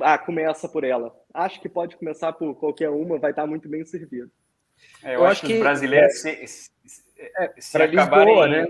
ah, 0.00 0.18
começa 0.18 0.68
por 0.68 0.84
ela. 0.84 1.14
Acho 1.32 1.60
que 1.60 1.68
pode 1.68 1.96
começar 1.96 2.32
por 2.32 2.54
qualquer 2.54 2.90
uma, 2.90 3.18
vai 3.18 3.30
estar 3.30 3.46
muito 3.46 3.68
bem 3.68 3.84
servido. 3.84 4.30
É, 5.02 5.14
eu, 5.14 5.20
eu, 5.20 5.26
acho, 5.26 5.40
que, 5.42 5.46
que 5.48 5.54
os 5.54 5.60
brasileiros 5.60 6.24
é, 6.24 6.46
se, 6.46 6.70
se, 6.86 7.02
é, 7.16 7.52
se 7.58 7.76
acabarem... 7.76 8.26
Lisboa, 8.26 8.48
né? 8.48 8.66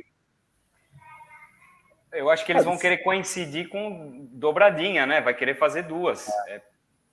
Eu 2.12 2.30
acho 2.30 2.46
que 2.46 2.52
eles 2.52 2.64
vão 2.64 2.78
querer 2.78 2.98
coincidir 2.98 3.68
com 3.68 4.28
dobradinha, 4.30 5.04
né? 5.04 5.20
Vai 5.20 5.34
querer 5.34 5.56
fazer 5.56 5.82
duas. 5.82 6.28
É, 6.48 6.62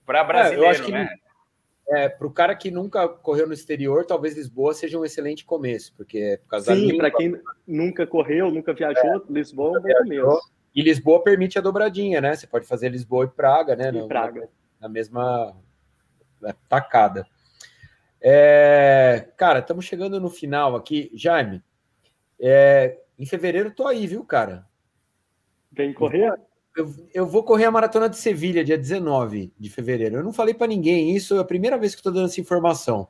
para 0.06 0.22
brasileiro, 0.22 0.62
é, 0.62 0.66
eu 0.66 0.70
acho 0.70 0.84
que, 0.84 0.92
né? 0.92 1.08
É, 1.88 2.08
para 2.08 2.26
o 2.26 2.32
cara 2.32 2.54
que 2.54 2.70
nunca 2.70 3.08
correu 3.08 3.46
no 3.46 3.52
exterior, 3.52 4.06
talvez 4.06 4.36
Lisboa 4.36 4.72
seja 4.72 4.98
um 4.98 5.04
excelente 5.04 5.44
começo, 5.44 5.92
porque 5.96 6.18
é 6.18 6.36
por 6.36 6.48
causa 6.48 6.74
Sim, 6.74 6.96
para 6.96 7.10
quem 7.10 7.34
nunca 7.66 8.06
correu, 8.06 8.50
nunca 8.50 8.72
viajou, 8.72 9.16
é, 9.16 9.20
Lisboa 9.28 9.76
é 9.76 9.80
um 9.80 9.82
bom 9.82 9.98
começo. 9.98 10.52
E 10.74 10.82
Lisboa 10.82 11.22
permite 11.22 11.58
a 11.58 11.62
dobradinha, 11.62 12.20
né? 12.20 12.34
Você 12.34 12.46
pode 12.46 12.66
fazer 12.66 12.88
Lisboa 12.88 13.26
e 13.26 13.28
Praga, 13.28 13.76
né? 13.76 13.90
E 13.90 14.08
Praga. 14.08 14.40
Na, 14.40 14.48
na 14.80 14.88
mesma 14.88 15.56
né, 16.40 16.54
tacada. 16.68 17.26
É, 18.20 19.28
cara, 19.36 19.58
estamos 19.58 19.84
chegando 19.84 20.20
no 20.20 20.30
final 20.30 20.74
aqui. 20.76 21.10
Jaime, 21.14 21.62
é, 22.40 22.98
em 23.18 23.26
fevereiro 23.26 23.70
tô 23.70 23.86
aí, 23.86 24.06
viu, 24.06 24.24
cara? 24.24 24.66
Vem 25.70 25.92
correr? 25.92 26.32
Eu, 26.76 26.90
eu 27.12 27.26
vou 27.26 27.44
correr 27.44 27.66
a 27.66 27.70
maratona 27.70 28.08
de 28.08 28.16
Sevilha, 28.16 28.64
dia 28.64 28.78
19 28.78 29.52
de 29.58 29.70
fevereiro. 29.70 30.16
Eu 30.16 30.22
não 30.22 30.32
falei 30.32 30.54
para 30.54 30.66
ninguém 30.66 31.14
isso, 31.14 31.36
é 31.36 31.40
a 31.40 31.44
primeira 31.44 31.76
vez 31.76 31.94
que 31.94 32.00
estou 32.00 32.12
dando 32.12 32.26
essa 32.26 32.40
informação 32.40 33.08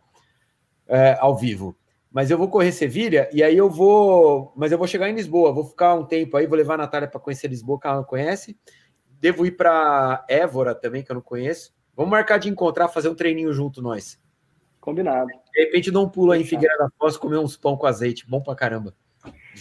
é, 0.88 1.16
ao 1.20 1.36
vivo 1.36 1.76
mas 2.12 2.30
eu 2.30 2.36
vou 2.36 2.48
correr 2.48 2.72
Sevilha 2.72 3.28
e 3.32 3.42
aí 3.42 3.56
eu 3.56 3.70
vou, 3.70 4.52
mas 4.54 4.70
eu 4.70 4.78
vou 4.78 4.86
chegar 4.86 5.08
em 5.08 5.14
Lisboa, 5.14 5.52
vou 5.52 5.64
ficar 5.64 5.94
um 5.94 6.04
tempo 6.04 6.36
aí, 6.36 6.46
vou 6.46 6.58
levar 6.58 6.74
a 6.74 6.78
Natália 6.78 7.08
para 7.08 7.20
conhecer 7.20 7.48
Lisboa, 7.48 7.80
que 7.80 7.86
ela 7.86 7.96
não 7.96 8.04
conhece. 8.04 8.58
Devo 9.06 9.46
ir 9.46 9.52
para 9.52 10.24
Évora 10.28 10.74
também, 10.74 11.02
que 11.02 11.10
eu 11.10 11.14
não 11.14 11.22
conheço. 11.22 11.72
Vamos 11.94 12.10
marcar 12.10 12.38
de 12.38 12.48
encontrar, 12.48 12.88
fazer 12.88 13.08
um 13.08 13.14
treininho 13.14 13.52
junto, 13.52 13.80
nós. 13.80 14.20
Combinado. 14.80 15.28
De 15.52 15.64
repente 15.64 15.90
dá 15.90 16.00
um 16.00 16.08
pulo 16.08 16.32
aí 16.32 16.42
em 16.42 16.44
Figueira 16.44 16.76
da 16.76 16.88
Foz, 16.98 17.16
comer 17.16 17.38
uns 17.38 17.56
pão 17.56 17.76
com 17.76 17.86
azeite. 17.86 18.28
Bom 18.28 18.42
pra 18.42 18.54
caramba. 18.54 18.94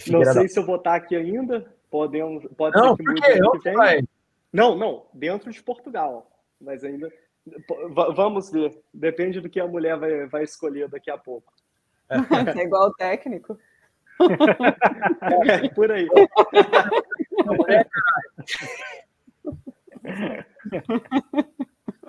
Não 0.08 0.24
sei 0.24 0.42
da... 0.42 0.48
se 0.48 0.58
eu 0.58 0.66
vou 0.66 0.76
estar 0.76 0.96
aqui 0.96 1.14
ainda. 1.14 1.72
Podemos, 1.88 2.44
pode 2.56 2.76
não, 2.76 2.96
ser 2.96 3.04
que 3.04 3.40
mude 3.40 3.72
vai? 3.72 4.02
Não, 4.52 4.76
não. 4.76 5.06
Dentro 5.14 5.50
de 5.50 5.62
Portugal. 5.62 6.28
Mas 6.60 6.82
ainda. 6.82 7.08
Vamos 8.16 8.50
ver. 8.50 8.76
Depende 8.92 9.40
do 9.40 9.48
que 9.48 9.60
a 9.60 9.66
mulher 9.66 9.96
vai, 9.96 10.26
vai 10.26 10.42
escolher 10.42 10.88
daqui 10.88 11.10
a 11.10 11.18
pouco. 11.18 11.52
É 12.56 12.62
igual 12.62 12.88
o 12.88 12.94
técnico. 12.94 13.58
É, 15.46 15.68
por 15.70 15.90
aí. 15.90 16.06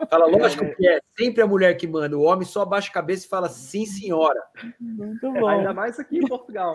Fala, 0.10 0.26
lógico 0.26 0.66
que 0.76 0.88
é 0.88 0.99
sempre 1.18 1.41
a 1.41 1.47
mulher 1.47 1.76
que 1.76 1.88
manda. 1.88 2.18
O 2.18 2.24
homem 2.24 2.45
só 2.45 2.62
abaixa 2.62 2.89
a 2.89 2.93
cabeça 2.93 3.26
e 3.26 3.30
fala 3.30 3.49
sim, 3.49 3.86
senhora. 3.86 4.41
Muito 4.80 5.32
bom. 5.32 5.47
Ainda 5.47 5.74
mais 5.74 5.99
aqui 5.99 6.18
em 6.18 6.28
Portugal. 6.28 6.74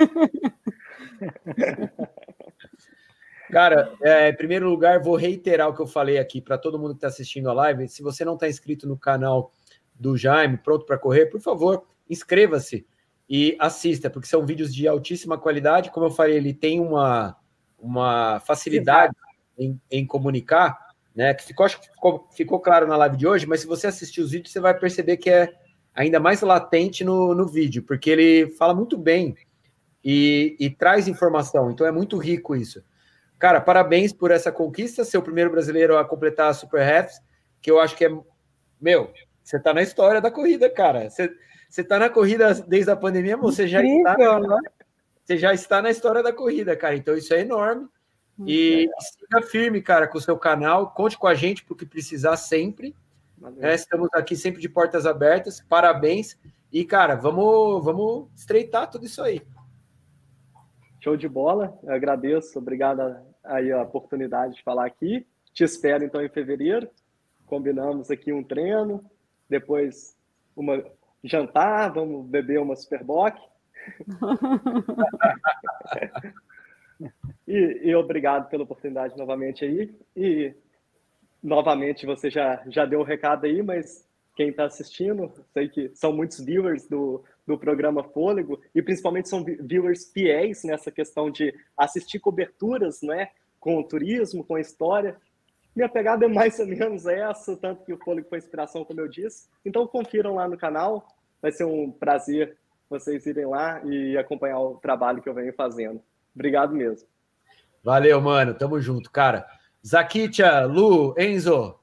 Cara, 3.50 3.92
é, 4.02 4.28
em 4.28 4.36
primeiro 4.36 4.68
lugar, 4.68 5.00
vou 5.00 5.16
reiterar 5.16 5.68
o 5.68 5.74
que 5.74 5.80
eu 5.80 5.86
falei 5.86 6.18
aqui 6.18 6.40
para 6.40 6.58
todo 6.58 6.78
mundo 6.78 6.90
que 6.90 6.98
está 6.98 7.08
assistindo 7.08 7.48
a 7.48 7.54
live. 7.54 7.88
Se 7.88 8.02
você 8.02 8.24
não 8.24 8.34
está 8.34 8.46
inscrito 8.48 8.86
no 8.86 8.98
canal 8.98 9.52
do 9.94 10.16
Jaime, 10.16 10.58
pronto 10.58 10.84
para 10.84 10.98
correr, 10.98 11.26
por 11.26 11.40
favor, 11.40 11.84
inscreva-se 12.08 12.86
e 13.28 13.56
assista, 13.58 14.08
porque 14.08 14.28
são 14.28 14.46
vídeos 14.46 14.74
de 14.74 14.88
altíssima 14.88 15.36
qualidade. 15.36 15.90
Como 15.90 16.06
eu 16.06 16.10
falei, 16.10 16.36
ele 16.36 16.54
tem 16.54 16.80
uma, 16.80 17.36
uma 17.78 18.40
facilidade 18.40 19.14
em, 19.58 19.80
em 19.90 20.06
comunicar 20.06 20.88
né? 21.18 21.34
Que 21.34 21.42
ficou, 21.42 21.66
acho 21.66 21.80
que 21.80 21.88
ficou, 21.88 22.28
ficou 22.30 22.60
claro 22.60 22.86
na 22.86 22.96
live 22.96 23.16
de 23.16 23.26
hoje, 23.26 23.44
mas 23.44 23.60
se 23.60 23.66
você 23.66 23.88
assistir 23.88 24.20
os 24.20 24.30
vídeos, 24.30 24.52
você 24.52 24.60
vai 24.60 24.72
perceber 24.72 25.16
que 25.16 25.28
é 25.28 25.52
ainda 25.92 26.20
mais 26.20 26.42
latente 26.42 27.02
no, 27.02 27.34
no 27.34 27.44
vídeo, 27.44 27.82
porque 27.82 28.08
ele 28.08 28.50
fala 28.50 28.72
muito 28.72 28.96
bem 28.96 29.34
e, 30.04 30.56
e 30.60 30.70
traz 30.70 31.08
informação, 31.08 31.72
então 31.72 31.84
é 31.84 31.90
muito 31.90 32.16
rico 32.18 32.54
isso. 32.54 32.84
Cara, 33.36 33.60
parabéns 33.60 34.12
por 34.12 34.30
essa 34.30 34.52
conquista, 34.52 35.04
ser 35.04 35.18
o 35.18 35.22
primeiro 35.22 35.50
brasileiro 35.50 35.98
a 35.98 36.04
completar 36.04 36.50
a 36.50 36.54
Super 36.54 36.82
Halves, 36.82 37.20
que 37.60 37.68
eu 37.68 37.80
acho 37.80 37.96
que 37.96 38.04
é. 38.04 38.16
Meu, 38.80 39.12
você 39.42 39.58
tá 39.58 39.74
na 39.74 39.82
história 39.82 40.20
da 40.20 40.30
corrida, 40.30 40.70
cara. 40.70 41.10
Você, 41.10 41.28
você 41.68 41.84
tá 41.84 41.98
na 41.98 42.08
corrida 42.08 42.54
desde 42.54 42.90
a 42.90 42.96
pandemia, 42.96 43.36
você 43.36 43.68
já 43.68 43.82
está. 43.82 44.16
Né? 44.16 44.58
Você 45.24 45.36
já 45.36 45.52
está 45.52 45.82
na 45.82 45.90
história 45.90 46.22
da 46.22 46.32
corrida, 46.32 46.74
cara. 46.74 46.96
Então 46.96 47.14
isso 47.14 47.34
é 47.34 47.40
enorme. 47.40 47.86
E 48.46 48.88
siga 49.00 49.42
firme, 49.42 49.82
cara, 49.82 50.06
com 50.06 50.16
o 50.16 50.20
seu 50.20 50.38
canal. 50.38 50.90
Conte 50.92 51.18
com 51.18 51.26
a 51.26 51.34
gente 51.34 51.64
porque 51.64 51.84
precisar 51.84 52.36
sempre. 52.36 52.94
É, 53.60 53.74
estamos 53.74 54.08
aqui 54.12 54.36
sempre 54.36 54.60
de 54.60 54.68
portas 54.68 55.06
abertas. 55.06 55.60
Parabéns. 55.68 56.38
E, 56.72 56.84
cara, 56.84 57.14
vamos, 57.14 57.84
vamos 57.84 58.28
estreitar 58.34 58.90
tudo 58.90 59.06
isso 59.06 59.22
aí. 59.22 59.42
Show 61.00 61.16
de 61.16 61.28
bola. 61.28 61.78
Eu 61.82 61.92
agradeço. 61.92 62.58
Obrigado 62.58 63.16
aí 63.44 63.72
a 63.72 63.82
oportunidade 63.82 64.54
de 64.54 64.62
falar 64.62 64.86
aqui. 64.86 65.26
Te 65.52 65.64
espero 65.64 66.04
então 66.04 66.22
em 66.22 66.28
fevereiro. 66.28 66.88
Combinamos 67.46 68.10
aqui 68.10 68.32
um 68.32 68.44
treino, 68.44 69.04
depois 69.48 70.16
uma 70.54 70.84
jantar, 71.22 71.92
vamos 71.92 72.26
beber 72.26 72.60
uma 72.60 72.76
Superboc. 72.76 73.36
E, 77.46 77.80
e, 77.84 77.94
obrigado 77.94 78.48
pela 78.48 78.64
oportunidade 78.64 79.16
novamente 79.16 79.64
aí. 79.64 79.94
E 80.16 80.52
novamente 81.42 82.04
você 82.04 82.28
já, 82.28 82.62
já 82.66 82.84
deu 82.84 82.98
o 82.98 83.02
um 83.02 83.06
recado 83.06 83.46
aí, 83.46 83.62
mas 83.62 84.06
quem 84.34 84.50
está 84.50 84.66
assistindo, 84.66 85.32
sei 85.52 85.68
que 85.68 85.90
são 85.94 86.12
muitos 86.12 86.44
viewers 86.44 86.86
do, 86.86 87.24
do 87.46 87.58
programa 87.58 88.04
Fôlego, 88.04 88.60
e 88.74 88.82
principalmente 88.82 89.28
são 89.28 89.44
viewers 89.44 90.10
fiéis 90.12 90.62
nessa 90.62 90.92
questão 90.92 91.30
de 91.30 91.52
assistir 91.76 92.20
coberturas 92.20 93.00
né, 93.02 93.30
com 93.58 93.78
o 93.78 93.84
turismo, 93.84 94.44
com 94.44 94.54
a 94.54 94.60
história. 94.60 95.16
Minha 95.74 95.88
pegada 95.88 96.24
é 96.24 96.28
mais 96.28 96.58
ou 96.58 96.66
menos 96.66 97.06
essa, 97.06 97.56
tanto 97.56 97.84
que 97.84 97.92
o 97.92 97.98
Fôlego 97.98 98.28
foi 98.28 98.38
inspiração, 98.38 98.84
como 98.84 99.00
eu 99.00 99.08
disse. 99.08 99.48
Então 99.64 99.86
confiram 99.86 100.34
lá 100.34 100.48
no 100.48 100.56
canal, 100.56 101.06
vai 101.40 101.52
ser 101.52 101.64
um 101.64 101.90
prazer 101.90 102.56
vocês 102.90 103.26
irem 103.26 103.46
lá 103.46 103.84
e 103.84 104.16
acompanhar 104.16 104.58
o 104.58 104.76
trabalho 104.76 105.20
que 105.22 105.28
eu 105.28 105.34
venho 105.34 105.52
fazendo. 105.52 106.00
Obrigado 106.34 106.74
mesmo. 106.74 107.06
Valeu, 107.84 108.20
mano. 108.20 108.54
Tamo 108.54 108.80
junto, 108.80 109.10
cara. 109.10 109.46
Zakitia, 109.86 110.64
Lu, 110.64 111.14
Enzo. 111.18 111.78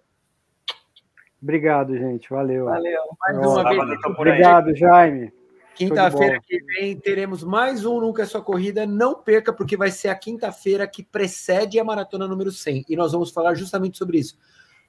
Obrigado, 1.42 1.96
gente. 1.96 2.30
Valeu. 2.30 2.66
Valeu. 2.66 3.04
Mais 3.20 3.38
uma 3.38 3.70
vez. 3.70 4.06
Obrigado, 4.06 4.76
Jaime. 4.76 5.32
Quinta-feira 5.76 6.40
que 6.42 6.64
vem 6.64 6.98
teremos 6.98 7.44
mais 7.44 7.86
um 7.86 8.00
Nunca 8.00 8.24
é 8.24 8.26
Sua 8.26 8.42
Corrida. 8.42 8.86
Não 8.86 9.16
perca, 9.16 9.52
porque 9.52 9.76
vai 9.76 9.92
ser 9.92 10.10
a 10.10 10.16
quinta-feira 10.16 10.88
que 10.88 11.04
precede 11.04 11.80
a 11.80 11.84
maratona 11.84 12.28
número 12.28 12.52
100. 12.52 12.86
E 12.88 12.96
nós 12.96 13.12
vamos 13.12 13.32
falar 13.32 13.54
justamente 13.56 13.98
sobre 13.98 14.18
isso. 14.18 14.38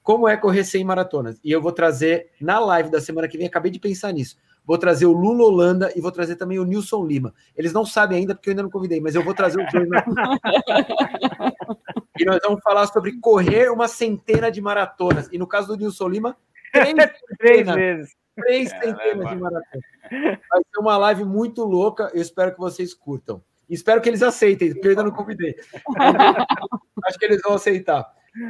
Como 0.01 0.27
é 0.27 0.37
correr 0.37 0.63
100 0.63 0.83
maratonas. 0.85 1.39
E 1.43 1.51
eu 1.51 1.61
vou 1.61 1.71
trazer 1.71 2.31
na 2.39 2.59
live 2.59 2.89
da 2.89 3.01
semana 3.01 3.27
que 3.27 3.37
vem, 3.37 3.47
acabei 3.47 3.69
de 3.69 3.79
pensar 3.79 4.13
nisso 4.13 4.37
vou 4.67 4.77
trazer 4.77 5.05
o 5.05 5.13
Lula 5.13 5.45
Holanda 5.45 5.93
e 5.95 6.01
vou 6.01 6.11
trazer 6.11 6.35
também 6.35 6.59
o 6.59 6.65
Nilson 6.65 7.05
Lima. 7.05 7.33
Eles 7.55 7.71
não 7.71 7.85
sabem 7.85 8.19
ainda 8.19 8.35
porque 8.35 8.49
eu 8.49 8.51
ainda 8.51 8.63
não 8.63 8.69
convidei, 8.69 8.99
mas 8.99 9.15
eu 9.15 9.23
vou 9.23 9.33
trazer 9.33 9.65
os 9.65 9.71
dois. 9.71 9.87
e 12.19 12.25
nós 12.25 12.39
vamos 12.43 12.61
falar 12.61 12.85
sobre 12.87 13.17
correr 13.21 13.71
uma 13.71 13.87
centena 13.87 14.51
de 14.51 14.59
maratonas. 14.59 15.29
E 15.31 15.37
no 15.37 15.47
caso 15.47 15.69
do 15.69 15.77
Nilson 15.77 16.09
Lima, 16.09 16.35
três, 16.73 16.93
três 17.39 17.65
vezes. 17.65 18.13
Três 18.37 18.69
centenas 18.69 19.25
é, 19.25 19.29
de 19.29 19.35
maratonas. 19.35 19.85
Vai 20.11 20.61
ser 20.61 20.79
uma 20.79 20.97
live 20.97 21.25
muito 21.25 21.63
louca. 21.63 22.11
Eu 22.13 22.21
espero 22.21 22.53
que 22.53 22.59
vocês 22.59 22.93
curtam. 22.93 23.43
Espero 23.69 23.99
que 24.01 24.07
eles 24.07 24.23
aceitem, 24.23 24.73
porque 24.73 24.87
eu 24.87 24.91
ainda 24.91 25.03
não 25.03 25.11
convidei. 25.11 25.55
Acho 27.05 27.17
que 27.17 27.25
eles 27.25 27.41
vão 27.41 27.55
aceitar. 27.55 28.05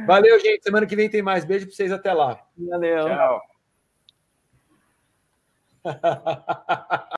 Valeu, 0.06 0.38
gente. 0.38 0.62
Semana 0.62 0.86
que 0.86 0.94
vem 0.94 1.08
tem 1.08 1.22
mais. 1.22 1.44
Beijo 1.44 1.66
para 1.66 1.74
vocês. 1.74 1.90
Até 1.90 2.12
lá. 2.12 2.38
Valeu. 2.56 3.06
Tchau. 3.06 3.40